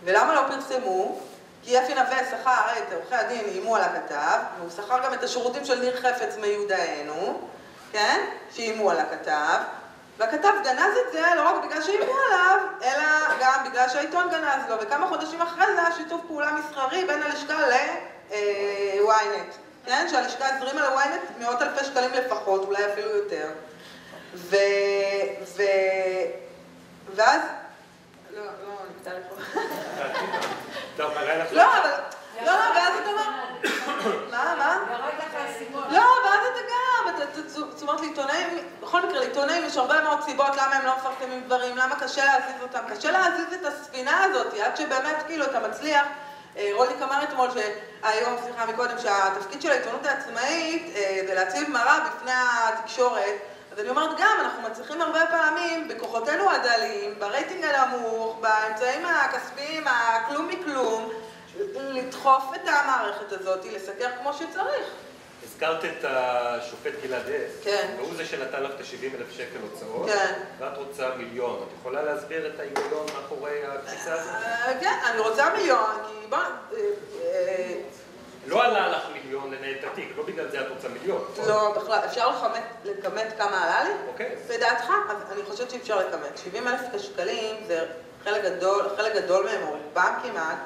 ולמה 0.05 0.35
לא 0.35 0.43
פרסמו? 0.49 1.19
כי 1.63 1.79
אפי 1.79 1.95
נווה 1.95 2.19
שכר 2.31 2.65
את 2.79 2.93
עורכי 2.93 3.15
הדין, 3.15 3.45
איימו 3.45 3.77
על 3.77 3.83
הכתב, 3.83 4.39
והוא 4.59 4.71
שכר 4.71 4.99
גם 5.05 5.15
את 5.15 5.23
השירותים 5.23 5.65
של 5.65 5.81
ניר 5.81 5.97
חפץ 5.97 6.37
מיודענו, 6.41 7.41
כן? 7.93 8.27
שאיימו 8.55 8.91
על 8.91 8.99
הכתב, 8.99 9.59
והכתב 10.19 10.53
גנז 10.65 10.97
את 11.07 11.13
זה 11.13 11.23
לא 11.37 11.43
רק 11.49 11.65
בגלל 11.65 11.83
שאיימו 11.83 12.13
עליו, 12.27 12.59
אלא 12.83 13.05
גם 13.41 13.65
בגלל 13.71 13.89
שהעיתון 13.89 14.29
גנז 14.31 14.69
לו, 14.69 14.81
וכמה 14.81 15.07
חודשים 15.07 15.43
אחרי 15.43 15.67
זה 15.75 15.81
היה 15.81 15.97
שיתוף 15.97 16.21
פעולה 16.27 16.53
מסחרי 16.53 17.05
בין 17.05 17.23
הלשכה 17.23 17.55
ל-ynet, 17.67 19.57
כן? 19.87 20.07
שהלשכה 20.11 20.45
הזרימה 20.49 20.81
ל-ynet 20.81 21.41
מאות 21.43 21.63
אלפי 21.63 21.85
שקלים 21.85 22.11
לפחות, 22.13 22.65
אולי 22.65 22.93
אפילו 22.93 23.11
יותר. 23.17 23.49
ו... 24.35 24.57
ו... 25.57 25.63
ואז... 27.15 27.41
לא, 28.37 28.43
לא, 28.45 28.51
נקטע 28.97 29.11
לי 29.15 29.21
פה. 29.29 29.61
לא, 30.99 31.07
אבל... 31.07 31.43
לא, 31.53 31.65
לא, 32.45 32.53
ואז 32.53 32.93
אתה 33.03 33.11
אומר... 33.11 33.25
מה, 34.31 34.55
מה? 34.59 34.79
לא, 35.91 36.01
ואז 36.25 36.41
אתה 36.53 36.61
גם, 36.61 36.87
אומרת 37.97 38.17
לעיתונאים, 38.17 38.69
בכל 38.83 39.03
מקרה 39.07 39.21
לעיתונאים 39.21 39.65
יש 39.65 39.77
הרבה 39.77 40.03
מאוד 40.03 40.23
סיבות 40.25 40.57
למה 40.57 40.77
הם 40.77 40.87
לא 40.87 40.93
מפרסמים 40.97 41.43
דברים, 41.47 41.77
למה 41.77 41.95
קשה 42.01 42.25
להזיז 42.25 42.63
אותם. 42.63 42.79
קשה 42.91 43.11
להזיז 43.11 43.47
את 43.61 43.65
הספינה 43.65 44.25
הזאת, 44.25 44.55
עד 44.55 44.77
שבאמת 44.77 45.17
כאילו 45.27 45.45
אתה 45.45 45.61
מצליח. 45.61 46.07
רוליק 46.73 47.03
אמר 47.03 47.23
אתמול, 47.23 47.49
היום, 48.03 48.37
סליחה, 48.45 48.67
מקודם, 48.67 48.99
שהתפקיד 48.99 49.63
של 49.63 49.71
העיתונות 49.71 50.07
העצמאית 50.07 50.95
זה 51.27 51.35
להציב 51.35 51.71
מראה 51.71 52.01
בפני 52.01 52.33
התקשורת. 52.35 53.35
אז 53.73 53.81
אני 53.81 53.89
אומרת 53.89 54.11
גם, 54.19 54.37
אנחנו 54.41 54.63
מצליחים 54.63 55.01
הרבה 55.01 55.21
פעמים, 55.31 55.89
בכוחותינו 55.89 56.51
הדלים, 56.51 57.19
ברייטינג 57.19 57.65
הנמוך, 57.65 58.37
באמצעים 58.41 59.07
הכספיים, 59.07 59.85
הכלום 59.87 60.49
מכלום, 60.49 61.09
לדחוף 61.77 62.45
את 62.55 62.69
המערכת 62.69 63.33
הזאת, 63.33 63.65
לסקר 63.65 64.09
כמו 64.21 64.33
שצריך. 64.33 64.87
הזכרת 65.57 65.85
את 65.85 66.05
השופט 66.05 66.93
גלעד 67.03 67.27
הס, 67.29 67.65
כן. 67.65 67.87
והוא 67.99 68.15
זה 68.17 68.27
שנתן 68.27 68.63
לך 68.63 68.71
את 68.75 68.81
ה-70 68.81 69.17
אלף 69.19 69.31
שקל 69.33 69.59
הוצאות, 69.73 70.07
כן. 70.11 70.33
ואת 70.59 70.77
רוצה 70.79 71.09
מיליון. 71.17 71.63
את 71.63 71.79
יכולה 71.81 72.03
להסביר 72.03 72.47
את 72.55 72.61
ההיגיון 72.61 73.07
מאחורי 73.15 73.65
הקפיצה 73.67 74.13
הזאת? 74.15 74.35
אה, 74.35 74.73
כן, 74.81 74.99
אני 75.11 75.19
רוצה 75.21 75.51
מיליון, 75.57 75.91
כי 76.09 76.27
בוא... 76.29 76.39
אה, 76.39 76.45
אה, 77.25 77.75
לא 78.47 78.65
עלה 78.65 78.89
לך 78.89 79.03
מיליון 79.13 79.51
לנהל 79.55 79.75
את 79.81 79.85
התיק, 79.93 80.13
לא 80.17 80.23
בגלל 80.23 80.51
זה 80.51 80.61
את 80.61 80.67
רוצה 80.71 80.89
מיליון. 80.89 81.25
לא, 81.47 81.75
בכלל, 81.83 81.99
אפשר 82.05 82.31
לכמת- 82.31 83.33
כמה 83.39 83.65
עלה 83.65 83.85
לי? 83.85 83.91
אוקיי. 84.09 84.35
לדעתך? 84.51 84.93
אני 85.33 85.43
חושבת 85.43 85.71
שאפשר 85.71 85.99
לכמת. 85.99 86.39
70 86.45 86.69
אלף 86.69 86.81
שקלים 86.99 87.57
זה 87.67 87.87
חלק 88.25 88.45
גדול, 88.45 88.85
חלק 88.97 89.15
גדול 89.15 89.45
מהם, 89.45 89.63
או 89.63 89.77
רובם 89.85 90.13
כמעט, 90.23 90.57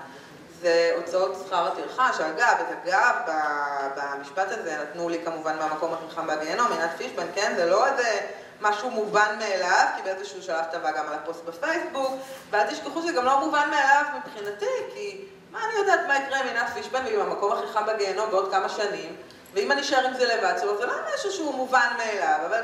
זה 0.60 0.92
הוצאות 0.96 1.44
שכר 1.46 1.66
הטרחה, 1.66 2.12
שאגב, 2.12 2.56
את 2.60 2.88
אגב, 2.88 3.14
ב- 3.26 4.00
במשפט 4.00 4.46
הזה 4.50 4.78
נתנו 4.82 5.08
לי 5.08 5.24
כמובן 5.24 5.58
מהמקום 5.58 5.92
הכי 5.92 6.14
חם 6.14 6.26
בגיהנום, 6.26 6.72
עינת 6.72 6.90
פישבן, 6.96 7.26
כן? 7.34 7.52
זה 7.56 7.66
לא 7.66 7.86
איזה 7.86 8.20
משהו 8.60 8.90
מובן 8.90 9.36
מאליו, 9.38 9.86
כי 9.96 10.02
באיזשהו 10.02 10.42
שלב 10.42 10.64
טבע 10.72 10.90
גם 10.90 11.08
על 11.08 11.14
הפוסט 11.14 11.44
בפייסבוק, 11.44 12.12
ואל 12.50 12.66
תשכחו 12.66 13.02
שזה 13.02 13.12
גם 13.12 13.24
לא 13.24 13.40
מובן 13.40 13.70
מאליו 13.70 14.04
מבחינתי, 14.18 14.66
כי 14.94 15.24
מה 15.50 15.58
אני 15.64 15.78
יודעת 15.78 16.00
מה 16.08 16.16
יקרה 16.16 16.38
עם 16.40 16.46
עינת 16.46 16.68
פישבן 16.74 17.04
ועם 17.04 17.20
המקום 17.20 17.52
הכי 17.52 17.72
חם 17.72 17.86
בגיהנום 17.86 18.30
בעוד 18.30 18.50
כמה 18.50 18.68
שנים, 18.68 19.16
ואם 19.54 19.72
אני 19.72 19.80
אשאר 19.80 20.06
עם 20.06 20.14
זה 20.14 20.34
לבד, 20.34 20.52
זאת 20.56 20.64
אומרת, 20.64 20.78
זה 20.78 20.86
לא 20.86 20.92
משהו 21.14 21.30
שהוא 21.32 21.54
מובן 21.54 21.88
מאליו, 21.98 22.38
אבל 22.46 22.62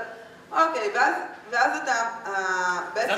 אוקיי, 0.53 0.91
ואז, 0.95 1.15
ואז 1.51 1.79
אתה, 1.83 1.93
אה, 2.27 2.81
בעצם, 2.95 3.11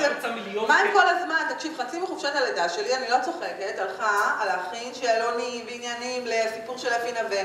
מה 0.67 0.79
שקל? 0.79 0.93
כל 0.93 1.07
הזמן, 1.07 1.41
תקשיב, 1.49 1.77
חצי 1.77 1.99
מחופשת 1.99 2.35
הלידה 2.35 2.69
שלי, 2.69 2.95
אני 2.95 3.09
לא 3.09 3.17
צוחקת, 3.25 3.79
הלכה 3.79 4.37
על 4.41 4.47
להכין 4.47 4.93
שאלונים 4.93 5.65
ועניינים 5.65 6.25
לסיפור 6.25 6.77
של 6.77 6.89
אפי 6.93 7.11
נווה. 7.11 7.41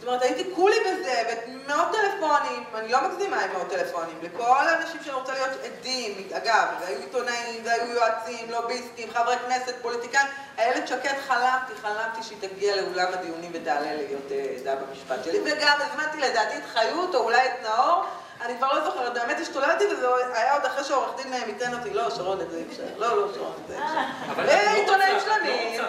זאת 0.00 0.08
אומרת, 0.08 0.22
הייתי 0.22 0.44
כולי 0.54 0.76
בזה, 0.80 1.22
ומאות 1.48 1.88
טלפונים, 1.92 2.64
אני 2.74 2.92
לא 2.92 3.08
מגזימה 3.08 3.44
עם 3.44 3.52
מאות 3.52 3.70
טלפונים, 3.70 4.18
לכל 4.22 4.68
האנשים 4.68 5.00
שאני 5.04 5.14
רוצה 5.14 5.32
להיות 5.32 5.50
עדים, 5.64 6.28
אגב, 6.32 6.66
והיו 6.80 6.98
עיתונאים, 7.00 7.62
והיו 7.64 7.92
יועצים, 7.92 8.50
לוביסטים, 8.50 9.10
חברי 9.14 9.36
כנסת, 9.46 9.74
פוליטיקאים, 9.82 10.26
איילת 10.58 10.88
שקד 10.88 11.14
חלמתי, 11.26 11.72
חלמתי 11.82 12.22
שהיא 12.22 12.38
תגיע 12.40 12.76
לאולם 12.76 13.06
הדיונים 13.12 13.50
ותעלה 13.54 13.94
להיות 13.94 14.32
אה, 14.32 14.54
עדה 14.60 14.74
במשפט 14.74 15.24
שלי, 15.24 15.40
וגם 15.44 15.78
הזמנתי 15.80 16.20
לדעתי 16.20 16.56
את 16.56 16.62
חיות, 16.72 17.14
או 17.14 17.20
אולי 17.20 17.46
את 17.46 17.62
נאור, 17.62 18.04
אני 18.42 18.56
כבר 18.56 18.72
לא 18.72 18.84
זוכרת, 18.84 19.14
באמת 19.14 19.40
השתוללתי, 19.40 19.84
וזה 19.86 20.06
היה 20.32 20.52
עוד 20.54 20.64
אחרי 20.64 20.84
שעורך 20.84 21.10
דין 21.16 21.30
מהם 21.30 21.48
ייתן 21.48 21.74
אותי, 21.74 21.90
לא, 21.90 22.10
שרון, 22.10 22.40
את 22.40 22.50
זה 22.50 22.56
אי 22.56 22.64
אפשר, 22.70 22.82
לא, 22.96 23.16
לא, 23.16 23.34
שרון, 23.34 23.52
את 23.62 23.68
זה 23.68 23.74
אי 23.74 23.82
אפשר. 23.84 24.42
לא 24.42 24.46
ועיתונאים 24.46 25.16
את 25.16 25.26
לא 25.26 25.34
שלמים. 25.34 25.80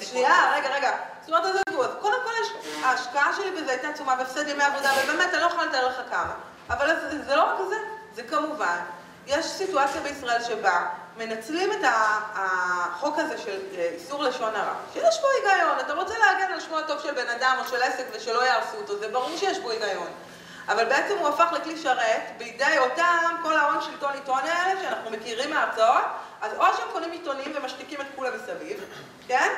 שנייה. 0.00 0.52
רגע, 0.56 0.68
רגע. 0.68 0.90
זאת 1.20 1.28
אומרת, 1.28 1.44
אז 1.44 1.60
עזבו, 1.68 1.84
אז 1.84 1.90
קודם 2.00 2.18
כל 2.24 2.30
ההשקעה 2.82 3.32
שלי 3.36 3.50
בזה 3.50 3.70
הייתה 3.70 3.88
עצומה 3.88 4.14
בהפסד 4.16 4.48
ימי 4.48 4.64
עבודה, 4.64 4.90
ובאמת, 5.04 5.34
אני 5.34 5.42
לא 5.42 5.46
יכולה 5.46 5.64
לתאר 5.64 5.88
לך 5.88 6.00
כמה. 6.10 6.34
אבל 6.70 6.96
זה, 7.26 7.36
לא 7.36 7.42
רק 7.42 7.58
זה, 7.68 7.76
זה 8.14 8.22
כמובן, 8.22 8.78
יש 9.26 9.46
סיטואציה 9.46 10.00
בישראל 10.00 10.42
שבה 10.42 10.86
מנצלים 11.16 11.72
את 11.72 11.78
החוק 12.34 13.18
הזה 13.18 13.38
של 13.38 13.58
אה, 13.76 13.90
איסור 13.94 14.22
לשון 14.22 14.56
הרע, 14.56 14.74
שיש 14.92 15.20
בו 15.20 15.26
היגיון, 15.36 15.78
אתה 15.80 15.92
רוצה 15.92 16.14
להגן 16.18 16.52
על 16.52 16.60
שמו 16.60 16.78
הטוב 16.78 17.00
של 17.02 17.14
בן 17.14 17.28
אדם 17.28 17.56
או 17.60 17.68
של 17.68 17.82
עסק 17.82 18.04
ושלא 18.12 18.44
יהרסו 18.46 18.76
אותו, 18.76 18.98
זה 18.98 19.08
ברור 19.08 19.36
שיש 19.36 19.58
בו 19.58 19.70
היגיון. 19.70 20.08
אבל 20.68 20.84
בעצם 20.84 21.14
הוא 21.18 21.28
הפך 21.28 21.52
לכלי 21.52 21.76
שרת 21.76 22.22
בידי 22.38 22.78
אותם, 22.78 23.36
כל 23.42 23.56
ההון 23.56 23.80
שלטון 23.80 24.12
עיתון 24.14 24.38
האלה 24.38 24.80
שאנחנו 24.80 25.10
מכירים 25.10 25.50
מההרצאות, 25.50 26.04
אז 26.40 26.52
או 26.58 26.64
שהם 26.76 26.88
קונים 26.92 27.10
עיתונים 27.10 27.52
ומשתיקים 27.54 28.00
את 28.00 28.06
כולם 28.16 28.30
מסביב, 28.34 28.84
כן? 29.28 29.50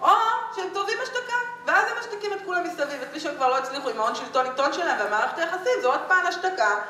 או 0.00 0.10
שהם 0.56 0.68
טובים 0.72 0.98
השתקה, 1.02 1.36
ואז 1.66 1.90
הם 1.90 1.98
משתיקים 1.98 2.32
את 2.32 2.38
כולם 2.44 2.64
מסביב, 2.64 3.02
את 3.02 3.12
מי 3.12 3.20
שהם 3.20 3.34
כבר 3.36 3.48
לא 3.48 3.58
הצליחו 3.58 3.88
עם 3.88 4.00
ההון 4.00 4.14
שלטון 4.14 4.46
עיתון 4.46 4.72
שלהם 4.72 5.06
ומערכת 5.06 5.38
היחסים, 5.38 5.72
זה 5.82 5.86
עוד 5.88 6.00
פעם 6.08 6.26
השתקה. 6.26 6.80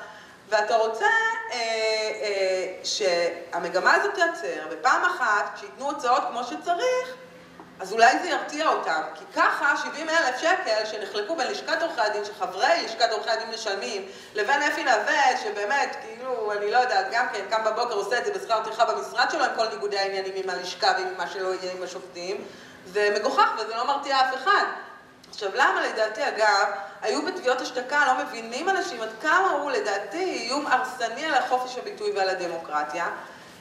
ואתה 0.48 0.76
רוצה 0.76 1.06
אה, 1.52 1.56
אה, 2.22 2.74
שהמגמה 2.84 3.94
הזאת 3.94 4.14
תיעצר, 4.14 4.66
ופעם 4.70 5.04
אחת, 5.04 5.50
כשייתנו 5.54 5.90
הוצאות 5.90 6.22
כמו 6.30 6.44
שצריך, 6.44 7.14
אז 7.82 7.92
אולי 7.92 8.18
זה 8.22 8.28
ירתיע 8.28 8.68
אותם, 8.68 9.00
כי 9.14 9.24
ככה 9.34 9.76
70 9.76 10.08
אלף 10.08 10.38
שקל 10.40 10.84
שנחלקו 10.84 11.36
בין 11.36 11.46
לשכת 11.46 11.82
עורכי 11.82 12.00
הדין, 12.00 12.24
שחברי 12.24 12.82
לשכת 12.84 13.10
עורכי 13.10 13.30
הדין 13.30 13.50
משלמים, 13.54 14.06
לבין 14.34 14.62
אפי 14.62 14.84
נווה, 14.84 15.36
שבאמת, 15.42 15.96
כאילו, 16.02 16.52
אני 16.52 16.70
לא 16.70 16.78
יודעת, 16.78 17.06
גם 17.12 17.26
כן, 17.32 17.40
קם 17.50 17.64
בבוקר 17.64 17.94
עושה 17.94 18.18
את 18.18 18.24
זה 18.24 18.32
בשכר 18.32 18.64
טרחה 18.64 18.84
במשרד 18.84 19.30
שלו, 19.30 19.44
עם 19.44 19.50
כל 19.56 19.68
ניגודי 19.68 19.98
העניינים 19.98 20.32
עם 20.36 20.50
הלשכה 20.50 20.92
ועם 20.96 21.08
מה 21.16 21.26
שלא 21.26 21.54
יהיה 21.54 21.72
עם 21.72 21.82
השופטים, 21.82 22.44
זה 22.86 23.14
מגוחך 23.14 23.48
וזה 23.58 23.74
לא 23.76 23.86
מרתיע 23.86 24.20
אף 24.20 24.34
אחד. 24.34 24.64
עכשיו, 25.30 25.50
למה 25.54 25.86
לדעתי, 25.86 26.28
אגב, 26.28 26.66
היו 27.02 27.22
בתביעות 27.22 27.60
השתקה, 27.60 28.04
לא 28.06 28.24
מבינים 28.24 28.68
אנשים 28.68 29.02
עד 29.02 29.10
כמה 29.22 29.50
הוא 29.50 29.70
לדעתי 29.70 30.24
איום 30.24 30.66
הרסני 30.66 31.26
על 31.26 31.34
החופש 31.34 31.78
הביטוי 31.78 32.12
ועל 32.12 32.28
הדמוקרטיה? 32.28 33.06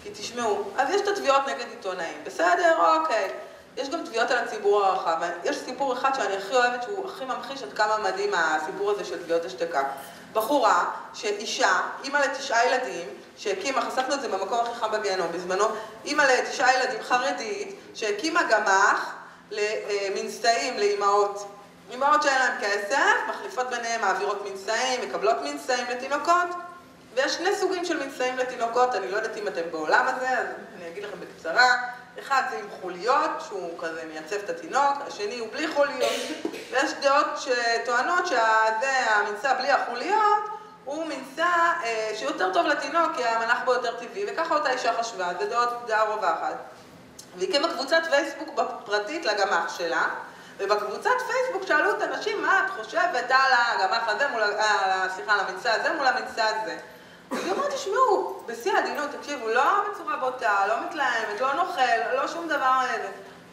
כי 0.04 0.10
תשמעו, 0.10 0.72
אז 0.78 0.90
יש 0.90 1.02
את 1.02 1.08
התביעות 1.08 1.48
נגד 1.48 1.66
עיתונאים, 1.70 2.24
בסדר? 2.24 2.98
אוקיי. 2.98 3.32
יש 3.78 3.90
גם 3.90 4.04
תביעות 4.06 4.32
על 4.32 4.38
הציבור 4.38 4.86
הרחב. 4.86 5.18
יש 5.44 5.58
סיפור 5.66 5.94
אחד 5.94 6.16
שאני 6.16 6.36
הכי 6.38 6.56
אוהבת, 6.56 6.84
שהוא 6.84 7.08
הכי 7.08 7.26
ממחיש 7.26 7.64
עד 7.64 7.74
כמה 7.74 7.98
מדהים 7.98 8.34
הסיפור 8.34 8.92
הזה 8.92 9.06
של 9.06 9.24
תביעות 9.24 9.46
השתקה. 9.46 9.84
בחורה, 10.34 10.86
שאישה, 11.14 11.80
אימא 12.04 12.18
לתשעה 12.18 12.66
ילדים, 12.66 13.08
שהקימה, 13.38 13.82
חשפנו 13.82 14.14
את 14.14 14.22
זה 14.22 14.28
במקום 14.28 14.60
הכי 14.60 14.80
חם 14.80 14.92
בגיהנום 14.92 15.28
בזמנו, 15.32 15.66
אימא 16.06 16.22
לתשעה 16.22 16.74
ילדים 16.74 17.04
חרדית, 17.04 17.80
שהקימה 17.94 18.44
גמ"ח 18.44 19.16
למנשאים 19.52 20.78
לאימהות. 20.78 21.48
אימהות 21.92 22.24
שאין 22.24 22.40
להן 22.40 22.52
כסף, 22.62 23.16
מחליפות 23.30 23.70
ביניהן, 23.70 24.02
מעבירות 24.02 24.46
מנשאים, 24.50 25.02
מקבלות 25.02 25.38
מנשאים 25.44 25.86
לתינוקות. 25.90 26.50
ויש 27.16 27.34
שני 27.34 27.56
סוגים 27.56 27.86
של 27.86 28.06
מנשאים 28.06 28.38
לתינוקות, 28.38 28.96
אני 28.96 29.12
לא 29.12 29.18
יודעת 29.18 29.38
אם 29.38 29.48
אתם 29.48 29.62
בעולם 29.72 30.08
הזה, 30.08 30.30
אז 30.30 30.46
אני 30.78 30.88
אגיד 30.88 31.04
לכם 31.04 31.18
בקצרה. 31.20 32.01
אחד 32.20 32.42
זה 32.52 32.58
עם 32.58 32.66
חוליות, 32.82 33.30
שהוא 33.48 33.80
כזה 33.80 34.04
מייצב 34.14 34.36
את 34.36 34.50
התינוק, 34.50 34.98
השני 35.08 35.40
הוא 35.40 35.48
בלי 35.52 35.68
חוליות. 35.68 36.12
ויש 36.72 36.92
דעות 37.02 37.26
שטוענות 37.38 38.28
שהמנסה 38.28 39.54
בלי 39.54 39.72
החוליות 39.72 40.44
הוא 40.86 41.06
מנסה 41.06 41.74
אה, 41.84 42.12
שיותר 42.16 42.54
טוב 42.54 42.68
לתינוק, 42.68 43.12
כי 43.16 43.24
המנח 43.26 43.58
בו 43.66 43.74
יותר 43.74 43.96
טבעי, 44.00 44.26
וככה 44.28 44.56
אותה 44.56 44.72
אישה 44.72 44.94
חשבה, 44.94 45.30
זה 45.40 45.46
דעות, 45.46 45.70
דעה 45.88 46.04
רווחת. 46.04 46.56
והיא 47.38 47.50
הקימה 47.50 47.74
קבוצת 47.74 48.02
פייסבוק 48.10 48.60
פרטית 48.86 49.26
לגמ"ח 49.26 49.78
שלה, 49.78 50.08
ובקבוצת 50.58 51.10
פייסבוק 51.28 51.68
שאלו 51.68 51.92
את 51.92 52.02
הנשים, 52.02 52.42
מה 52.42 52.66
את 52.66 52.70
חושבת 52.70 53.32
על 53.32 53.54
הגמ"ח 53.54 54.08
הזה 54.08 54.28
מול, 54.28 54.42
אה, 54.44 55.08
סליחה, 55.16 55.34
על 55.34 55.40
המנשא 55.40 55.74
הזה 55.74 55.94
מול 55.94 56.08
המנשא 56.08 56.46
הזה. 56.48 56.78
היא 57.32 57.52
אומרת, 57.52 57.74
תשמעו, 57.74 58.44
בשיא 58.46 58.72
העדינות, 58.74 59.10
תקשיבו, 59.20 59.48
לא 59.48 59.64
בצורה 59.92 60.18
בוטה, 60.18 60.68
לא 60.68 60.76
מתלהמת, 60.86 61.42
לא 61.42 61.54
נוכל, 61.54 62.14
לא 62.16 62.28
שום 62.28 62.48
דבר. 62.48 62.80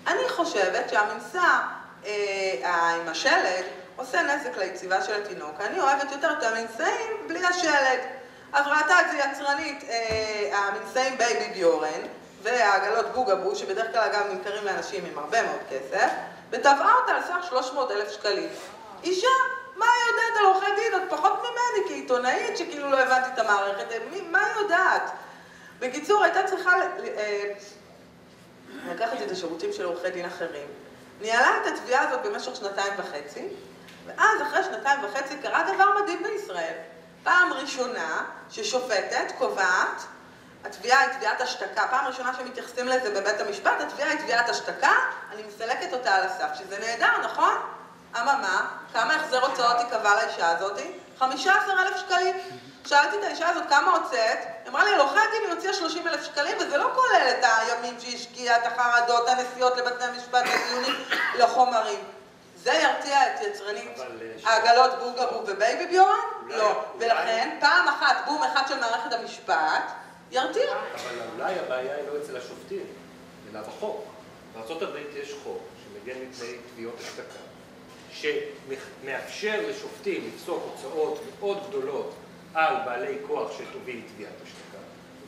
אני 0.07 0.29
חושבת 0.29 0.91
שהמנשא 0.91 1.61
אה, 2.07 2.95
עם 3.01 3.09
השלד 3.09 3.65
עושה 3.97 4.23
נזק 4.23 4.57
ליציבה 4.57 5.03
של 5.03 5.23
התינוק. 5.23 5.61
אני 5.61 5.81
אוהבת 5.81 6.13
יותר 6.13 6.33
את 6.33 6.43
המנשאים 6.43 7.29
בלי 7.29 7.47
השלד. 7.47 7.99
אז 8.53 8.67
ראתה 8.67 9.01
את 9.01 9.07
זה 9.11 9.19
יצרנית, 9.19 9.85
אה, 9.89 10.59
המנשאים 10.59 11.19
Baby 11.19 11.49
Björn, 11.55 12.01
והעגלות 12.43 13.07
בוגבו, 13.15 13.57
שבדרך 13.57 13.93
כלל 13.93 14.01
אגב 14.01 14.27
נמכרים 14.33 14.65
לאנשים 14.65 15.05
עם 15.05 15.19
הרבה 15.19 15.43
מאוד 15.43 15.61
כסף, 15.71 16.11
ותבעה 16.51 16.95
אותה 17.01 17.13
על 17.13 17.23
סך 17.23 17.49
300 17.49 17.91
אלף 17.91 18.13
שקלים. 18.13 18.49
אישה, 19.05 19.27
מה 19.79 19.87
היא 19.87 20.11
יודעת 20.11 20.37
על 20.39 20.45
עורכי 20.45 20.71
דין? 20.77 20.93
עוד 20.93 21.03
פחות 21.11 21.39
ממני 21.39 21.89
כעיתונאית, 21.89 22.57
שכאילו 22.57 22.91
לא 22.91 22.99
הבנתי 22.99 23.29
את 23.35 23.39
המערכת, 23.39 23.87
מי, 24.11 24.21
מה 24.21 24.45
היא 24.45 24.63
יודעת? 24.63 25.11
בקיצור, 25.79 26.25
הייתה 26.25 26.43
צריכה 26.43 26.73
אה, 27.17 27.53
לקחת 28.89 29.23
את 29.27 29.31
השירותים 29.31 29.73
של 29.73 29.85
עורכי 29.85 30.11
דין 30.11 30.25
אחרים. 30.25 30.67
ניהלה 31.21 31.51
את 31.63 31.67
התביעה 31.67 32.09
הזאת 32.09 32.27
במשך 32.27 32.57
שנתיים 32.57 32.93
וחצי, 32.99 33.49
ואז 34.07 34.43
אחרי 34.43 34.65
שנתיים 34.65 35.05
וחצי 35.05 35.37
קרה 35.43 35.75
דבר 35.75 36.03
מדהים 36.03 36.23
בישראל. 36.23 36.75
פעם 37.23 37.53
ראשונה 37.53 38.25
ששופטת 38.51 39.33
קובעת 39.39 40.03
התביעה 40.65 41.01
היא 41.01 41.09
תביעת 41.19 41.41
השתקה, 41.41 41.87
פעם 41.91 42.07
ראשונה 42.07 42.35
שמתייחסים 42.35 42.89
לזה 42.89 43.21
בבית 43.21 43.41
המשפט, 43.41 43.81
התביעה 43.81 44.09
היא 44.09 44.19
תביעת 44.19 44.49
השתקה, 44.49 44.93
אני 45.33 45.43
מסלקת 45.43 45.93
אותה 45.93 46.15
על 46.15 46.23
הסף, 46.23 46.49
שזה 46.59 46.79
נהדר, 46.79 47.25
נכון? 47.25 47.55
אממה, 48.17 48.67
כמה 48.93 49.15
החזר 49.15 49.47
הוצאות 49.47 49.77
ייקבע 49.81 50.15
לאישה 50.15 50.51
הזאתי? 50.51 50.93
15,000 51.19 51.97
שקלים. 51.97 52.35
שאלתי 52.87 53.19
את 53.19 53.23
האישה 53.25 53.49
הזאת 53.49 53.65
כמה 53.69 53.97
הוצאת, 53.97 54.39
אמרה 54.69 54.85
לי, 54.85 54.91
על 54.91 55.01
עורכי 55.01 55.19
הדין 55.19 55.43
היא 55.45 55.53
הוציאה 55.53 55.75
30,000 55.75 56.25
שקלים, 56.25 56.57
וזה 56.61 56.77
לא 56.77 56.91
כולל 56.95 57.27
את 57.31 57.45
הימים 57.45 58.01
שהיא 58.01 58.17
השקיעה, 58.17 58.57
את 58.57 58.67
החרדות, 58.67 59.29
הנסיעות 59.29 59.77
לבתי 59.77 60.05
המשפט, 60.05 60.45
הדיונים, 60.47 60.95
לחומרים. 61.41 62.01
זה 62.57 62.73
ירתיע 62.73 63.35
את 63.35 63.41
יצרנית 63.41 63.89
אבל, 63.97 64.07
העגלות 64.45 64.91
בוגבו 64.99 65.43
ובייבי 65.47 65.87
ביורן? 65.87 66.15
לא. 66.47 66.85
ולכן, 66.99 67.57
פעם 67.61 67.89
אחת 67.89 68.17
בום 68.27 68.43
אחד 68.43 68.63
של 68.69 68.81
מערכת 68.81 69.13
המשפט, 69.13 69.93
ירתיע. 70.31 70.71
אבל 70.95 71.21
אולי 71.35 71.59
הבעיה 71.59 71.97
היא 71.97 72.05
לא 72.09 72.19
אצל 72.25 72.37
השופטים, 72.37 72.87
אלא 73.53 73.61
בחוק. 73.61 74.05
בארה"ב 74.55 74.97
יש 75.17 75.35
חוק 75.45 75.59
שמגן 75.85 76.19
מפני 76.31 76.49
תביעות 76.73 76.95
השתקה, 77.01 77.48
שמאפשר 78.21 79.61
לשופטים 79.69 80.31
לפסוק 80.35 80.63
הוצאות 80.75 81.21
מאוד 81.41 81.69
גדולות 81.69 82.15
על 82.55 82.75
בעלי 82.85 83.19
כוח 83.27 83.53
שתובעים 83.53 84.03
תביעת 84.15 84.33
השתקה. 84.43 84.79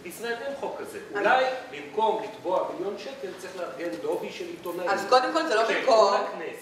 בישראל 0.03 0.37
אין 0.47 0.53
חוק 0.61 0.77
כזה. 0.81 0.99
אולי 1.15 1.45
במקום 1.71 2.23
לתבוע 2.23 2.69
מיליון 2.75 2.99
שקל 2.99 3.29
צריך 3.39 3.57
לארגן 3.57 3.89
לובי 4.03 4.33
של 4.33 4.45
עיתונאים. 4.45 4.91
אז 4.91 5.07
קודם 5.09 5.33
כל 5.33 5.47
זה 5.47 5.55
לא 5.55 5.69
של 5.69 5.81
במקום. 5.81 6.15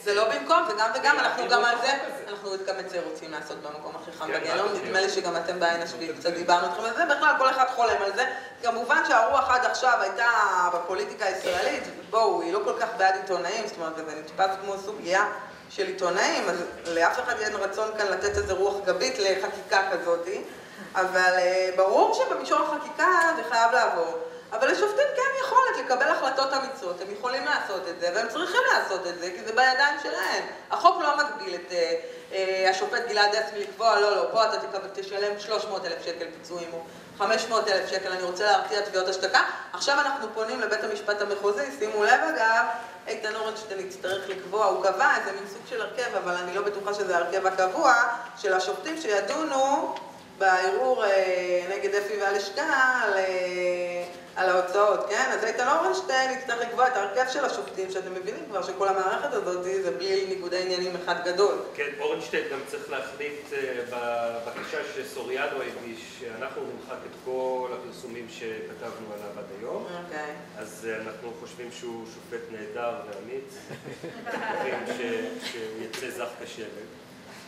זה 0.02 0.14
לא 0.14 0.24
במקום, 0.24 0.58
זה 0.68 0.74
גם 0.78 0.90
וגם, 1.00 1.18
אנחנו 1.18 1.48
גם 1.48 1.64
על 1.64 1.76
זה. 1.82 1.92
אנחנו 2.28 2.50
גם 2.66 2.78
את 2.80 2.90
זה 2.90 3.00
רוצים 3.10 3.30
לעשות 3.30 3.56
במקום 3.62 3.92
הכי 4.02 4.12
חם 4.12 4.26
כן, 4.26 4.40
בגיהנום, 4.40 4.68
רק 4.68 4.84
נדמה 4.84 5.00
לי 5.00 5.08
שגם 5.08 5.36
אתם 5.36 5.60
בעין 5.60 5.82
השביעית 5.82 6.18
קצת 6.18 6.32
דיברנו 6.32 6.66
איתכם 6.66 6.84
על 6.84 6.94
זה, 6.96 7.04
בכלל 7.16 7.34
כל 7.38 7.50
אחד 7.50 7.66
חולם 7.74 8.02
על 8.04 8.12
זה. 8.14 8.24
כמובן 8.62 9.02
שהרוח 9.08 9.50
עד 9.50 9.64
עכשיו 9.64 9.98
הייתה 10.00 10.30
בפוליטיקה 10.74 11.24
הישראלית, 11.24 11.82
בואו, 12.10 12.42
היא 12.42 12.52
לא 12.52 12.60
כל 12.64 12.72
כך 12.80 12.88
בעד 12.96 13.14
עיתונאים, 13.14 13.66
זאת 13.66 13.76
אומרת, 13.76 13.96
זה 13.96 14.02
נתפס 14.20 14.56
כמו 14.62 14.78
סוגיה 14.78 15.26
של 15.70 15.86
עיתונאים, 15.86 16.48
אז 16.48 16.64
לאף 16.86 17.20
אחד 17.20 17.40
אין 17.40 17.54
רצון 17.54 17.88
כאן 17.98 18.06
לתת 18.06 18.36
איזה 18.36 18.52
רוח 18.52 18.74
גבית 18.84 19.18
לחקיקה 19.18 19.88
כזאתי, 19.92 20.42
אבל 20.94 21.32
אה, 21.38 21.70
ברור 21.76 22.14
שבמישור 22.14 22.58
החקיקה 22.58 23.08
זה 23.36 23.42
חייב 23.50 23.72
לעבור. 23.72 24.18
אבל 24.52 24.70
לשופטים 24.70 25.06
כן 25.16 25.44
יכולת 25.44 25.84
לקבל 25.84 26.08
החלטות 26.10 26.52
אמיצות, 26.52 27.00
הם 27.00 27.06
יכולים 27.12 27.44
לעשות 27.44 27.88
את 27.88 28.00
זה, 28.00 28.10
והם 28.14 28.28
צריכים 28.28 28.60
לעשות 28.72 29.06
את 29.06 29.18
זה, 29.18 29.30
כי 29.30 29.44
זה 29.44 29.52
בידיים 29.52 29.98
שלהם. 30.02 30.44
החוק 30.70 31.02
לא 31.02 31.16
מגביל 31.16 31.54
את 31.54 31.72
אה, 31.72 31.94
אה, 32.32 32.70
השופט 32.70 33.08
גלעד 33.08 33.34
עצמי 33.34 33.60
לקבוע, 33.60 34.00
לא, 34.00 34.16
לא, 34.16 34.28
פה 34.32 34.44
אתה 34.44 34.56
תקבל, 34.58 34.88
תשלם 34.94 35.40
300 35.40 35.84
אלף 35.84 36.04
שקל 36.04 36.26
פיצויים, 36.38 36.68
או 36.72 36.78
500 37.18 37.68
אלף 37.68 37.90
שקל, 37.90 38.12
אני 38.12 38.22
רוצה 38.22 38.44
להרתיע 38.44 38.80
תביעות 38.80 39.08
השתקה. 39.08 39.40
עכשיו 39.72 40.00
אנחנו 40.00 40.26
פונים 40.34 40.60
לבית 40.60 40.84
המשפט 40.84 41.20
המחוזי, 41.20 41.62
שימו 41.78 42.04
לב 42.04 42.20
אגב, 42.34 42.64
איתן 43.06 43.34
אורנשטיין 43.34 43.80
יצטרך 43.80 44.28
לקבוע, 44.28 44.66
הוא 44.66 44.84
קבע 44.84 45.16
איזה 45.16 45.32
מין 45.32 45.48
סוג 45.48 45.62
של 45.68 45.82
הרכב, 45.82 46.16
אבל 46.24 46.34
אני 46.34 46.54
לא 46.54 46.62
בטוחה 46.62 46.94
שזה 46.94 47.16
ההרכב 47.16 47.46
הקבוע, 47.46 47.94
של 48.36 48.54
השופטים 48.54 49.00
שידונו 49.00 49.94
בערעור 50.38 51.04
אה, 51.04 51.66
נגד 51.70 51.94
אפי 51.94 52.14
והלשכה 52.20 52.62
על, 53.04 53.12
אה, 53.14 54.04
על 54.36 54.48
ההוצאות, 54.50 55.06
כן? 55.10 55.30
אז 55.32 55.44
איתן 55.44 55.68
אורנשטיין 55.68 56.38
יצטרך 56.38 56.60
לקבוע 56.60 56.86
את 56.88 56.96
ההרכב 56.96 57.32
של 57.32 57.44
השופטים, 57.44 57.90
שאתם 57.90 58.14
מבינים 58.14 58.44
כבר 58.50 58.62
שכל 58.62 58.88
המערכת 58.88 59.32
הזאת 59.32 59.64
זה 59.64 59.90
בלי 59.90 60.26
ניגודי 60.28 60.62
עניינים 60.62 60.92
אחד 61.04 61.14
גדול. 61.24 61.54
כן, 61.74 61.88
אורנשטיין 62.00 62.44
גם 62.52 62.58
צריך 62.66 62.90
להחליט 62.90 63.52
אה, 63.52 63.80
בבקשה 64.46 64.78
שסוריאנו 64.96 65.56
הגיש, 65.62 66.00
שאנחנו 66.20 66.62
נמחק 66.62 66.98
את 67.06 67.16
כל 67.24 67.68
הפרסומים 67.72 68.26
שכתבנו 68.30 69.06
עליו 69.14 69.30
עד 69.38 69.44
היום. 69.60 69.86
אוקיי. 70.04 70.32
אז 70.58 70.88
אנחנו 71.02 71.32
חושבים 71.40 71.68
שהוא 71.72 72.04
שופט 72.14 72.42
נהדר 72.50 72.92
ואמיץ, 73.06 73.54
ש- 74.96 75.50
שהוא 75.52 75.82
יצא 75.84 76.10
זך 76.10 76.28
כשלג 76.44 76.66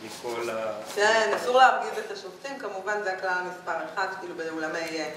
מכל 0.05 0.49
ה... 0.49 0.81
כן, 0.95 1.31
אסור 1.35 1.57
להרגיז 1.57 1.91
את 2.05 2.11
השופטים, 2.11 2.59
כמובן 2.59 3.03
זה 3.03 3.13
הכלל 3.13 3.29
המספר 3.29 3.85
אחד, 3.93 4.07
כאילו 4.19 4.35
באולמי, 4.35 4.79
אה, 4.79 5.11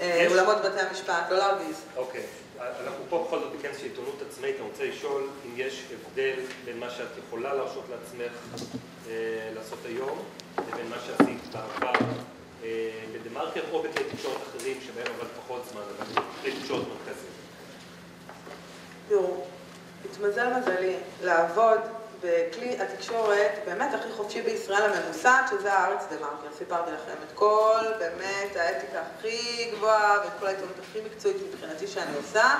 אה, 0.00 0.26
אולמות 0.30 0.56
בתי 0.64 0.80
המשפט, 0.80 1.30
לא 1.30 1.36
להרגיז. 1.36 1.82
אוקיי, 1.96 2.22
אנחנו 2.60 3.04
פה 3.08 3.24
בכל 3.26 3.38
זאת 3.38 3.52
בכנס 3.52 3.78
של 3.78 3.84
עיתונות 3.84 4.22
עצמאית, 4.30 4.56
אני 4.56 4.68
רוצה 4.68 4.84
לשאול 4.84 5.28
אם 5.46 5.52
יש 5.56 5.84
הבדל 5.92 6.34
בין 6.64 6.80
מה 6.80 6.90
שאת 6.90 7.18
יכולה 7.26 7.54
להרשות 7.54 7.84
לעצמך 7.90 8.62
אה, 9.08 9.12
לעשות 9.54 9.78
היום, 9.84 10.22
לבין 10.72 10.88
מה 10.88 10.96
שעשית 11.06 11.40
בעבר 11.52 12.06
בדה-מרקר 13.12 13.60
או 13.72 13.82
בכלי 13.82 14.04
תקשורת 14.04 14.36
אחרים 14.50 14.76
שבהם 14.86 15.06
אבל 15.18 15.26
פחות 15.36 15.62
זמן, 15.72 15.80
אבל 15.80 16.22
כלי 16.42 16.52
תקשורת 16.60 16.82
מרכזיים. 16.88 17.32
תראו, 19.08 19.44
התמזל 20.04 20.52
מזלי 20.58 20.96
לעבוד 21.22 21.80
בכלי 22.26 22.78
התקשורת 22.80 23.50
באמת 23.64 23.94
הכי 23.94 24.08
חופשי 24.16 24.42
בישראל 24.42 24.92
הממוסד, 24.92 25.42
שזה 25.50 25.72
הארץ 25.72 26.00
דה 26.10 26.16
מרקר. 26.16 26.56
סיפרתי 26.58 26.90
לכם 26.90 27.12
את 27.26 27.32
כל, 27.34 27.84
באמת, 27.98 28.56
האתיקה 28.56 28.98
הכי 29.18 29.70
גבוהה 29.74 30.18
ואת 30.24 30.32
כל 30.40 30.46
העיתונות 30.46 30.74
הכי 30.82 31.00
מקצועית 31.00 31.36
מבחינתי 31.48 31.86
שאני 31.86 32.16
עושה. 32.16 32.54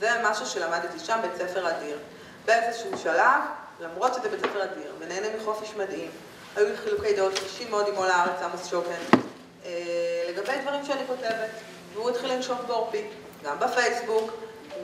זה 0.00 0.10
משהו 0.24 0.46
שלמדתי 0.46 0.98
שם, 0.98 1.18
בית 1.22 1.48
ספר 1.48 1.70
אדיר. 1.70 1.98
באיזשהו 2.44 2.98
שלב, 2.98 3.40
למרות 3.80 4.14
שזה 4.14 4.28
בית 4.28 4.40
ספר 4.40 4.64
אדיר, 4.64 4.92
ונהנה 4.98 5.26
מחופש 5.36 5.74
מדהים, 5.76 6.10
היו 6.56 6.66
לי 6.66 6.76
חילוקי 6.76 7.14
דעות 7.14 7.32
קשים 7.34 7.70
מאוד 7.70 7.88
עם 7.88 7.94
עול 7.94 8.10
הארץ, 8.10 8.42
עמוס 8.42 8.66
שוקן, 8.66 9.18
אה, 9.64 10.24
לגבי 10.28 10.52
דברים 10.62 10.84
שאני 10.84 11.00
כותבת, 11.06 11.50
והוא 11.94 12.10
התחיל 12.10 12.32
לנשוך 12.32 12.58
בעורפי, 12.66 13.06
גם 13.44 13.58
בפייסבוק, 13.58 14.30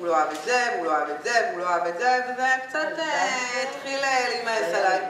הוא 0.04 0.10
לא 0.10 0.16
אהב 0.16 0.30
את 0.30 0.44
זה, 0.44 0.68
והוא 0.74 0.86
לא 0.86 0.92
אהב 0.92 1.08
את 1.10 1.22
זה, 1.22 1.48
והוא 1.50 1.60
לא 1.60 1.68
אהב 1.68 1.86
את 1.86 1.98
זה, 1.98 2.20
וזה 2.28 2.46
קצת 2.68 2.98
אה, 2.98 3.62
התחיל 3.62 4.04
אה, 4.04 4.28
להימאס 4.28 4.74
עליי. 4.74 5.00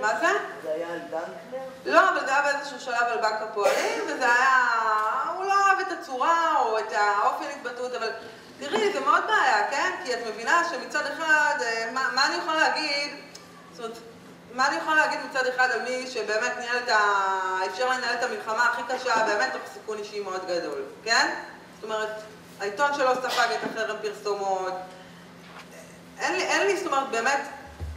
מה 0.00 0.08
זה? 0.20 0.26
זה 0.62 0.72
היה 0.74 0.88
על 0.92 0.98
דנקנר? 0.98 1.64
לא, 1.84 2.08
אבל 2.08 2.26
זה 2.26 2.32
היה 2.32 2.42
באיזשהו 2.42 2.80
שלב 2.80 3.02
על 3.10 3.18
בנק 3.18 3.42
הפועלים, 3.42 4.04
וזה 4.06 4.24
היה... 4.24 4.66
הוא 5.36 5.44
לא 5.44 5.52
אהב 5.52 5.80
את 5.80 5.92
הצורה 5.92 6.60
או 6.60 6.78
את 6.78 6.92
האופן 6.92 7.44
התבטאות, 7.56 7.94
אבל 7.94 8.10
תראי, 8.58 8.92
זה 8.92 9.00
מאוד 9.00 9.22
בעיה, 9.26 9.70
כן? 9.70 9.90
כי 10.04 10.14
את 10.14 10.18
מבינה 10.26 10.62
שמצד 10.70 11.06
אחד, 11.06 11.54
אה, 11.62 11.90
מה, 11.92 12.08
מה 12.14 12.26
אני 12.26 12.34
יכולה 12.34 12.58
להגיד, 12.58 13.10
זאת 13.72 13.84
אומרת, 13.84 13.98
מה 14.52 14.68
אני 14.68 14.76
יכולה 14.76 14.96
להגיד 14.96 15.18
מצד 15.30 15.46
אחד 15.46 15.70
על 15.70 15.82
מי 15.82 16.06
שבאמת 16.06 16.52
ניהל 16.58 16.76
את 16.84 16.88
ה... 16.88 16.98
אפשר 17.66 17.88
לנהל 17.88 18.14
את 18.14 18.22
המלחמה 18.22 18.64
הכי 18.64 18.82
קשה, 18.88 19.26
באמת 19.26 19.52
תוך 19.52 19.62
סיכון 19.74 19.98
אישי 19.98 20.20
מאוד 20.20 20.46
גדול, 20.46 20.82
כן? 21.04 21.34
זאת 21.74 21.84
אומרת, 21.84 22.08
העיתון 22.60 22.94
שלו 22.94 23.14
ספג 23.14 23.46
את 23.52 23.70
החרם 23.70 23.96
פרסומות, 24.02 24.72
אין 26.18 26.32
לי, 26.32 26.42
אין 26.42 26.66
לי, 26.66 26.76
זאת 26.76 26.86
אומרת, 26.86 27.08
באמת, 27.10 27.40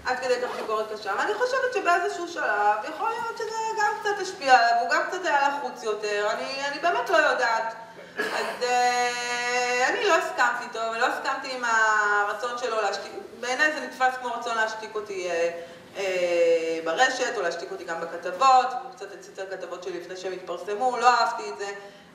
עד 0.05 0.20
כדי 0.20 0.34
כך 0.43 0.55
ביקורת 0.55 0.86
קשה. 0.93 1.11
ואני 1.18 1.34
חושבת 1.34 1.74
שבאיזשהו 1.74 2.28
שלב, 2.28 2.78
יכול 2.95 3.09
להיות 3.09 3.38
שזה 3.38 3.55
גם 3.80 3.91
קצת 3.99 4.22
השפיע 4.22 4.53
עליו, 4.53 4.82
הוא 4.82 4.89
גם 4.89 5.01
קצת 5.07 5.26
היה 5.26 5.49
לחוץ 5.49 5.84
יותר, 5.84 6.28
אני, 6.32 6.68
אני 6.68 6.80
באמת 6.80 7.09
לא 7.09 7.18
יודעת. 7.18 7.74
אז 8.18 8.64
אה, 8.64 9.89
אני 9.89 10.05
לא 10.05 10.14
הסכמתי 10.14 10.64
איתו, 10.64 10.80
ולא 10.95 11.05
הסכמתי 11.05 11.55
עם 11.55 11.64
הרצון 11.66 12.57
שלו 12.57 12.82
להשתיק, 12.82 13.11
בעיניי 13.39 13.72
זה 13.74 13.80
נתפס 13.80 14.18
כמו 14.22 14.34
רצון 14.34 14.55
להשתיק 14.55 14.95
אותי 14.95 15.30
אה, 15.30 15.49
אה, 15.97 16.80
ברשת, 16.86 17.38
או 17.38 17.41
להשתיק 17.41 17.72
אותי 17.72 17.84
גם 17.84 18.01
בכתבות, 18.01 18.68
הוא 18.84 18.91
קצת 18.95 19.14
הציץ 19.14 19.39
על 19.39 19.45
כתבות 19.51 19.84
שלי 19.84 19.99
לפני 19.99 20.18
שהם 20.18 20.34
התפרסמו, 20.34 20.97
לא 20.97 21.09
אהבתי 21.09 21.49
את 21.49 21.57
זה. 21.57 21.68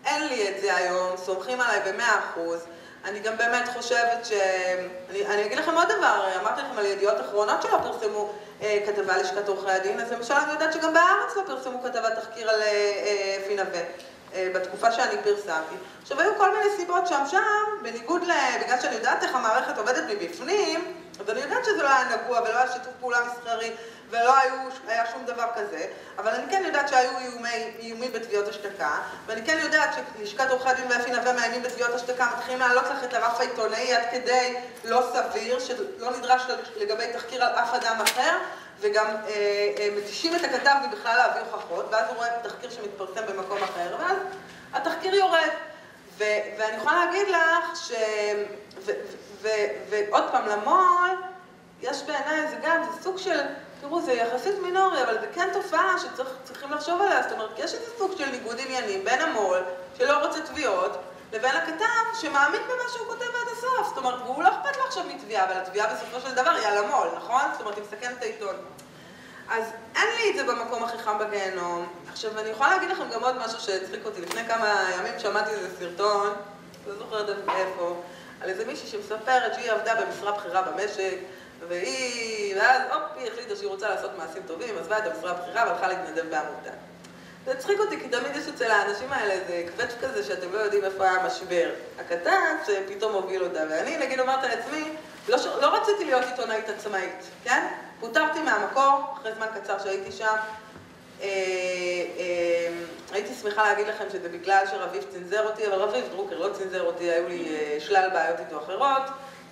אין 0.05 0.29
לי 0.29 0.49
את 0.49 0.61
זה 0.61 0.77
היום, 0.77 1.17
סומכים 1.17 1.61
עליי 1.61 1.93
במאה 1.93 2.19
אחוז. 2.19 2.65
אני 3.05 3.21
גם 3.21 3.37
באמת 3.37 3.69
חושבת 3.69 4.25
ש... 4.25 4.33
אני, 5.11 5.27
אני 5.27 5.47
אגיד 5.47 5.59
לכם 5.59 5.75
עוד 5.75 5.89
דבר, 5.99 6.29
אמרתי 6.41 6.61
לכם 6.61 6.79
על 6.79 6.87
ידיעות 6.87 7.21
אחרונות 7.21 7.63
שלא 7.63 7.79
פרסמו 7.83 8.33
אה, 8.63 8.79
כתבה 8.87 9.17
לשכת 9.17 9.49
עורכי 9.49 9.71
הדין, 9.71 10.01
אז 10.01 10.13
למשל 10.13 10.35
אני 10.35 10.53
יודעת 10.53 10.73
שגם 10.73 10.95
בארץ 10.95 11.37
לא 11.37 11.43
פרסמו 11.47 11.83
כתבת 11.83 12.13
תחקיר 12.19 12.51
על 12.51 12.63
אה, 12.63 12.67
אה, 12.67 13.37
אפי. 13.45 13.57
אה, 14.35 14.49
בתקופה 14.55 14.93
שאני 14.93 15.23
פרסמתי. 15.25 15.75
עכשיו, 16.03 16.21
היו 16.21 16.31
כל 16.37 16.57
מיני 16.57 16.77
סיבות 16.77 17.07
שם, 17.07 17.23
שם, 17.31 17.83
בניגוד 17.83 18.23
ל... 18.23 18.33
בגלל 18.65 18.81
שאני 18.81 18.95
יודעת 18.95 19.23
איך 19.23 19.35
המערכת 19.35 19.79
עובדת 19.79 20.05
מבפנים, 20.09 20.95
אז 21.21 21.31
אני 21.31 21.41
יודעת 21.41 21.65
שזה 21.65 21.83
לא 21.83 21.89
היה 21.89 22.05
נגוע 22.05 22.41
ולא 22.41 22.59
היה 22.59 22.73
שיתוף 22.73 22.93
פעולה 23.01 23.19
מסחרי 23.27 23.71
ולא 24.11 24.39
היו, 24.39 24.53
היה 24.89 25.07
שום 25.13 25.25
דבר 25.25 25.47
כזה, 25.55 25.87
אבל 26.19 26.31
אני 26.31 26.51
כן 26.51 26.63
יודעת 26.67 26.89
שהיו 26.89 27.19
איומי, 27.19 27.73
איומים 27.79 28.13
בתביעות 28.13 28.49
השתקה, 28.49 28.99
ואני 29.27 29.47
כן 29.47 29.59
יודעת 29.63 29.91
שלשכת 30.19 30.51
עורכי 30.51 30.69
הדין 30.69 30.85
ואפי 30.91 31.11
נווה 31.11 31.33
מאיימים 31.33 31.63
בתביעות 31.63 31.95
השתקה, 31.95 32.27
מתחילים 32.37 32.59
להעלות 32.61 32.85
לך 32.85 33.05
את 33.05 33.15
הרף 33.15 33.41
העיתונאי 33.41 33.95
עד 33.95 34.03
כדי 34.11 34.57
לא 34.85 35.03
סביר, 35.13 35.59
שלא 35.59 36.17
נדרש 36.19 36.43
לגבי 36.77 37.13
תחקיר 37.13 37.45
על 37.45 37.53
אף 37.53 37.75
אדם 37.75 38.01
אחר, 38.01 38.39
וגם 38.81 39.07
אה, 39.07 39.33
אה, 39.79 39.89
מתישים 39.97 40.37
את 40.37 40.45
הכתב 40.45 40.75
מבכלל 40.89 41.17
להביא 41.17 41.41
הוכחות, 41.41 41.87
ואז 41.91 42.05
הוא 42.09 42.17
רואה 42.17 42.29
תחקיר 42.43 42.71
שמתפרסם 42.71 43.27
במקום 43.27 43.63
אחר, 43.63 43.97
ואז 43.99 44.17
התחקיר 44.73 45.15
יורד. 45.15 45.49
ו- 46.19 46.59
ואני 46.59 46.77
יכולה 46.77 47.05
להגיד 47.05 47.29
לך 47.29 47.77
ש... 47.77 47.93
ו- 48.85 48.93
ו- 49.43 49.49
ועוד 49.91 50.25
פעם, 50.33 50.47
למו"ל, 50.47 51.11
יש 51.81 52.03
בעיניי, 52.03 52.49
זה 52.49 52.57
גם, 52.63 52.83
זה 52.83 53.03
סוג 53.03 53.19
של, 53.19 53.41
תראו, 53.81 54.03
זה 54.03 54.12
יחסית 54.12 54.55
מינורי, 54.62 55.03
אבל 55.03 55.20
זה 55.20 55.26
כן 55.35 55.49
תופעה 55.53 55.95
שצריכים 55.99 56.72
לחשוב 56.72 57.03
עליה, 57.03 57.22
זאת 57.22 57.33
אומרת, 57.33 57.51
יש 57.59 57.74
איזה 57.74 57.87
סוג 57.99 58.12
של 58.18 58.31
ניגוד 58.31 58.57
עניינים 58.61 59.05
בין 59.05 59.20
המו"ל, 59.20 59.59
שלא 59.99 60.26
רוצה 60.26 60.41
תביעות, 60.41 60.99
לבין 61.33 61.57
הכתב 61.57 62.20
שמאמין 62.20 62.62
במה 62.62 62.89
שהוא 62.93 63.07
כותב 63.07 63.24
עד 63.24 63.49
הסוף. 63.53 63.89
זאת 63.89 63.99
אומרת, 63.99 64.14
והוא 64.24 64.43
לא 64.43 64.49
אכפת 64.49 64.76
לו 64.76 64.85
עכשיו 64.85 65.05
מתביעה, 65.14 65.45
אבל 65.45 65.61
התביעה 65.61 65.95
בסופו 65.95 66.29
של 66.29 66.35
דבר 66.35 66.51
היא 66.51 66.66
על 66.66 66.85
המו"ל, 66.85 67.09
נכון? 67.16 67.43
זאת 67.53 67.61
אומרת, 67.61 67.76
היא 67.76 67.85
מסכנת 67.85 68.18
את 68.18 68.22
העיתון. 68.22 68.57
אז 69.51 69.64
אין 69.97 70.09
לי 70.16 70.31
את 70.31 70.37
זה 70.47 70.53
במקום 70.53 70.85
הכי 70.85 70.99
חם 70.99 71.18
בגיהנום. 71.18 71.87
עכשיו, 72.12 72.39
אני 72.39 72.49
יכולה 72.49 72.70
להגיד 72.70 72.91
לכם 72.91 73.11
גם 73.11 73.24
עוד 73.24 73.39
משהו 73.39 73.61
שהצחיק 73.61 74.05
אותי. 74.05 74.20
לפני 74.20 74.45
כמה 74.45 74.91
ימים 74.99 75.18
שמעתי 75.18 75.51
איזה 75.51 75.68
סרטון, 75.79 76.35
לא 76.87 76.95
זוכרת 76.95 77.29
איפה, 77.29 78.03
על 78.41 78.49
איזה 78.49 78.64
מישהי 78.64 78.87
שמספרת 78.87 79.55
שהיא 79.55 79.72
עבדה 79.72 79.95
במשרה 79.95 80.33
בכירה 80.33 80.62
במשק, 80.62 81.18
והיא, 81.69 82.57
ואז 82.57 82.83
הופ, 82.93 83.03
היא 83.17 83.31
החליטה 83.31 83.57
שהיא 83.57 83.69
רוצה 83.69 83.89
לעשות 83.89 84.11
מעשים 84.19 84.43
טובים, 84.47 84.79
עזבה 84.79 84.99
את 84.99 85.07
המשרה 85.07 85.31
הבכירה 85.31 85.65
והלכה 85.67 85.89
להתנדב 85.89 86.31
בעמותה. 86.31 86.71
זה 87.45 87.53
הצחיק 87.53 87.81
אותי, 87.81 88.01
כי 88.01 88.09
תמיד 88.09 88.37
יש 88.37 88.49
אצל 88.49 88.71
האנשים 88.71 89.13
האלה 89.13 89.33
איזה 89.33 89.65
קווץ' 89.77 89.95
כזה 90.01 90.23
שאתם 90.25 90.53
לא 90.53 90.59
יודעים 90.59 90.85
איפה 90.85 91.05
היה 91.05 91.13
המשבר. 91.13 91.71
הקטן 91.99 92.57
שפתאום 92.67 93.13
הוביל 93.13 93.45
אותה, 93.45 93.61
ואני 93.71 93.97
נגיד 93.97 94.21
אומרת 94.21 94.45
לעצמי, 94.45 94.85
לא, 95.29 95.39
ש... 95.39 95.47
לא 95.47 95.77
רציתי 95.77 96.05
להיות 96.05 96.25
עיתונאית 96.25 96.69
עצמאית, 96.69 97.25
כן? 97.45 97.67
פוטרתי 98.01 98.43
מהמקור, 98.43 99.15
אחרי 99.15 99.33
זמן 99.35 99.47
קצר 99.55 99.79
שהייתי 99.79 100.13
שם. 100.13 100.37
אה, 101.23 101.27
אה, 102.19 102.69
הייתי 103.13 103.35
שמחה 103.35 103.63
להגיד 103.63 103.87
לכם 103.87 104.05
שזה 104.13 104.29
בגלל 104.29 104.65
שרביב 104.71 105.05
צנזר 105.11 105.47
אותי, 105.47 105.67
אבל 105.67 105.75
רביב 105.75 106.05
דרוקר 106.11 106.39
לא 106.39 106.53
צנזר 106.53 106.83
אותי, 106.83 107.11
היו 107.11 107.29
לי 107.29 107.49
אה, 107.49 107.77
שלל 107.81 108.11
בעיות 108.13 108.41
איתו 108.41 108.59
אחרות. 108.59 109.03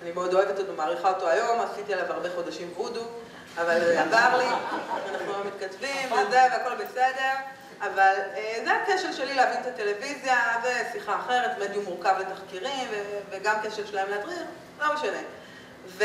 אני 0.01 0.11
מאוד 0.11 0.33
אוהבת 0.33 0.59
אותו, 0.59 0.73
מעריכה 0.73 1.09
אותו 1.09 1.29
היום, 1.29 1.59
עשיתי 1.61 1.93
עליו 1.93 2.05
הרבה 2.13 2.29
חודשים 2.35 2.73
וודו, 2.77 3.03
אבל 3.57 3.97
עבר 3.97 4.37
לי, 4.37 4.45
אנחנו 5.11 5.31
לא 5.31 5.43
מתכתבים 5.45 6.11
וזה, 6.11 6.41
והכל 6.51 6.75
בסדר. 6.75 7.33
אבל 7.81 8.13
אה, 8.35 8.59
זה 8.65 8.71
הכשל 8.73 9.13
שלי 9.13 9.33
להבין 9.33 9.61
את 9.61 9.65
הטלוויזיה, 9.65 10.37
זה 10.63 10.83
שיחה 10.91 11.15
אחרת, 11.15 11.51
מדיום 11.59 11.85
מורכב 11.85 12.15
לתחקירים, 12.19 12.87
וגם 13.29 13.55
כשל 13.63 13.85
שלהם 13.85 14.09
להדריך, 14.09 14.41
לא 14.79 14.93
משנה. 14.93 15.17
ו- 15.87 16.03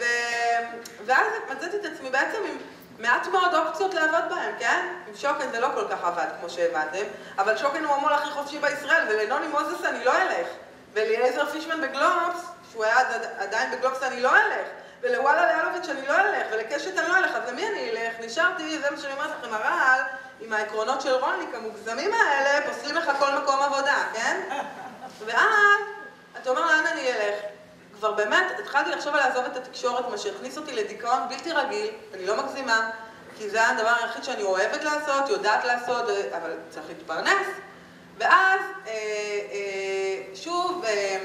ו- 0.00 0.76
ואז 1.06 1.26
מצאתי 1.50 1.76
את 1.76 1.84
עצמי 1.84 2.10
בעצם 2.10 2.38
עם 2.48 2.56
מעט 2.98 3.26
מאוד 3.26 3.54
אופציות 3.54 3.94
לעבוד 3.94 4.24
בהם, 4.30 4.52
כן? 4.58 4.86
עם 5.08 5.14
שוקן 5.16 5.50
זה 5.52 5.60
לא 5.60 5.68
כל 5.74 5.84
כך 5.90 6.04
עבד, 6.04 6.26
כמו 6.40 6.50
שהבנתם, 6.50 7.04
אבל 7.38 7.56
שוקן 7.56 7.84
הוא 7.84 7.94
המו"ל 7.94 8.12
הכי 8.12 8.30
חופשי 8.30 8.58
בישראל, 8.58 9.04
ולנוני 9.08 9.46
מוזס 9.48 9.84
אני 9.84 10.04
לא 10.04 10.16
אלך, 10.16 10.48
ולאליעזר 10.92 11.46
פישמן 11.46 11.80
בגלובס, 11.80 12.44
שהוא 12.78 12.84
היה 12.86 12.98
עד- 12.98 13.26
עדיין 13.38 13.70
בגלובס 13.70 14.02
אני 14.02 14.20
לא 14.20 14.36
אלך, 14.36 14.66
ולוואלה 15.00 15.56
לאלוביץ' 15.56 15.88
אני 15.88 16.06
לא 16.06 16.14
אלך, 16.20 16.46
ולקשת 16.52 16.98
אני 16.98 17.08
לא 17.08 17.16
אלך, 17.16 17.30
אז 17.34 17.48
למי 17.48 17.68
אני 17.68 17.90
אלך? 17.90 18.14
נשארתי, 18.20 18.78
זה 18.78 18.90
מה 18.90 18.96
שאני 18.96 19.12
אומרת 19.12 19.30
לכם, 19.42 19.54
הרעל, 19.54 20.00
עם 20.40 20.52
העקרונות 20.52 21.00
של 21.00 21.14
רוניק 21.14 21.54
המוגזמים 21.54 22.12
האלה, 22.12 22.66
פוסלים 22.72 22.96
לך 22.96 23.10
כל 23.18 23.30
מקום 23.42 23.60
עבודה, 23.62 24.04
כן? 24.14 24.40
ואז, 25.26 25.80
אתה 26.42 26.50
אומר 26.50 26.66
לאן 26.66 26.86
אני 26.86 27.12
אלך? 27.12 27.34
כבר 27.98 28.12
באמת, 28.12 28.44
התחלתי 28.58 28.90
לחשוב 28.90 29.14
על 29.14 29.20
לעזוב 29.20 29.44
את 29.44 29.56
התקשורת, 29.56 30.08
מה 30.10 30.18
שהכניס 30.18 30.58
אותי 30.58 30.72
לדיכאון 30.72 31.28
בלתי 31.28 31.52
רגיל, 31.52 31.90
אני 32.14 32.26
לא 32.26 32.36
מגזימה, 32.36 32.90
כי 33.38 33.50
זה 33.50 33.68
הדבר 33.68 33.92
היחיד 34.02 34.24
שאני 34.24 34.42
אוהבת 34.42 34.84
לעשות, 34.84 35.28
יודעת 35.28 35.64
לעשות, 35.64 36.04
אבל 36.36 36.56
צריך 36.70 36.86
להתפרנס. 36.88 37.46
ואז, 38.18 38.60
אה, 38.86 38.92
אה, 39.52 40.34
שוב, 40.34 40.84
אה, 40.84 41.18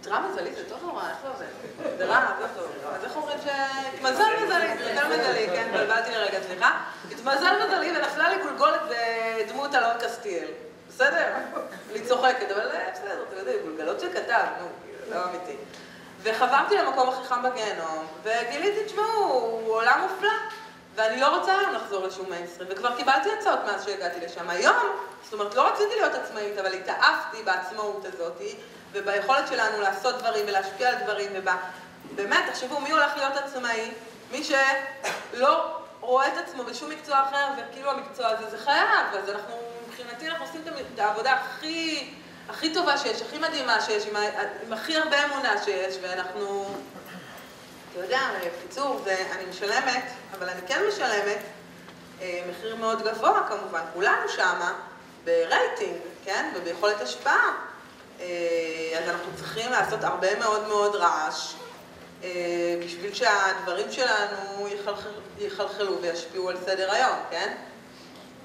התרע 0.00 0.20
מזלי, 0.20 0.54
זה 0.54 0.68
טוב 0.68 0.78
נורא, 0.82 1.02
איך 1.08 1.16
זה 1.22 1.28
עובד? 1.28 2.02
רע, 2.02 2.26
זה 2.40 2.46
טוב. 2.56 2.70
אז 2.94 3.04
איך 3.04 3.16
אומרים 3.16 3.38
ש... 3.44 3.48
התמזל 3.94 4.44
מזלי, 4.44 4.72
התמזל 4.72 5.06
מזלי, 5.06 5.46
כן, 5.46 5.66
התבלבלתי 5.68 6.10
לרגע, 6.10 6.38
סליחה. 6.46 6.80
התמזל 7.10 7.66
מזלי 7.66 7.96
ונפלה 7.96 8.28
לי 8.28 8.42
גולגולת 8.42 8.80
בדמות 8.88 9.74
אלון 9.74 9.96
קסטיאל. 10.00 10.48
בסדר? 10.88 11.32
אני 11.90 12.00
צוחקת, 12.08 12.50
אבל 12.50 12.68
אה, 12.70 12.90
בסדר, 12.92 13.24
אתם 13.28 13.36
יודעים, 13.36 13.58
גולגלות 13.62 14.00
שכתב, 14.00 14.44
נו, 14.60 14.66
לא 15.10 15.24
אמיתי. 15.24 15.56
וחברתי 16.22 16.76
למקום 16.76 17.08
הכי 17.08 17.28
חם 17.28 17.42
בגיהנום, 17.42 18.06
וגיליתי, 18.22 18.84
תשמעו, 18.84 19.24
הוא 19.24 19.74
עולם 19.74 20.00
מופלא. 20.02 20.32
ואני 20.94 21.20
לא 21.20 21.36
רוצה 21.36 21.58
היום 21.58 21.74
לחזור 21.74 22.06
לשום 22.06 22.30
מיינסטרים, 22.30 22.68
וכבר 22.72 22.96
קיבלתי 22.96 23.28
הצעות 23.38 23.58
מאז 23.66 23.84
שהגעתי 23.84 24.20
לשם. 24.20 24.50
היום, 24.50 24.76
זאת 25.24 25.32
אומרת, 25.32 25.54
לא 25.54 25.68
רציתי 25.68 25.94
להיות 25.96 26.14
עצמאית, 26.14 26.58
אבל 26.58 26.72
התאהבתי 26.72 27.42
בעצמאות 27.42 28.04
הזאת, 28.04 28.40
וביכולת 28.92 29.48
שלנו 29.48 29.80
לעשות 29.80 30.18
דברים 30.18 30.44
ולהשפיע 30.48 30.88
על 30.88 30.94
דברים, 31.04 31.30
ובאמת, 31.34 32.44
תחשבו, 32.50 32.80
מי 32.80 32.90
הולך 32.90 33.16
להיות 33.16 33.36
עצמאי? 33.36 33.90
מי 34.30 34.44
שלא 34.44 35.76
רואה 36.00 36.28
את 36.28 36.32
עצמו 36.36 36.64
בשום 36.64 36.90
מקצוע 36.90 37.22
אחר, 37.28 37.46
וכאילו 37.56 37.90
המקצוע 37.90 38.28
הזה 38.28 38.50
זה 38.50 38.58
חייו, 38.58 39.04
אז 39.22 39.28
אנחנו, 39.28 39.54
מבחינתי, 39.88 40.28
אנחנו 40.28 40.44
עושים 40.44 40.62
את 40.94 40.98
העבודה 40.98 41.32
הכי, 41.32 42.10
הכי 42.48 42.74
טובה 42.74 42.98
שיש, 42.98 43.22
הכי 43.22 43.38
מדהימה 43.38 43.80
שיש, 43.80 44.06
עם, 44.06 44.16
עם 44.66 44.72
הכי 44.72 44.96
הרבה 44.96 45.24
אמונה 45.24 45.64
שיש, 45.64 45.96
ואנחנו... 46.02 46.74
אתה 47.92 48.00
יודע, 48.04 48.20
בקיצור, 48.58 49.04
אני 49.32 49.44
משלמת, 49.50 50.04
אבל 50.38 50.48
אני 50.48 50.60
כן 50.66 50.80
משלמת 50.88 51.38
אה, 52.20 52.42
מחיר 52.50 52.76
מאוד 52.76 53.02
גבוה 53.02 53.42
כמובן, 53.48 53.80
כולנו 53.94 54.28
שמה, 54.28 54.72
ברייטינג, 55.24 55.96
כן, 56.24 56.52
וביכולת 56.54 57.00
השפעה. 57.00 57.69
אה, 58.20 58.98
אז 58.98 59.08
אנחנו 59.08 59.32
צריכים 59.36 59.72
לעשות 59.72 60.04
הרבה 60.04 60.38
מאוד 60.38 60.68
מאוד 60.68 60.94
רעש, 60.94 61.54
אה, 62.22 62.76
בשביל 62.84 63.14
שהדברים 63.14 63.92
שלנו 63.92 64.68
יחלחל, 64.68 65.08
יחלחלו 65.38 66.02
וישפיעו 66.02 66.50
על 66.50 66.56
סדר 66.64 66.92
היום, 66.92 67.18
כן? 67.30 67.56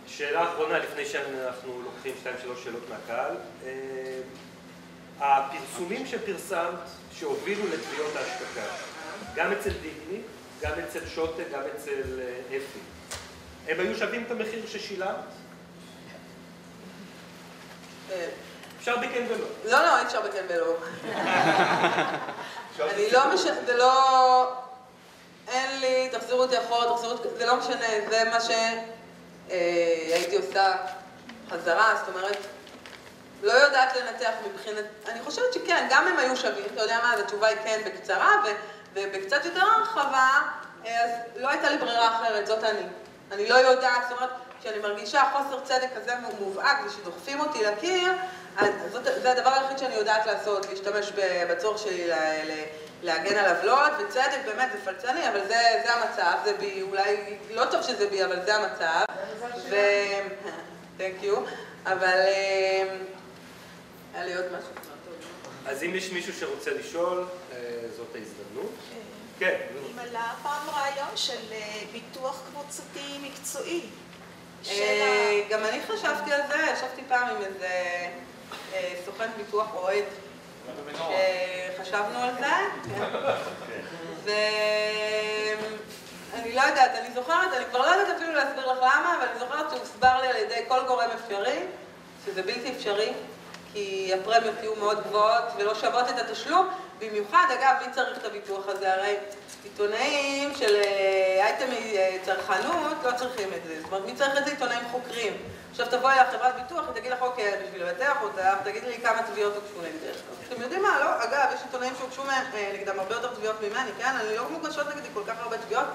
שאלה 0.08 0.54
אחרונה 0.54 0.80
לפני 0.80 1.06
שאנחנו 1.06 1.82
לוקחים 1.84 2.14
שתיים 2.20 2.36
שלוש 2.42 2.64
שאלות 2.64 2.90
מהקהל. 2.90 3.36
אה, 3.66 4.20
הפרסומים 5.20 6.06
שפרסמת 6.08 6.80
שהובילו 7.20 7.64
לתביעות 7.68 8.16
ההשתקה, 8.16 8.66
גם 9.36 9.52
אצל 9.52 9.70
דיגני, 9.70 10.22
גם 10.62 10.72
אצל 10.88 11.06
שוטה, 11.16 11.44
גם 11.54 11.62
אצל 11.76 12.20
אפי, 12.48 12.80
הם 13.68 13.80
היו 13.80 13.98
שווים 13.98 14.24
את 14.24 14.32
המחיר 14.32 14.68
ששילמת? 14.68 15.16
אה, 18.88 18.94
אפשר 18.94 18.98
בכן 18.98 19.24
ולא. 19.30 19.48
לא, 19.66 19.86
לא, 19.86 20.00
אי 20.00 20.04
אפשר 20.06 20.22
בכן 20.22 20.46
ולא. 20.50 20.76
אני 22.80 23.12
לא 23.12 23.34
מש... 23.34 23.42
זה 23.42 23.78
לא... 23.78 24.54
אין 25.48 25.80
לי, 25.80 26.10
תחזירו 26.12 26.42
אותי 26.42 26.60
אחורה, 26.60 26.94
תחזירו 26.94 27.14
אותי... 27.14 27.28
זה 27.38 27.46
לא 27.46 27.56
משנה, 27.56 27.88
זה 28.10 28.24
מה 28.24 28.38
שהייתי 29.50 30.36
עושה 30.36 30.76
חזרה, 31.50 31.96
זאת 32.00 32.16
אומרת, 32.16 32.38
לא 33.44 33.52
יודעת 33.52 33.96
לנתח 33.96 34.32
מבחינת... 34.46 34.86
אני 35.08 35.22
חושבת 35.22 35.54
שכן, 35.54 35.88
גם 35.90 36.08
הם 36.08 36.18
היו 36.18 36.36
שווים, 36.36 36.66
אתה 36.74 36.82
יודע 36.82 37.00
מה, 37.04 37.14
אז 37.14 37.20
התשובה 37.20 37.48
היא 37.48 37.58
כן 37.64 37.82
בקצרה, 37.86 38.32
ו... 38.46 38.48
ובקצת 38.94 39.46
יותר 39.46 39.62
הרחבה, 39.62 40.42
אז 40.86 41.10
לא 41.36 41.50
הייתה 41.50 41.70
לי 41.70 41.78
ברירה 41.78 42.16
אחרת, 42.16 42.48
זאת 42.48 42.64
אני. 42.64 42.84
אני 43.32 43.50
לא 43.50 43.56
יודעת, 43.56 44.02
זאת 44.10 44.18
אומרת, 44.18 44.30
כשאני 44.60 44.80
מרגישה 44.80 45.24
חוסר 45.34 45.60
צדק 45.60 45.88
כזה 45.96 46.14
מובהק 46.40 46.78
ושדוחפים 46.86 47.40
אותי 47.40 47.64
לקיר, 47.64 48.14
זה 49.22 49.32
הדבר 49.32 49.50
היחיד 49.50 49.78
שאני 49.78 49.96
יודעת 49.96 50.26
לעשות, 50.26 50.66
להשתמש 50.70 51.12
בצורך 51.50 51.78
שלי 51.78 52.08
לה, 52.08 52.44
לה, 52.44 52.64
להגן 53.04 53.38
על 53.38 53.56
עוולות, 53.56 53.92
וצדק 54.00 54.40
באמת 54.46 54.70
זה 54.72 54.78
פלצני, 54.86 55.30
אבל 55.30 55.40
זה, 55.48 55.56
זה 55.86 55.94
המצב, 55.94 56.38
זה 56.46 56.54
בי, 56.58 56.82
אולי 56.82 57.38
לא 57.50 57.66
טוב 57.66 57.82
שזה 57.82 58.10
בי, 58.10 58.26
אבל 58.26 58.46
זה 58.46 58.56
המצב. 58.56 59.06
ו... 59.70 59.76
תנק 60.98 61.24
יו. 61.24 61.36
אבל 61.86 62.08
אה, 62.08 62.98
היה 64.14 64.26
לי 64.26 64.36
עוד 64.36 64.46
משהו. 64.46 64.72
אז 65.66 65.84
אם 65.84 65.96
יש 65.96 66.12
מישהו 66.12 66.34
שרוצה 66.34 66.72
לשאול, 66.72 67.26
אה, 67.52 67.58
זאת 67.98 68.16
ההזדמנות. 68.16 68.72
כן. 69.40 69.56
אם 69.92 70.00
עלה 70.00 70.34
פעם 70.44 70.70
רעיון 70.70 71.10
של 71.16 71.52
אה, 71.52 71.82
ביטוח 71.92 72.42
קבוצתי 72.50 73.18
מקצועי. 73.22 73.82
אה, 74.70 75.42
גם 75.50 75.66
אני 75.66 75.80
חשבתי 75.88 76.34
על 76.34 76.42
זה, 76.48 76.56
ישבתי 76.74 77.02
פעם 77.08 77.30
עם 77.30 77.42
איזה 77.42 77.66
אה, 77.66 78.10
סוכן 79.06 79.30
ביטוח 79.38 79.68
אוהד, 79.76 80.04
חשבנו 81.82 82.20
על 82.20 82.30
זה, 82.40 82.46
ואני 86.34 86.56
לא 86.56 86.62
יודעת, 86.62 86.92
אני 86.96 87.14
זוכרת, 87.14 87.54
אני 87.58 87.66
כבר 87.70 87.80
לא 87.80 87.86
יודעת 87.86 88.16
אפילו 88.18 88.34
להסביר 88.34 88.72
לך 88.72 88.78
למה, 88.78 89.16
אבל 89.18 89.28
אני 89.28 89.40
זוכרת 89.40 89.72
שהוסבר 89.72 90.22
לי 90.22 90.28
על 90.28 90.36
ידי 90.36 90.62
כל 90.68 90.80
גורם 90.88 91.10
אפשרי, 91.10 91.60
שזה 92.26 92.44
בלתי 92.44 92.72
אפשרי, 92.78 93.14
כי 93.74 94.12
הפרמיות 94.14 94.56
יהיו 94.62 94.76
מאוד 94.76 95.04
גבוהות 95.04 95.44
ולא 95.58 95.76
שוות 95.76 96.10
את 96.10 96.20
התשלום, 96.20 96.68
במיוחד, 97.00 97.46
אגב, 97.60 97.76
מי 97.88 97.94
צריך 97.94 98.18
את 98.18 98.26
הביטוח 98.26 98.68
הזה? 98.68 98.94
הרי 98.94 99.16
עיתונאים 99.64 100.56
של 100.56 100.76
אה, 100.76 101.46
אייטמי 101.46 101.98
אה, 101.98 102.18
צרכנות 102.26 102.98
לא 103.04 103.12
צריכים 103.18 103.50
את 103.54 103.68
זה, 103.68 103.82
זאת 103.82 103.92
אומרת, 103.92 104.06
מי 104.06 104.16
צריך 104.16 104.38
את 104.38 104.46
זה? 104.46 104.52
עיתונאים 104.52 104.84
חוקרים. 104.92 105.34
עכשיו 105.76 105.88
תבואי 106.00 106.16
לחברת 106.20 106.56
ביטוח, 106.62 106.86
היא 106.88 106.96
תגיד 106.96 107.12
לך, 107.12 107.22
אוקיי, 107.22 107.54
בשביל 107.66 107.84
לבטח 107.84 108.18
אותך, 108.22 108.42
תגידי 108.64 108.88
לי 108.90 108.98
כמה 108.98 109.24
תביעות 109.24 109.54
הוגשו 109.56 109.82
נגדך. 109.82 110.20
אתם 110.54 110.62
יודעים 110.62 110.82
מה, 110.82 111.00
לא? 111.00 111.24
אגב, 111.24 111.50
יש 111.56 111.62
עיתונאים 111.62 111.94
שהוגשו 112.00 112.22
אה, 112.30 112.72
נגדם 112.74 113.00
הרבה 113.00 113.16
יותר 113.16 113.34
תביעות 113.34 113.56
ממני, 113.62 113.92
כן? 113.98 114.14
אני 114.20 114.38
לא 114.38 114.50
מוגשות 114.50 114.88
נגדי 114.88 115.08
כל 115.14 115.22
כך 115.28 115.34
הרבה 115.40 115.58
תביעות. 115.58 115.86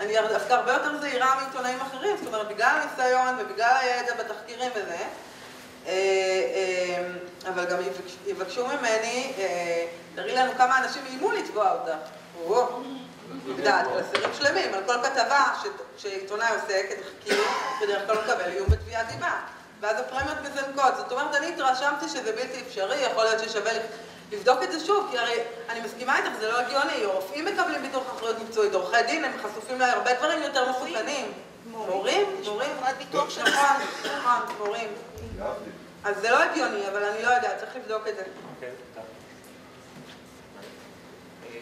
אני 0.00 0.14
דווקא 0.28 0.52
הרבה 0.52 0.72
יותר 0.72 1.00
זהירה 1.00 1.34
מעיתונאים 1.42 1.80
אחרים, 1.80 2.16
זאת 2.16 2.26
אומרת, 2.26 2.48
בגלל 2.48 2.80
הניסיון 2.82 3.34
ובגלל 3.38 3.76
הידע 3.80 4.14
בתחקירים 4.14 4.70
וזה. 4.74 4.96
אה, 4.96 5.92
אה, 5.92 7.08
אבל 7.48 7.64
גם 7.64 7.78
יבקש- 7.80 8.26
יבקשו 8.26 8.66
ממני, 8.66 9.32
תראי 10.14 10.34
לנו 10.34 10.52
כמה 10.58 10.78
אנשים 10.78 11.02
איימו 11.06 11.32
לתבוע 11.32 11.72
אותך. 11.72 12.08
יודעת, 13.48 13.86
על 13.86 14.00
אסירים 14.00 14.30
שלמים, 14.38 14.74
על 14.74 14.80
כל 14.86 15.02
כתבה 15.02 15.44
שעיתונאי 15.98 16.48
עושה 16.54 16.82
כתחקיר, 16.88 17.42
בדרך 17.82 18.06
כלל 18.06 18.16
מקבל 18.18 18.50
איום 18.50 18.68
בתביעת 18.68 19.06
דיבה. 19.08 19.32
ואז 19.80 20.00
הפרמיות 20.00 20.38
מזנקות. 20.42 20.96
זאת 20.96 21.12
אומרת, 21.12 21.34
אני 21.34 21.48
התרשמתי 21.48 22.08
שזה 22.08 22.32
בלתי 22.32 22.62
אפשרי, 22.66 22.96
יכול 22.96 23.24
להיות 23.24 23.40
ששווה 23.40 23.72
לבדוק 24.32 24.62
את 24.62 24.72
זה 24.72 24.86
שוב, 24.86 25.08
כי 25.10 25.18
הרי 25.18 25.40
אני 25.68 25.80
מסכימה 25.80 26.18
איתך, 26.18 26.28
זה 26.40 26.48
לא 26.48 26.58
הגיוני. 26.60 27.04
רופאים 27.04 27.44
מקבלים 27.44 27.82
ביטוח 27.82 28.02
אחריות 28.16 28.36
מקצועית, 28.38 28.74
עורכי 28.74 29.02
דין, 29.02 29.24
הם 29.24 29.32
חשופים 29.42 29.80
להרבה 29.80 30.14
דברים 30.14 30.42
יותר 30.42 30.70
מסוכנים. 30.70 31.32
מורים? 31.66 32.26
מורים? 32.44 32.70
ביטוח 32.98 33.30
של 33.30 33.42
נכון, 33.42 33.76
נכון, 34.04 34.56
מורים. 34.58 34.88
אז 36.04 36.16
זה 36.20 36.30
לא 36.30 36.42
הגיוני, 36.42 36.88
אבל 36.88 37.04
אני 37.04 37.22
לא 37.22 37.30
יודעת, 37.30 37.58
צריך 37.58 37.76
לבדוק 37.76 38.08
את 38.08 38.16
זה. 38.16 38.22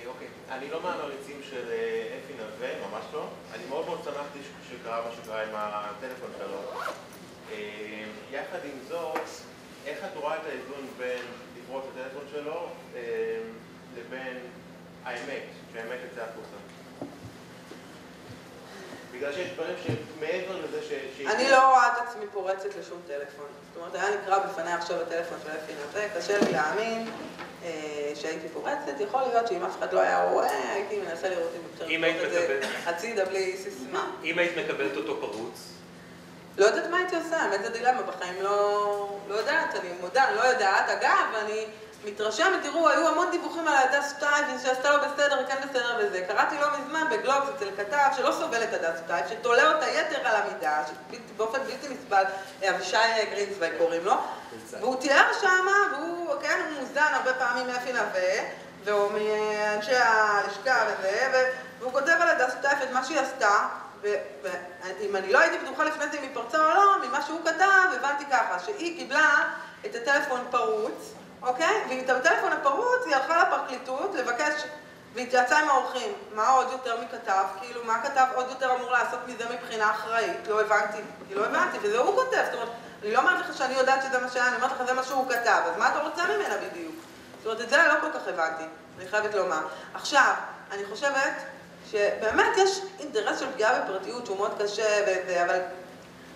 אוקיי, 0.07 0.29
אני 0.51 0.71
לא 0.71 0.83
מהמריצים 0.83 1.41
של 1.51 1.71
אה, 1.71 2.19
אפי 2.19 2.33
נווה, 2.33 2.89
ממש 2.89 3.05
לא. 3.13 3.27
אני 3.55 3.65
מאוד 3.69 3.87
מאוד 3.87 4.01
שמחתי 4.05 4.39
שקרה 4.71 5.05
מה 5.05 5.11
שקרה 5.17 5.43
עם 5.43 5.51
הטלפון 5.53 6.31
שלו. 6.39 6.59
אה, 7.53 8.05
יחד 8.31 8.59
עם 8.65 8.79
זאת, 8.89 9.29
איך 9.87 9.99
את 10.05 10.17
רואה 10.17 10.37
את 10.37 10.47
האיזון 10.47 10.89
בין 10.99 11.25
לפרוץ 11.59 11.85
את 11.85 12.01
הטלפון 12.01 12.25
שלו 12.33 12.69
אה, 12.97 13.39
לבין 13.97 14.37
האמת, 15.05 15.43
שהאמת 15.73 15.99
יצא 16.13 16.23
החוצה? 16.23 16.74
בגלל 19.17 19.33
שיש 19.33 19.49
דברים 19.51 19.75
שמעבר 19.87 20.61
לזה 20.65 20.83
ש... 20.83 21.21
אני 21.27 21.51
לא 21.51 21.69
רואה 21.69 21.89
את 21.89 22.09
עצמי 22.09 22.25
פורצת 22.33 22.77
לשום 22.81 23.01
טלפון. 23.07 23.47
זאת 23.75 23.77
אומרת, 23.83 23.95
היה 23.95 24.21
נקרא 24.23 24.39
בפניי 24.39 24.73
עכשיו 24.73 25.01
הטלפון 25.01 25.39
של 25.45 25.51
אפי 25.51 25.73
נווה, 25.87 26.09
קשה 26.17 26.39
לי 26.39 26.53
להאמין 26.53 27.11
אה, 27.65 28.13
שהייתי 28.15 28.49
פורצת. 28.49 29.01
יכול 29.01 29.21
להיות 29.23 29.49
שאם 29.49 29.65
אף 29.65 29.79
אחד 29.79 29.93
לא 29.93 30.01
היה 30.01 30.25
רואה, 30.25 30.73
הייתי 30.73 30.99
מנסה 30.99 31.29
לראות 31.29 31.51
אם 31.57 31.61
אפשר 32.05 32.15
לפרוץ 32.15 32.25
את 32.25 32.63
זה. 32.63 32.69
הצידה 32.87 33.25
בלי 33.25 33.57
סיסמה. 33.57 34.11
אם 34.25 34.39
היית 34.39 34.53
מקבלת 34.57 34.97
אותו 34.97 35.21
פרוץ, 35.21 35.75
לא 36.59 36.65
יודעת 36.65 36.91
מה 36.91 36.97
הייתי 36.97 37.17
עושה, 37.17 37.37
האמת 37.37 37.65
זה 37.65 37.71
דילמה, 37.71 38.03
בחיים 38.03 38.43
לא, 38.43 39.19
לא 39.29 39.35
יודעת, 39.35 39.75
אני 39.75 39.89
מודה, 40.01 40.29
אני 40.29 40.37
לא 40.37 40.43
יודעת. 40.43 40.89
אגב, 40.89 41.35
אני 41.45 41.67
מתרשמת, 42.05 42.63
תראו, 42.63 42.89
היו 42.89 43.09
המון 43.09 43.31
דיווחים 43.31 43.69
על 43.69 43.75
הדס 43.77 44.11
שטייף, 44.17 44.63
שעשתה 44.63 44.91
לו 44.91 45.03
בסדר, 45.03 45.39
היא 45.39 45.47
כן 45.47 45.69
בסדר 45.69 45.97
וזה. 45.99 46.25
קראתי 46.29 46.55
לא 46.61 46.67
מזמן 46.79 47.07
בגלובס 47.11 47.49
אצל 47.57 47.71
כתב 47.77 48.09
שלא 48.17 48.33
סובל 48.33 48.63
את 48.63 48.73
הדס 48.73 48.99
שטייף, 49.05 49.27
שתולה 49.29 49.73
אותה 49.75 49.91
יתר 49.91 50.29
על 50.29 50.37
המידה, 50.37 50.83
שבאופן 51.29 51.59
בלתי 51.59 51.89
נסבל, 51.89 52.25
אבישי 52.71 52.97
גרינצוויג 53.31 53.73
קוראים 53.79 54.05
לו, 54.05 54.15
והוא 54.71 55.01
תיאר 55.01 55.25
שמה, 55.41 55.73
והוא, 55.93 56.35
כן, 56.43 56.61
הוא 56.71 56.81
מוזן 56.81 57.15
הרבה 57.15 57.35
פעמים 57.35 57.67
מאפי 57.67 57.93
נווה, 57.93 58.45
והוא 58.85 59.13
מאנשי 59.13 59.97
הלשכה 59.97 60.85
וזה, 60.87 61.51
והוא 61.79 61.93
כותב 61.93 62.17
על 62.21 62.29
הדס 62.29 62.53
שטייף 62.59 62.83
את 62.83 62.91
מה 62.93 63.05
שהיא 63.05 63.21
עשתה, 63.21 63.67
ואם 64.03 65.17
אני 65.17 65.33
לא 65.33 65.39
הייתי 65.39 65.59
בטוחה 65.59 65.85
לפני 65.85 66.09
זה 66.09 66.19
אם 66.19 66.23
היא 66.23 66.31
פרצה 66.35 66.59
או 66.59 66.75
לא, 66.75 67.07
ממה 67.07 67.23
שהוא 67.23 67.41
כתב, 67.45 67.97
הבנתי 67.97 68.25
ככה, 68.31 68.59
שהיא 68.59 68.99
קיבלה 68.99 69.45
את 69.87 69.95
הטלפון 69.95 70.41
פרוץ, 70.51 71.15
אוקיי? 71.47 71.85
ועם 71.89 72.17
הטלפון 72.17 72.53
הפרוץ 72.53 73.07
היא 73.07 73.15
הלכה 73.17 73.43
לפרקליטות 73.43 74.15
לבקש, 74.15 74.63
והתייעצה 75.15 75.59
עם 75.59 75.69
האורחים, 75.69 76.13
מה 76.35 76.49
עוד 76.49 76.67
יותר 76.73 77.01
מכתב, 77.01 77.45
כאילו, 77.61 77.85
מה 77.85 78.03
כתב 78.03 78.27
עוד 78.35 78.47
יותר 78.49 78.75
אמור 78.75 78.91
לעשות 78.91 79.19
מזה 79.27 79.45
מבחינה 79.55 79.91
אחראית, 79.91 80.49
לא 80.49 80.61
הבנתי, 80.61 80.99
כי 81.29 81.35
לא 81.35 81.47
הבנתי, 81.47 81.79
וזה 81.83 81.99
הוא 81.99 82.15
כותב, 82.15 82.43
זאת 82.45 82.55
אומרת, 82.55 82.69
אני 83.03 83.13
לא 83.13 83.19
אומרת 83.19 83.41
לך 83.41 83.57
שאני 83.57 83.75
יודעת 83.75 84.03
שזה 84.03 84.19
מה 84.19 84.29
שהיה, 84.29 84.49
אני 84.49 84.57
אומרת 84.57 84.73
לך 84.73 84.87
זה 84.87 84.93
מה 84.93 85.03
שהוא 85.03 85.29
כתב, 85.29 85.61
אז 85.65 85.79
מה 85.79 85.89
אתה 85.89 85.99
רוצה 85.99 86.23
ממנה 86.25 86.55
בדיוק? 86.57 86.95
זאת 87.39 87.47
אומרת, 87.47 87.61
את 87.61 87.71
זה 87.71 87.77
לא 87.77 88.01
כל 88.01 88.19
כך 88.19 88.29
הבנתי, 88.29 88.65
אני 88.99 89.09
חייבת 89.09 89.35
לומר. 89.35 89.61
עכשיו, 89.95 90.35
אני 90.73 90.85
חושבת 90.85 91.33
שבאמת 91.91 92.57
יש 92.57 92.81
אינטרס 92.99 93.41
של 93.41 93.53
פגיעה 93.53 93.81
בפרטיות 93.81 94.27
שהוא 94.27 94.37
מאוד 94.37 94.63
קשה 94.63 95.05
אבל 95.45 95.61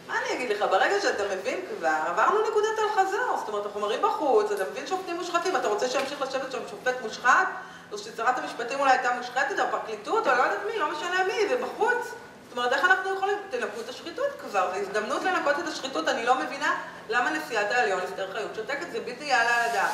מה 0.08 0.14
אני 0.18 0.34
אגיד 0.34 0.50
לך, 0.50 0.64
ברגע 0.70 1.00
שאתה 1.00 1.22
מבין 1.36 1.60
כבר, 1.78 1.94
עברנו 2.06 2.40
נקודת 2.50 2.78
אל 2.78 3.02
חזור, 3.02 3.36
זאת 3.38 3.48
אומרת, 3.48 3.66
החומרים 3.66 4.02
בחוץ, 4.02 4.50
אתה 4.50 4.64
מבין 4.70 4.86
שופטים 4.86 5.16
מושחתים, 5.16 5.56
אתה 5.56 5.68
רוצה 5.68 5.88
שימשיך 5.88 6.22
לשבת 6.22 6.52
שם 6.52 6.58
שופט 6.70 7.00
מושחת? 7.02 7.48
או 7.92 7.98
ששרת 7.98 8.38
המשפטים 8.38 8.80
אולי 8.80 8.90
הייתה 8.90 9.10
מושחתת, 9.18 9.58
או 9.58 9.64
הפרקליטות, 9.64 10.26
או 10.26 10.32
לא 10.32 10.42
יודעת 10.42 10.60
מי, 10.72 10.78
לא 10.78 10.92
משנה 10.92 11.24
מי, 11.24 11.48
זה 11.48 11.56
בחוץ. 11.56 12.14
זאת 12.48 12.56
אומרת, 12.56 12.72
איך 12.72 12.84
אנחנו 12.84 13.14
יכולים? 13.14 13.38
תנקו 13.50 13.80
את 13.80 13.88
השחיתות 13.88 14.26
כבר, 14.40 14.70
זו 14.74 14.80
הזדמנות 14.80 15.22
לנקות 15.22 15.58
את 15.58 15.66
השחיתות, 15.66 16.08
אני 16.08 16.26
לא 16.26 16.38
מבינה 16.38 16.80
למה 17.08 17.30
נשיאת 17.30 17.70
העליון 17.70 18.00
אסתר 18.00 18.32
חיות 18.32 18.54
שותקת, 18.54 18.86
זה 18.92 19.00
בלתי 19.00 19.24
יעלה 19.24 19.56
על 19.56 19.70
הדעת. 19.70 19.90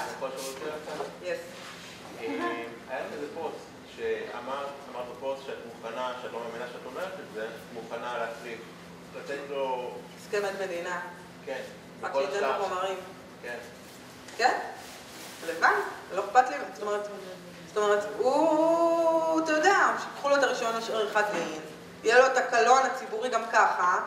אה, 2.21 2.27
היה 2.89 3.01
לך 3.01 3.13
איזה 3.13 3.27
פוסט 3.35 3.57
שאמרת, 3.97 4.67
אמרת 4.93 5.07
בפוסט 5.17 5.47
שאת 5.47 5.59
מוכנה, 5.67 6.13
שאת 6.23 6.33
לא 6.33 6.39
מאמינה 6.41 6.65
שאת 6.73 6.87
אומרת 6.87 7.13
את 7.15 7.35
זה, 7.35 7.47
מוכנה 7.73 8.19
להחליף, 8.19 8.59
לתת 9.19 9.39
לו, 9.51 9.91
הסכם 10.21 10.45
עד 10.45 10.67
מדינה, 10.67 11.01
כן, 11.47 11.61
רק 12.03 12.13
שייתן 12.15 12.49
לו 12.49 12.65
חומרים. 12.65 12.99
כן. 13.43 13.57
כן, 14.37 14.59
לבן, 15.49 15.75
לא 16.15 16.25
אכפת 16.25 16.51
לי, 16.51 16.57
זאת 16.75 16.83
אומרת, 16.83 17.09
זאת 17.67 17.77
אומרת, 17.77 18.05
הוא, 18.19 19.41
אתה 19.45 19.53
יודע, 19.53 19.79
שיקחו 20.03 20.29
לו 20.29 20.37
את 20.37 20.43
הרישיון 20.43 20.75
עריכת 20.93 21.25
דין, 21.33 21.61
יהיה 22.05 22.19
לו 22.19 22.27
את 22.27 22.37
הקלון 22.37 22.83
הציבורי 22.87 23.29
גם 23.29 23.43
ככה, 23.53 24.01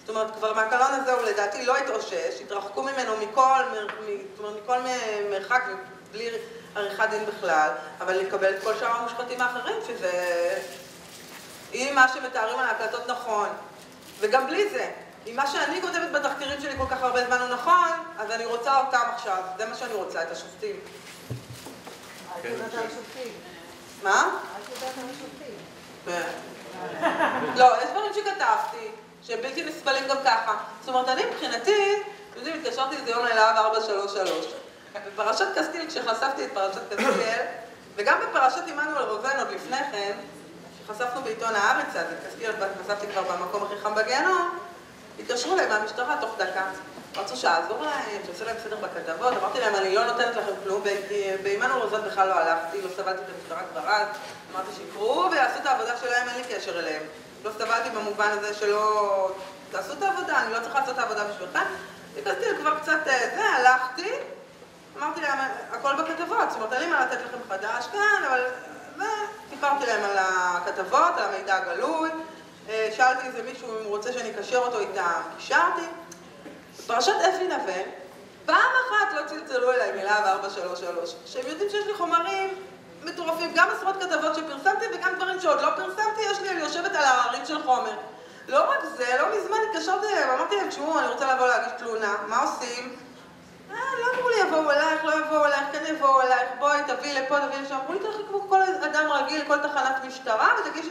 זאת 0.00 0.08
אומרת, 0.08 0.34
כבר 0.34 0.52
מהקלון 0.52 0.92
הזה 0.92 1.12
הוא 1.12 1.22
לדעתי 1.22 1.66
לא 1.66 1.78
יתאושש, 1.78 2.40
יתרחקו 2.40 2.82
ממנו 2.82 3.12
מכל, 3.16 3.62
מ, 3.72 3.74
מ, 3.74 4.18
זאת 4.36 4.38
אומרת, 4.38 4.62
מכל 4.62 4.78
מ- 4.78 5.30
מרחק 5.30 5.64
בלי 6.12 6.28
עריכת 6.74 7.04
דין 7.10 7.26
בכלל, 7.26 7.70
אבל 8.00 8.14
לקבל 8.14 8.54
את 8.54 8.62
כל 8.62 8.74
שאר 8.76 8.96
המושחתים 8.96 9.40
האחרים, 9.40 9.76
שזה... 9.86 10.10
אם 11.74 11.92
מה 11.94 12.08
שמתארים 12.08 12.58
על 12.58 12.64
ההקלטות 12.64 13.06
נכון, 13.08 13.48
וגם 14.20 14.46
בלי 14.46 14.68
זה, 14.68 14.90
אם 15.26 15.36
מה 15.36 15.46
שאני 15.46 15.82
כותבת 15.82 16.10
בתחקירים 16.12 16.60
שלי 16.60 16.78
כל 16.78 16.86
כך 16.90 17.02
הרבה 17.02 17.26
זמן 17.26 17.38
הוא 17.40 17.48
נכון, 17.48 17.90
אז 18.18 18.30
אני 18.30 18.44
רוצה 18.44 18.80
אותם 18.80 19.02
עכשיו, 19.14 19.42
זה 19.58 19.66
מה 19.66 19.74
שאני 19.74 19.94
רוצה, 19.94 20.22
את 20.22 20.30
השופטים. 20.30 20.76
את 22.40 22.44
יודעת 22.44 22.74
על 22.74 22.86
השופטים. 22.86 23.32
מה? 24.02 24.38
את 24.62 24.74
יודעת 24.74 24.98
על 24.98 25.04
השופטים. 25.10 25.54
כן. 26.06 26.28
לא, 27.56 27.82
יש 27.82 27.90
דברים 27.90 28.12
שכתבתי, 28.12 28.88
שהם 29.22 29.42
בלתי 29.42 29.64
נסבלים 29.64 30.08
גם 30.08 30.16
ככה. 30.24 30.56
זאת 30.80 30.88
אומרת, 30.88 31.08
אני 31.08 31.22
מבחינתי, 31.24 32.02
אתם 32.30 32.38
יודעים, 32.38 32.62
התקשרתי 32.62 32.96
איזה 32.96 33.10
יום 33.10 33.24
ללהב 33.24 33.56
433. 33.56 34.46
בפרשת 35.14 35.46
קסטיל, 35.54 35.86
כשחשפתי 35.88 36.44
את 36.44 36.52
פרשת 36.54 36.80
קסטיל, 36.90 37.40
וגם 37.96 38.18
בפרשת 38.20 38.62
עמנואל 38.68 39.02
רוזן 39.02 39.38
עוד 39.38 39.48
לפני 39.50 39.76
כן, 39.92 40.12
שחשפנו 40.86 41.22
בעיתון 41.22 41.54
הארץ, 41.54 41.96
אז 41.96 42.06
את 42.12 42.26
קסטיל 42.26 42.50
חשפתי 42.82 43.06
כבר 43.06 43.22
במקום 43.22 43.62
הכי 43.62 43.74
חם 43.82 43.94
בגיהנום, 43.94 44.58
התקשרו 45.18 45.54
אליי 45.54 45.68
מהמשטרה 45.68 46.16
תוך 46.20 46.30
דקה. 46.38 46.64
רצו 47.16 47.36
שאעזור 47.36 47.82
להם, 47.82 48.20
שעושה 48.26 48.44
להם 48.44 48.56
סדר 48.64 48.76
בכתבות, 48.76 49.32
אמרתי 49.32 49.60
להם, 49.60 49.74
אני 49.74 49.94
לא 49.94 50.04
נותנת 50.06 50.36
לכם 50.36 50.52
כלום, 50.64 50.82
ב- 50.82 51.36
בעמנואל 51.42 51.82
רוזן 51.82 52.04
בכלל 52.06 52.28
לא 52.28 52.34
הלכתי, 52.34 52.82
לא 52.82 52.88
סבלתי 52.96 53.22
את 53.22 53.28
המשטרה 53.38 53.60
כבר 53.72 53.90
אז, 53.90 54.06
אמרתי 54.52 54.70
שיקראו 54.76 55.30
ויעשו 55.30 55.58
את 55.60 55.66
העבודה 55.66 55.96
שלהם, 55.96 56.28
אין 56.28 56.36
לי 56.36 56.54
קשר 56.54 56.78
אליהם. 56.78 57.02
לא 57.44 57.50
סבלתי 57.58 57.90
במובן 57.90 58.28
הזה 58.28 58.54
שלא... 58.54 59.30
תעשו 59.70 59.92
את 59.92 60.02
העבודה, 60.02 60.42
אני 60.42 60.52
לא 60.52 60.60
צריכה 60.60 60.80
לעשות 60.80 60.94
את 60.94 60.98
העבודה 60.98 61.24
בשבילכם. 61.24 61.64
ביקשתי 62.14 62.44
כבר 62.60 62.78
קצת 62.78 63.00
אה, 63.06 63.30
זה, 63.34 63.44
הלכתי, 63.44 64.12
אמרתי 64.98 65.20
להם, 65.20 65.38
הכל 65.72 65.94
בכתבות, 65.94 66.50
זאת 66.50 66.56
אומרת, 66.56 66.72
אין 66.72 66.82
לי 66.82 66.86
מה 66.86 67.06
לתת 67.06 67.18
לכם 67.24 67.38
חדש 67.48 67.86
כאן, 67.92 68.24
אבל... 68.26 68.44
וסיפרתי 69.62 69.86
להם 69.86 70.04
על 70.04 70.16
הכתבות, 70.18 71.16
על 71.16 71.24
המידע 71.24 71.56
הגלוי, 71.56 72.10
אה, 72.68 72.88
שאלתי 72.96 73.26
איזה 73.26 73.42
מישהו 73.42 73.68
אם 73.68 73.84
הוא 73.84 73.96
רוצה 73.96 74.12
שאני 74.12 74.30
אקשר 74.30 74.58
אותו 74.58 74.78
איתם, 74.78 75.20
קישרתי. 75.36 75.86
בפרשת 76.78 77.12
אפי 77.12 77.44
נווה, 77.44 77.82
פעם 78.46 78.70
אחת 78.86 79.14
לא 79.14 79.20
צלצלו 79.26 79.72
אליי 79.72 79.92
מלהב 79.92 80.24
433, 80.24 81.14
שהם 81.26 81.46
יודעים 81.46 81.70
שיש 81.70 81.86
לי 81.86 81.94
חומרים 81.94 82.54
מטורפים, 83.02 83.52
גם 83.54 83.68
עשרות 83.76 83.96
כתבות 84.02 84.34
שפרסמתי 84.34 84.84
וגם 84.94 85.14
דברים 85.16 85.40
שעוד 85.40 85.60
לא 85.60 85.70
פרסמתי, 85.76 86.20
יש 86.30 86.40
לי, 86.40 86.50
אני 86.50 86.60
יושבת 86.60 86.94
על 86.94 87.04
ההרים 87.04 87.46
של 87.46 87.62
חומר. 87.62 87.96
לא 88.48 88.70
רק 88.70 88.84
זה, 88.96 89.16
לא 89.20 89.26
מזמן 89.38 89.56
התקשרתי 89.70 90.06
אליהם, 90.06 90.30
אמרתי 90.30 90.56
להם, 90.56 90.68
תשמעו, 90.68 90.98
אני 90.98 91.08
רוצה 91.08 91.34
לבוא 91.34 91.46
להגיש 91.46 91.72
תלונה, 91.78 92.14
מה 92.28 92.42
עושים? 92.42 92.96
לא 94.00 94.06
אמרו 94.14 94.28
לי, 94.28 94.36
יבואו 94.36 94.70
אלייך, 94.70 95.04
לא 95.04 95.12
יבואו 95.12 95.44
אלייך, 95.44 95.62
כן 95.72 95.82
יבואו 95.86 96.22
אלייך, 96.22 96.48
בואי, 96.58 96.78
תביאי 96.86 97.14
לפה, 97.14 97.40
תביאי 97.40 97.62
לשם. 97.62 97.74
אמרו 97.74 97.92
לי, 97.92 97.98
תלכי 97.98 98.22
כמו 98.28 98.48
כל 98.48 98.62
אדם 98.62 99.10
רגיל, 99.10 99.44
כל 99.46 99.58
תחנת 99.58 100.04
משטרה, 100.04 100.48
ותגישי 100.60 100.90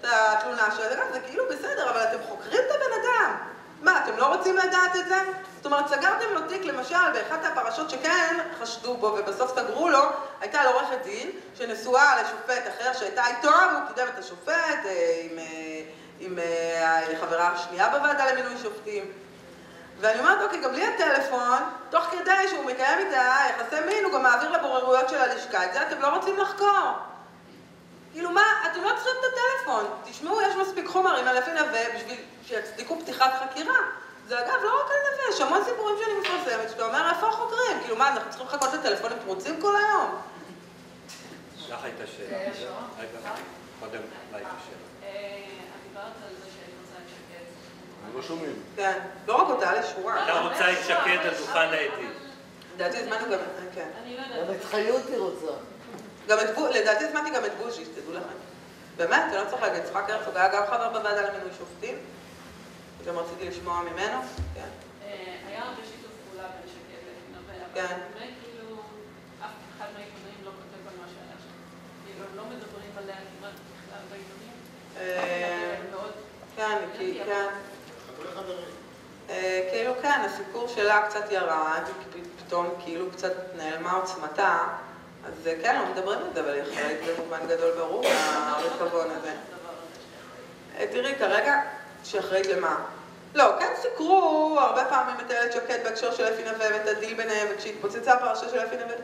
את 0.00 0.04
התלונה 0.04 0.68
שלך. 0.76 0.98
זה 1.12 1.20
כאילו 1.20 1.44
בסדר, 1.50 1.90
אבל 1.90 2.02
אתם 2.02 2.22
חוקרים 2.28 2.60
את 2.66 2.70
הבן 2.70 3.00
אדם. 3.02 3.36
מה, 3.82 4.04
אתם 4.04 4.16
לא 4.16 4.26
רוצים 4.26 4.56
לדעת 4.56 4.96
את 4.96 5.08
זה? 5.08 5.16
זאת 5.56 5.66
אומרת, 5.66 5.88
סגרתם 5.88 6.34
לו 6.34 6.40
תיק, 6.48 6.64
למשל, 6.64 7.12
באחת 7.12 7.44
הפרשות 7.44 7.90
שכן 7.90 8.38
חשדו 8.60 8.96
בו 8.96 9.06
ובסוף 9.18 9.50
סגרו 9.54 9.88
לו, 9.88 10.02
הייתה 10.40 10.64
לו 10.64 10.70
עורכת 10.70 11.02
דין 11.04 11.30
שנשואה 11.54 12.22
לשופט 12.22 12.68
אחר 12.68 12.92
שהייתה 12.92 13.26
איתו, 13.26 13.48
והוא 13.48 13.88
קידם 13.94 14.08
את 14.14 14.18
השופט 14.18 14.86
אה, 14.86 15.20
עם, 15.22 15.38
אה, 15.38 15.82
עם 16.20 16.38
אה, 16.38 17.12
החברה 17.12 17.48
השנייה 17.48 17.88
בוועדה 17.88 18.32
למינוי 18.32 18.58
שופטים. 18.62 19.12
ואני 20.00 20.20
אומרת, 20.20 20.42
אוקיי, 20.42 20.60
גם 20.60 20.72
בלי 20.72 20.86
הטלפון, 20.86 21.58
תוך 21.90 22.04
כדי 22.04 22.48
שהוא 22.50 22.64
מקיים 22.64 22.98
איתה 22.98 23.36
יחסי 23.50 23.80
מין, 23.86 24.04
הוא 24.04 24.12
גם 24.12 24.22
מעביר 24.22 24.50
לבוררויות 24.50 25.08
של 25.08 25.16
הלשכה. 25.16 25.64
את 25.64 25.72
זה 25.72 25.82
אתם 25.82 26.00
לא 26.00 26.16
רוצים 26.16 26.38
לחקור. 26.38 26.92
כאילו 28.12 28.30
מה, 28.30 28.42
אתם 28.70 28.80
לא 28.84 28.90
צריכים 28.94 29.12
את 29.20 29.24
הטלפון. 29.32 29.84
תשמעו, 30.04 30.42
יש 30.42 30.56
מספיק 30.56 30.86
חומרים 30.86 31.28
על 31.28 31.38
אפי 31.38 31.50
נווה 31.50 31.84
בשביל 31.94 32.20
שיצדיקו 32.46 33.00
פתיחת 33.00 33.32
חקירה. 33.42 33.76
זה 34.28 34.38
אגב, 34.38 34.62
לא 34.62 34.80
רק 34.80 34.90
על 34.90 34.96
נווה, 35.12 35.34
יש 35.34 35.40
המון 35.40 35.64
סיפורים 35.64 35.96
שאני 35.98 36.20
מפרסמת, 36.20 36.70
שאתה 36.70 36.84
אומר, 36.84 37.10
איפה 37.10 37.28
החוקרים? 37.28 37.80
כאילו 37.80 37.96
מה, 37.96 38.08
אנחנו 38.08 38.30
צריכים 38.30 38.46
לחכות 38.46 38.74
לטלפונים 38.74 39.18
פרוצים 39.24 39.60
כל 39.60 39.76
היום? 39.76 40.22
לך 41.72 41.84
הייתה 41.84 42.06
שאלה. 42.06 42.38
רגע, 42.98 43.30
קודם, 43.80 44.00
לה 44.32 44.36
הייתה 44.38 44.50
שאלה. 44.66 45.08
את 45.08 45.88
דיברת 45.88 46.04
על 46.04 46.34
זה 46.38 46.50
שהיית 46.54 46.74
רוצה 46.80 46.94
את 47.04 47.08
שקד. 47.08 47.44
לא 48.14 48.22
שומעים. 48.22 48.62
כן, 48.76 48.98
לא 49.26 49.42
רק 49.42 49.48
אותה, 49.48 49.80
לשורה. 49.80 50.24
אתה 50.24 50.40
רוצה 50.40 50.72
את 50.72 50.84
שקד 50.84 51.26
על 51.26 51.34
דוכן 51.38 51.58
העדים. 51.58 52.12
לדעתי 52.74 52.98
הזמנו 52.98 53.32
גם, 53.32 53.38
כן. 53.74 53.88
אני 54.02 54.16
לא 54.16 54.22
יודעת. 54.22 54.48
גם 54.48 54.54
את 54.54 54.64
חיות 54.64 55.02
היא 55.08 55.18
רוצה. 55.18 55.52
גם 56.28 56.38
את 56.40 56.54
בוז'י, 56.54 56.80
לדעתי 56.80 57.04
הזמנתי 57.04 57.30
גם 57.30 57.44
את 57.44 57.52
בוז'י, 57.62 57.84
שתדעו 57.84 58.12
לכם. 58.12 58.36
באמת, 58.96 59.22
אני 59.28 59.36
לא 59.36 59.50
צריך 59.50 59.62
להגיד, 59.62 59.84
יצחק 59.84 60.10
הרצוג 60.10 60.36
היה 60.36 60.48
גם 60.48 60.62
חבר 60.66 60.88
בוועדה 60.88 61.28
למינוי 61.28 61.50
שופטים. 61.58 61.98
גם 63.06 63.18
רציתי 63.18 63.48
לשמוע 63.48 63.82
ממנו, 63.82 64.18
כן. 64.54 64.68
אה, 65.04 65.36
היה 65.48 65.62
הרבה 65.62 65.82
שיתוף 65.84 66.12
פעולה 66.24 66.48
בין 66.48 66.72
שקד 66.72 67.02
לנווה, 67.08 67.54
אבל 67.54 67.88
כן. 67.88 67.98
באמת 68.14 68.34
כאילו 68.44 68.76
אף 69.40 69.50
אחד 69.76 69.86
מהעיתונאים 69.94 70.40
לא 70.44 70.50
כותב 70.50 70.82
על 70.88 70.94
מה 71.00 71.06
שהיה 71.08 71.36
שם. 71.42 71.56
כאילו 72.04 72.24
הם 72.30 72.36
לא 72.36 72.44
מדברים 72.44 72.92
עליה 72.96 73.16
כמעט 73.16 73.52
בכלל 73.52 74.02
בעיתונים. 74.10 74.54
אה, 74.96 75.76
כן, 76.56 76.78
כי, 76.98 77.20
כן. 77.26 77.48
אה, 79.30 79.68
כאילו 79.70 79.92
כן, 80.02 80.20
הסיפור 80.24 80.68
שלה 80.68 81.06
קצת 81.08 81.32
ירד, 81.32 81.82
פתאום 82.46 82.68
כאילו 82.84 83.10
קצת 83.10 83.32
נעלמה 83.56 83.92
עוצמתה, 83.92 84.58
אז 85.26 85.46
אה, 85.46 85.54
כן, 85.62 85.80
לא 85.80 85.86
מדברים 85.92 86.18
על 86.18 86.28
זה, 86.34 86.40
אבל 86.40 86.52
היא 86.52 86.62
אחראית 86.62 86.98
במובן 87.18 87.46
גדול 87.48 87.70
ברור 87.78 88.02
מהריקבון 88.02 89.06
הזה. 89.10 89.32
אה, 90.78 90.86
תראי, 90.92 91.14
כרגע, 91.18 91.60
שאחראית 92.04 92.46
למה? 92.46 92.76
לא, 93.34 93.44
כן 93.58 93.72
סיקרו 93.82 94.56
הרבה 94.60 94.84
פעמים 94.84 95.16
את 95.26 95.30
איילת 95.30 95.52
שקד 95.52 95.78
בהקשר 95.84 96.14
של 96.14 96.24
אפי 96.24 96.42
נווה 96.42 96.66
ואת 96.72 96.88
הדיל 96.88 97.14
ביניהם, 97.14 97.48
וכשהתפוצצה 97.54 98.12
הפרשה 98.12 98.48
של 98.48 98.58
אפי 98.58 98.76
נווה, 98.76 98.94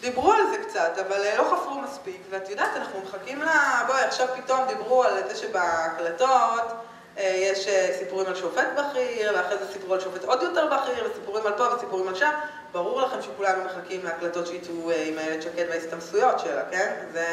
דיברו 0.00 0.32
על 0.32 0.42
זה 0.50 0.58
קצת, 0.68 0.92
אבל 1.06 1.20
לא 1.38 1.42
חפרו 1.42 1.80
מספיק, 1.80 2.20
ואת 2.30 2.48
יודעת, 2.48 2.76
אנחנו 2.76 3.00
מחכים 3.00 3.42
ל... 3.42 3.46
בואי, 3.86 4.02
עכשיו 4.02 4.28
פתאום 4.36 4.60
דיברו 4.68 5.04
על 5.04 5.28
זה 5.28 5.36
שבהקלטות 5.36 6.72
יש 7.18 7.68
אה, 7.68 7.96
סיפורים 7.98 8.26
על 8.26 8.34
שופט 8.34 8.66
בכיר, 8.76 9.32
ואחרי 9.36 9.58
זה 9.58 9.72
סיפרו 9.72 9.94
על 9.94 10.00
שופט 10.00 10.24
עוד 10.24 10.42
יותר 10.42 10.66
בכיר, 10.66 11.10
וסיפורים 11.10 11.46
על 11.46 11.52
פה 11.56 11.74
וסיפורים 11.74 12.08
על 12.08 12.14
שם. 12.14 12.30
ברור 12.72 13.00
לכם 13.02 13.22
שכולנו 13.22 13.64
מחכים 13.64 14.04
להקלטות 14.04 14.46
שיצאו 14.46 14.90
אה, 14.90 15.04
עם 15.06 15.18
איילת 15.18 15.42
שקד 15.42 15.64
וההסתמסויות 15.68 16.40
שלה, 16.40 16.62
כן? 16.70 16.94
זה... 17.12 17.26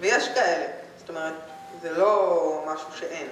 ויש 0.00 0.28
כאלה. 0.28 0.66
זאת 0.98 1.08
אומרת, 1.08 1.34
זה 1.82 1.92
לא 1.92 2.64
משהו 2.66 2.88
שאין. 2.98 3.28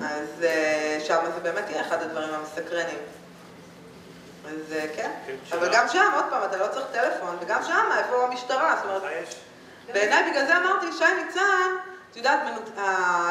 אז 0.00 0.44
אה, 0.44 0.98
שם 1.04 1.20
זה 1.34 1.40
באמת 1.40 1.64
יהיה 1.70 1.80
אחד 1.80 2.02
הדברים 2.02 2.34
המסקרנים. 2.34 2.98
אז 4.46 4.72
אה, 4.72 4.86
כן. 4.96 5.10
כן, 5.26 5.56
אבל. 5.56 5.68
גם 5.72 5.88
שם, 5.88 6.10
עוד 6.14 6.24
פעם, 6.30 6.44
אתה 6.44 6.56
לא 6.56 6.66
צריך 6.66 6.86
טלפון, 6.92 7.36
וגם 7.40 7.62
שם, 7.62 7.88
איפה 7.98 8.24
המשטרה? 8.24 8.76
זאת 8.76 8.84
אומרת? 8.84 9.02
בעיניי 9.92 10.30
בגלל 10.30 10.46
זה 10.46 10.56
אמרתי, 10.56 10.86
שי 10.98 11.24
ניצן, 11.24 11.89
את 12.10 12.16
יודעת, 12.16 12.40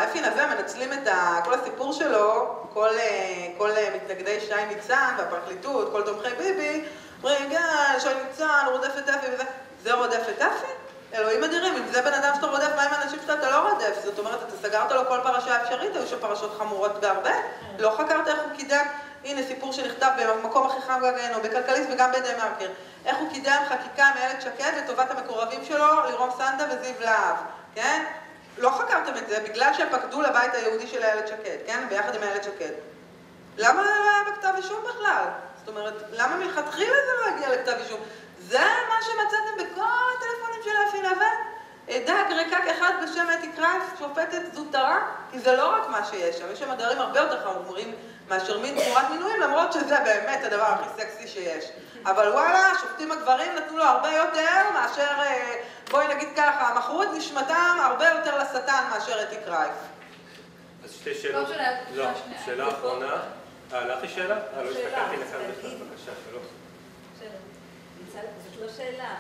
אפי 0.04 0.22
נווה 0.22 0.48
מנצלים 0.48 0.94
את 0.94 1.08
ה- 1.08 1.40
כל 1.46 1.54
הסיפור 1.54 1.94
שלו, 1.94 2.56
כל, 2.74 2.90
אה, 2.90 3.48
כל 3.58 3.72
אה, 3.72 3.90
מתנגדי 3.96 4.40
שי 4.40 4.66
ניצן 4.76 5.14
והפרקליטות, 5.18 5.92
כל 5.92 6.02
תומכי 6.02 6.36
ביבי, 6.38 6.84
אומרים, 7.24 7.50
כן, 7.50 8.00
שי 8.00 8.08
ניצן, 8.28 8.66
רודף 8.72 8.92
את 8.98 9.10
אפי 9.10 9.28
וזה, 9.34 9.44
זה 9.84 9.94
רודף 9.94 10.22
את 10.30 10.42
אפי? 10.42 10.66
אלוהים 11.14 11.44
אדירים, 11.44 11.76
אם 11.76 11.88
זה 11.92 12.02
בן 12.02 12.14
אדם 12.14 12.32
שאתה 12.36 12.48
רודף, 12.48 12.70
מה 12.76 12.84
עם 12.84 12.94
האנשים 12.94 13.20
שאתה 13.22 13.34
אתה 13.34 13.50
לא 13.50 13.70
רודף? 13.70 14.00
זאת 14.04 14.20
אומרת, 14.20 14.40
אתה 14.48 14.68
סגרת 14.68 14.92
לו 14.92 15.08
כל 15.08 15.20
פרשה 15.24 15.64
אפשרית, 15.64 15.96
היו 15.96 16.08
שם 16.08 16.20
פרשות 16.20 16.56
חמורות 16.58 17.00
בהרבה, 17.02 17.32
לא 17.80 17.96
חקרת 17.98 18.28
איך 18.28 18.40
הוא 18.40 18.58
קידם, 18.58 18.86
הנה 19.26 19.42
סיפור 19.48 19.74
שנכתב 19.74 20.10
במקום 20.20 20.68
הכי 20.68 20.82
חם 20.82 21.02
בגנו, 21.02 21.42
בכלכליסט 21.44 21.90
וגם 21.94 22.12
בדה 22.12 22.38
מרקר, 22.38 22.68
איך 23.06 23.18
הוא 23.18 23.30
קידם 23.32 23.62
חקיקה 23.70 24.12
מאיילת 24.16 24.42
שקד 24.42 24.72
לטובת 24.78 25.12
המקורבים 25.12 25.66
שלו, 25.66 26.06
לירום 26.08 26.30
סנדה 26.38 26.66
וזיו 26.66 26.94
להב, 27.00 27.36
כן? 27.76 28.04
לא 28.60 28.70
חקרתם 28.70 29.18
את 29.18 29.28
זה 29.30 29.40
בגלל 29.40 29.74
שהם 29.74 29.88
פקדו 29.92 30.22
לבית 30.22 30.54
היהודי 30.54 30.88
של 30.88 31.04
איילת 31.04 31.28
שקד, 31.28 31.58
כן? 31.66 31.86
ביחד 31.90 32.16
עם 32.16 32.24
איילת 32.24 32.44
שקד. 32.44 32.72
למה 33.58 33.84
זה 33.84 33.90
לא 33.90 34.10
היה 34.10 34.32
בכתב 34.32 34.54
אישום 34.58 34.84
בכלל? 34.90 35.26
זאת 35.60 35.68
אומרת, 35.68 35.94
למה 36.12 36.36
מלכתחילה 36.36 36.96
זה 37.06 37.12
לא 37.22 37.36
הגיע 37.36 37.56
לכתב 37.56 37.76
אישום? 37.84 38.00
זה 38.40 38.60
מה 38.90 38.96
שמצאתם 39.02 39.56
בכל 39.58 39.82
הטלפונים 40.18 40.64
של 40.64 40.90
אפי 40.90 41.02
נווה? 41.02 41.30
דג 41.88 42.34
ריקק 42.34 42.64
אחד 42.72 42.92
בשם 43.04 43.28
אתי 43.40 43.52
קרייף, 43.56 43.84
שופטת 44.00 44.42
זוטרה? 44.54 45.00
כי 45.32 45.40
זה 45.40 45.56
לא 45.56 45.76
רק 45.76 45.90
מה 45.90 46.06
שיש 46.06 46.38
שם, 46.38 46.52
יש 46.52 46.60
שם 46.60 46.74
דברים 46.74 47.00
הרבה 47.00 47.20
יותר 47.20 47.44
חמורים 47.44 47.96
מאשר 48.30 48.60
מין 48.60 48.84
תמורת 48.84 49.10
מינויים, 49.10 49.42
למרות 49.42 49.74
שזה 49.74 49.98
באמת 50.04 50.44
הדבר 50.44 50.64
הכי 50.66 51.02
סקסי 51.02 51.28
שיש. 51.28 51.66
אבל 52.06 52.28
וואלה, 52.32 52.72
השופטים 52.72 53.12
הגברים 53.12 53.56
נתנו 53.56 53.78
לו 53.78 53.84
הרבה 53.84 54.12
יותר 54.12 54.72
מאשר, 54.74 55.02
אה, 55.20 55.56
בואי 55.92 56.16
נגיד 56.16 56.30
ככה, 56.36 56.74
מכרו 56.78 57.04
את 57.04 57.10
נשמתם 57.18 57.78
הרבה 57.82 58.08
יותר 58.08 58.38
לשטן 58.38 58.84
מאשר 58.92 59.24
אתי 59.24 59.36
קרייף. 59.46 59.74
אז 60.84 60.92
שתי 60.92 61.16
שאלות. 61.16 61.50
לא 61.50 62.06
לא. 62.06 62.10
שאלה 62.46 62.70
אחרונה. 62.70 63.14
אה, 63.74 63.86
לך 63.86 64.04
יש 64.04 64.16
שאלה? 64.16 64.36
אה, 64.36 64.64
לא 64.64 64.70
הסתכלתי 64.70 65.18
לכאן 65.18 65.40
בכלל. 65.52 65.76
בבקשה, 65.76 66.12
שלום. 66.30 66.44
זאת 68.44 68.62
לא 68.62 68.68
שאלה. 68.78 69.16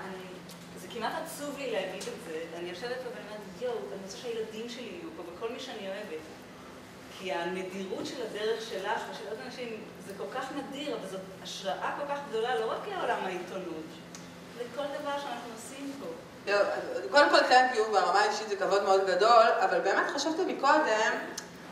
זה 0.82 0.88
כמעט 0.93 1.13
עצוב 1.23 1.57
לי 1.57 1.71
להגיד 1.71 2.03
את 2.03 2.23
זה. 2.25 2.43
אני 2.57 2.69
יושבת 2.69 2.97
פה 3.03 3.09
ואני 3.09 3.25
אומרת, 3.27 3.61
יואו, 3.61 3.73
אני 3.93 4.01
רוצה 4.03 4.17
שהילדים 4.17 4.69
שלי 4.69 4.84
יהיו 4.84 5.09
פה, 5.17 5.23
וכל 5.34 5.49
מי 5.53 5.59
שאני 5.59 5.88
אוהבת. 5.88 6.39
כי 7.20 7.32
הנדירות 7.34 8.05
של 8.05 8.15
הדרך 8.22 8.61
שלך 8.70 9.01
ושל 9.11 9.30
עוד 9.30 9.38
אנשים, 9.45 9.84
זה 10.07 10.13
כל 10.17 10.39
כך 10.39 10.45
נדיר, 10.55 10.95
אבל 10.95 11.07
זאת 11.11 11.20
השראה 11.43 11.91
כל 11.99 12.13
כך 12.13 12.20
גדולה, 12.30 12.55
לא 12.55 12.72
רק 12.72 12.88
לעולם 12.88 13.26
העיתונות, 13.26 13.86
לכל 14.57 14.84
דבר 15.01 15.11
שאנחנו 15.11 15.51
עושים 15.55 15.91
פה. 15.99 16.05
לא, 16.51 16.57
קודם 17.11 17.30
כל 17.30 17.43
כן, 17.49 17.67
כי 17.74 17.80
הוא 17.80 17.88
ברמה 17.88 18.20
האישית 18.20 18.49
זה 18.49 18.55
כבוד 18.55 18.84
מאוד 18.84 19.07
גדול, 19.07 19.43
אבל 19.59 19.80
באמת 19.80 20.09
חשבתי 20.15 20.53
מקודם 20.53 21.11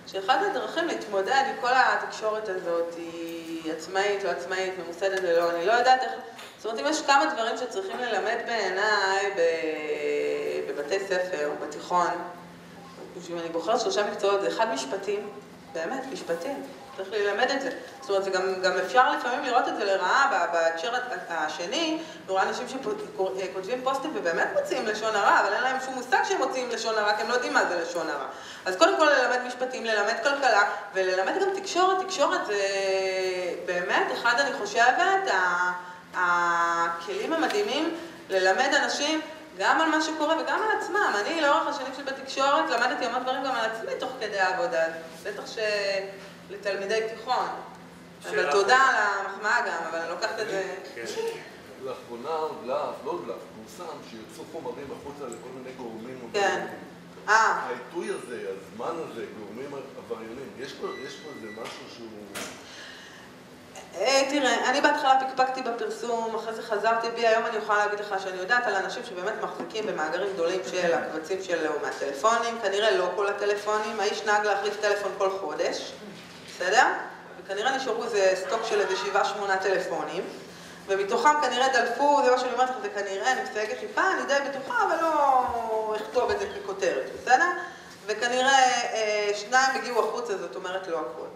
שאחת 0.07 0.39
הדרכים 0.49 0.87
להתמודד 0.87 1.43
עם 1.49 1.55
כל 1.61 1.71
התקשורת 1.73 2.49
הזאת 2.49 2.93
היא 2.97 3.73
עצמאית, 3.73 4.23
לא 4.23 4.29
עצמאית, 4.29 4.73
ממוסדת 4.79 5.19
ולא, 5.23 5.51
אני 5.51 5.65
לא 5.65 5.73
יודעת 5.73 6.03
איך... 6.03 6.11
זאת 6.57 6.65
אומרת, 6.65 6.79
אם 6.79 6.91
יש 6.91 7.01
כמה 7.01 7.25
דברים 7.33 7.57
שצריכים 7.57 7.99
ללמד 7.99 8.37
בעיניי 8.45 9.33
בבתי 10.67 10.99
ספר, 10.99 11.51
בתיכון, 11.61 12.07
אם 13.30 13.39
אני 13.39 13.49
בוחרת 13.49 13.80
שלושה 13.80 14.11
מקצועות, 14.11 14.41
זה 14.41 14.47
אחד 14.47 14.74
משפטים, 14.74 15.30
באמת, 15.74 16.03
משפטים. 16.11 16.63
צריך 16.97 17.09
ללמד 17.11 17.51
את 17.51 17.61
זה. 17.61 17.70
זאת 18.01 18.09
אומרת, 18.09 18.24
זה 18.24 18.30
גם, 18.30 18.61
גם 18.61 18.72
אפשר 18.86 19.11
לפעמים 19.11 19.43
לראות 19.43 19.68
את 19.68 19.78
זה 19.78 19.86
לרעה 19.86 20.47
בהקשר 20.53 20.93
השני, 21.30 21.99
רואה 22.28 22.43
אנשים 22.43 22.68
שכותבים 22.70 23.82
פוסטים 23.84 24.11
ובאמת 24.15 24.47
מוציאים 24.59 24.86
לשון 24.86 25.15
הרע, 25.15 25.39
אבל 25.39 25.53
אין 25.53 25.63
להם 25.63 25.78
שום 25.86 25.93
מושג 25.93 26.18
שהם 26.24 26.38
מוציאים 26.38 26.70
לשון 26.70 26.97
הרע, 26.97 27.13
כי 27.13 27.22
הם 27.22 27.30
לא 27.30 27.34
יודעים 27.34 27.53
מה 27.53 27.65
זה 27.65 27.82
לשון 27.82 28.09
הרע. 28.09 28.26
אז 28.65 28.76
קודם 28.76 28.97
כל 28.97 29.05
ללמד 29.05 29.39
משפטים, 29.47 29.86
ללמד 29.86 30.15
כלכלה, 30.24 30.63
וללמד 30.93 31.34
גם 31.41 31.59
תקשורת. 31.61 32.05
תקשורת 32.05 32.45
זה 32.45 32.59
באמת, 33.65 34.07
אחד, 34.13 34.39
אני 34.39 34.53
חושבת, 34.53 35.32
הכלים 36.15 37.34
המדהימים 37.34 37.95
ללמד 38.30 38.74
אנשים 38.84 39.22
גם 39.57 39.81
על 39.81 39.89
מה 39.89 40.01
שקורה 40.01 40.41
וגם 40.41 40.59
על 40.63 40.77
עצמם. 40.77 41.13
אני 41.15 41.41
לאורך 41.41 41.67
השנים 41.67 41.93
שלי 41.95 42.03
בתקשורת 42.03 42.69
למדתי 42.69 43.05
המון 43.05 43.23
דברים 43.23 43.43
גם 43.43 43.55
על 43.55 43.69
עצמי 43.71 43.91
תוך 43.99 44.11
כדי 44.19 44.39
העבודה. 44.39 44.83
בטח 45.23 45.43
שלתלמידי 45.45 46.99
תיכון. 47.09 47.47
אבל 48.29 48.51
תודה 48.51 48.77
על. 48.77 49.25
המחמאה 49.25 49.61
גם, 49.61 49.83
אבל 49.89 49.99
אני 49.99 50.09
לוקחת 50.09 50.39
את 50.39 50.47
זה... 50.49 50.75
כן. 50.95 51.03
לאחרונה 51.83 52.29
דלף, 52.63 52.95
לא 53.05 53.19
דלף, 53.25 53.35
פורסם 53.55 53.97
שיצאו 54.09 54.43
חומרים 54.51 54.87
החוצה 54.91 55.25
לכל 55.25 55.49
מיני 55.57 55.71
גורמים. 55.77 56.29
כן. 56.33 56.67
אה, 57.29 57.33
העיתוי 57.33 58.09
הזה, 58.09 58.47
הזמן 58.49 58.95
הזה, 59.03 59.25
גורמים 59.39 59.71
עבריינים, 59.97 60.49
יש 60.59 60.73
פה 60.73 60.87
איזה 60.87 61.61
משהו 61.61 61.83
שהוא... 61.95 62.09
אה, 63.99 64.21
תראה, 64.29 64.69
אני 64.69 64.81
בהתחלה 64.81 65.19
פקפקתי 65.19 65.61
בפרסום, 65.61 66.35
אחרי 66.35 66.53
זה 66.53 66.61
חזרתי 66.61 67.07
בי, 67.15 67.27
היום 67.27 67.45
אני 67.45 67.57
יכולה 67.57 67.85
להגיד 67.85 67.99
לך 67.99 68.15
שאני 68.23 68.37
יודעת 68.37 68.67
על 68.67 68.75
אנשים 68.75 69.03
שבאמת 69.05 69.33
מחזיקים 69.41 69.87
במאגרים 69.87 70.33
גדולים 70.33 70.59
של 70.71 70.93
הקבצים 70.93 71.43
של 71.43 71.67
מהטלפונים, 71.81 72.59
כנראה 72.61 72.91
לא 72.91 73.09
כל 73.15 73.27
הטלפונים, 73.27 73.99
האיש 73.99 74.23
נהג 74.25 74.45
להחליף 74.45 74.81
טלפון 74.81 75.11
כל 75.17 75.29
חודש, 75.39 75.93
בסדר? 76.47 76.85
וכנראה 77.43 77.77
נשארו 77.77 78.03
איזה 78.03 78.33
סטוק 78.35 78.61
של 78.69 78.79
איזה 78.79 78.95
שבעה 78.95 79.25
שמונה 79.25 79.57
טלפונים, 79.57 80.23
ומתוכם 80.87 81.41
כנראה 81.41 81.67
דלפו, 81.73 82.19
זה 82.25 82.31
מה 82.31 82.39
שאני 82.39 82.53
אומרת 82.53 82.69
לך, 82.69 82.75
זה 82.81 82.89
כנראה, 82.89 83.31
אני 83.31 83.41
מסייגת 83.49 83.79
טיפה, 83.79 84.01
אני 84.01 84.25
די 84.27 84.49
בטוחה, 84.49 84.83
אבל 84.87 84.95
לא 85.01 85.95
אכתוב 85.95 86.31
את 86.31 86.39
זה 86.39 86.45
ככותרת, 86.45 87.09
בסדר? 87.21 87.45
וכנראה 88.05 88.59
אה, 88.93 89.31
שניים 89.35 89.75
הגיעו 89.75 90.09
החוצה, 90.09 90.37
זאת 90.37 90.55
אומרת 90.55 90.87
לא 90.87 90.99
הכול. 90.99 91.27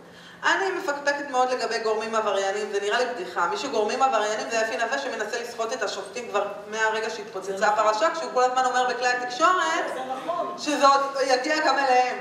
אני 0.44 0.72
מפקפקת 0.72 1.30
מאוד 1.30 1.50
לגבי 1.52 1.80
גורמים 1.80 2.16
עבריינים, 2.16 2.72
זה 2.72 2.80
נראה 2.82 3.00
לי 3.00 3.06
בדיחה. 3.14 3.48
מי 3.48 3.58
שגורמים 3.58 4.02
עבריינים 4.02 4.50
זה 4.50 4.62
אפי 4.62 4.78
נווה 4.78 4.98
שמנסה 5.00 5.42
לסחוט 5.42 5.74
את 5.74 5.84
השופטים 5.84 6.28
כבר 6.30 6.48
מהרגע 6.68 7.10
שהתפוצצה 7.10 7.68
הפרשה, 7.68 8.10
כשהוא 8.16 8.32
כל 8.34 8.44
הזמן 8.44 8.66
אומר 8.66 8.88
בכלי 8.90 9.08
התקשורת 9.08 9.86
נכון. 10.26 10.56
שזה 10.58 10.88
עוד 10.88 11.02
יגיע 11.28 11.68
גם 11.68 11.78
אליהם. 11.78 12.18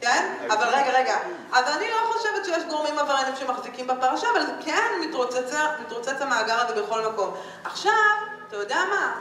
כן? 0.00 0.34
אבל 0.50 0.66
רגע, 0.68 0.98
רגע. 0.98 1.16
אז 1.52 1.76
אני 1.76 1.90
לא 1.90 2.12
חושבת 2.12 2.44
שיש 2.44 2.64
גורמים 2.70 2.98
עבריינים 2.98 3.36
שמחזיקים 3.36 3.86
בפרשה, 3.86 4.26
אבל 4.32 4.46
זה 4.46 4.52
כן 4.64 5.08
מתרוצץ 5.80 6.20
המאגר 6.20 6.60
הזה 6.60 6.82
בכל 6.82 7.06
מקום. 7.06 7.34
עכשיו, 7.64 7.92
אתה 8.48 8.56
יודע 8.56 8.78
מה? 8.90 9.20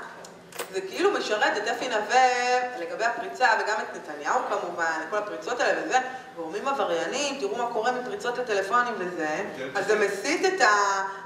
זה 0.74 0.82
כאילו 0.82 1.12
משרת 1.12 1.58
את 1.58 1.68
אפי 1.68 1.88
נווה 1.88 2.28
לגבי 2.80 3.06
הפריצה, 3.06 3.48
וגם 3.64 3.76
את 3.82 3.96
נתניהו 3.96 4.40
כמובן, 4.50 5.02
כל 5.10 5.18
הפריצות 5.18 5.60
האלה 5.60 5.82
וזה, 5.86 5.98
גורמים 6.36 6.68
עבריינים, 6.68 7.40
תראו 7.40 7.58
מה 7.58 7.74
קורה 7.74 7.92
מפריצות 7.92 8.38
לטלפונים 8.38 8.94
וזה, 8.98 9.44
כן. 9.58 9.68
אז 9.76 9.88
זה 9.88 10.00
מסיט 10.00 10.54
את, 10.54 10.62
ה... 10.62 10.68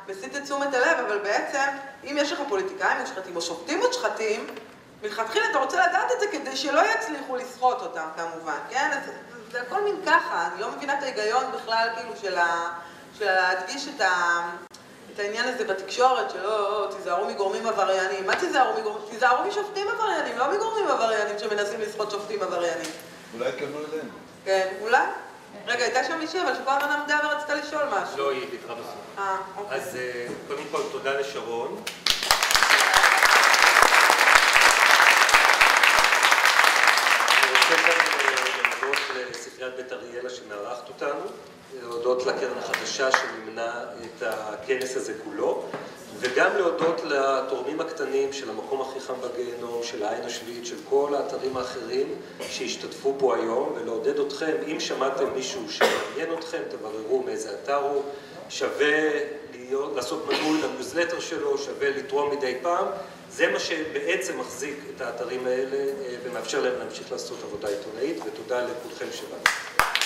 מסיט 0.08 0.36
את 0.36 0.44
תשומת 0.44 0.74
הלב, 0.74 1.06
אבל 1.08 1.18
בעצם, 1.18 1.70
אם 2.04 2.18
יש 2.20 2.32
לך 2.32 2.40
פוליטיקאים 2.50 2.98
מושחתים 3.00 3.36
או 3.36 3.42
שופטים 3.42 3.80
מושחתים, 3.80 4.48
מלכתחילה 5.04 5.46
אתה 5.52 5.60
רוצה 5.60 5.88
לדעת 5.88 6.12
את 6.12 6.20
זה 6.20 6.26
כדי 6.32 6.58
שלא 6.58 6.82
יצליחו 6.96 7.36
לסחוט 7.36 7.82
אותם 7.82 8.08
כמובן, 8.18 8.58
כן? 8.70 8.92
אז 8.94 9.10
זה 9.52 9.62
הכל 9.62 9.84
מין 9.84 9.96
ככה, 10.06 10.48
אני 10.54 10.62
לא 10.62 10.72
מבינה 10.72 10.98
את 10.98 11.04
ההיגיון 11.04 11.44
בכלל 11.52 11.90
כאילו 11.96 12.16
של, 12.22 12.38
ה, 12.38 12.72
של 13.18 13.26
להדגיש 13.26 13.88
את, 13.96 14.02
ה, 14.02 14.42
את 15.14 15.20
העניין 15.20 15.48
הזה 15.48 15.64
בתקשורת, 15.64 16.32
שלא, 16.32 16.88
תיזהרו 16.98 17.26
מגורמים 17.26 17.68
עבריינים. 17.68 18.28
מה 18.28 18.36
תיזהרו 18.36 18.80
מגורמים? 18.80 19.10
תיזהרו 19.10 19.48
משופטים 19.48 19.88
עבריינים, 19.88 20.38
לא 20.38 20.54
מגורמים 20.54 20.88
עבריינים 20.88 21.40
שמנסים 21.40 21.82
לסחוט 21.82 22.12
שופטים 22.12 22.42
עבריינים. 22.42 22.92
אולי 23.34 23.50
התכוונו 23.50 23.78
אלינו. 23.78 24.10
כן, 24.46 24.68
אולי? 24.82 25.04
רגע, 25.68 25.84
הייתה 25.84 26.04
שם 26.04 26.20
מישהי, 26.20 26.42
אבל 26.42 26.54
שכל 26.56 26.72
הזמן 26.72 26.92
עמדה 26.92 27.20
ורצתה 27.24 27.56
לשאול 27.56 27.84
משהו. 27.84 28.18
לא, 28.18 28.32
היא 28.32 28.46
ויתרה 28.52 28.76
בסוף. 28.76 28.96
אה, 29.18 29.38
אוקיי. 29.58 29.78
אז 29.78 29.96
אה, 29.96 30.26
קודם 30.48 30.64
כל 30.72 30.82
תודה 30.92 31.20
לשרון. 31.20 31.84
אני 37.30 37.52
רוצה 37.52 37.76
גם 37.76 38.00
אה, 38.00 38.36
להודות 38.82 39.00
לספריית 39.32 39.76
בית 39.76 39.92
אריאלה 39.92 40.30
שמארחת 40.30 40.90
אותנו, 40.90 41.26
להודות 41.82 42.26
לקרן 42.26 42.58
החדשה 42.58 43.10
שמימנה 43.12 43.84
את 44.06 44.24
הכנס 44.24 44.98
הזה 44.98 45.14
כולו, 45.24 45.64
וגם 46.20 46.58
להודות 46.58 47.02
לתורמים 47.04 47.82
הקטנים 47.82 48.34
של 48.34 48.50
המקום 48.50 48.82
הכי 48.82 49.00
חם 49.00 49.14
בגיהנום, 49.22 49.84
של 49.84 50.04
העין 50.04 50.24
השביעית, 50.24 50.66
של 50.66 50.76
כל 50.90 51.16
האתרים 51.16 51.58
האחרים 51.58 52.16
שהשתתפו 52.42 53.16
פה 53.20 53.36
היום, 53.36 53.74
ולעודד 53.76 54.20
אתכם, 54.20 54.52
אם 54.68 54.80
שמעתם 54.80 55.34
מישהו 55.36 55.62
שמעניין 55.70 56.38
אתכם, 56.40 56.62
תבררו 56.70 57.24
מאיזה 57.24 57.54
אתר 57.54 57.76
הוא, 57.76 58.04
שווה 58.50 59.10
להיות, 59.52 59.96
לעשות 59.96 60.26
מנוי 60.28 60.62
לניוזלטר 60.62 61.20
שלו, 61.20 61.58
שווה 61.58 61.90
לתרום 61.90 62.32
מדי 62.32 62.56
פעם, 62.62 62.86
זה 63.32 63.52
מה 63.52 63.60
שבעצם 63.60 64.40
מחזיק 64.40 64.78
את 64.96 65.02
האתרים 65.02 65.48
האלה 65.48 65.78
אה, 65.78 66.16
ומאפשר 66.24 66.62
להם 66.62 66.80
להמשיך 66.80 67.12
לעשות 67.12 67.38
עבודה 67.44 67.68
עיתונאית, 67.68 68.18
ותודה 68.26 68.66
לכולכם 68.66 69.06
שבאתם. 69.12 70.03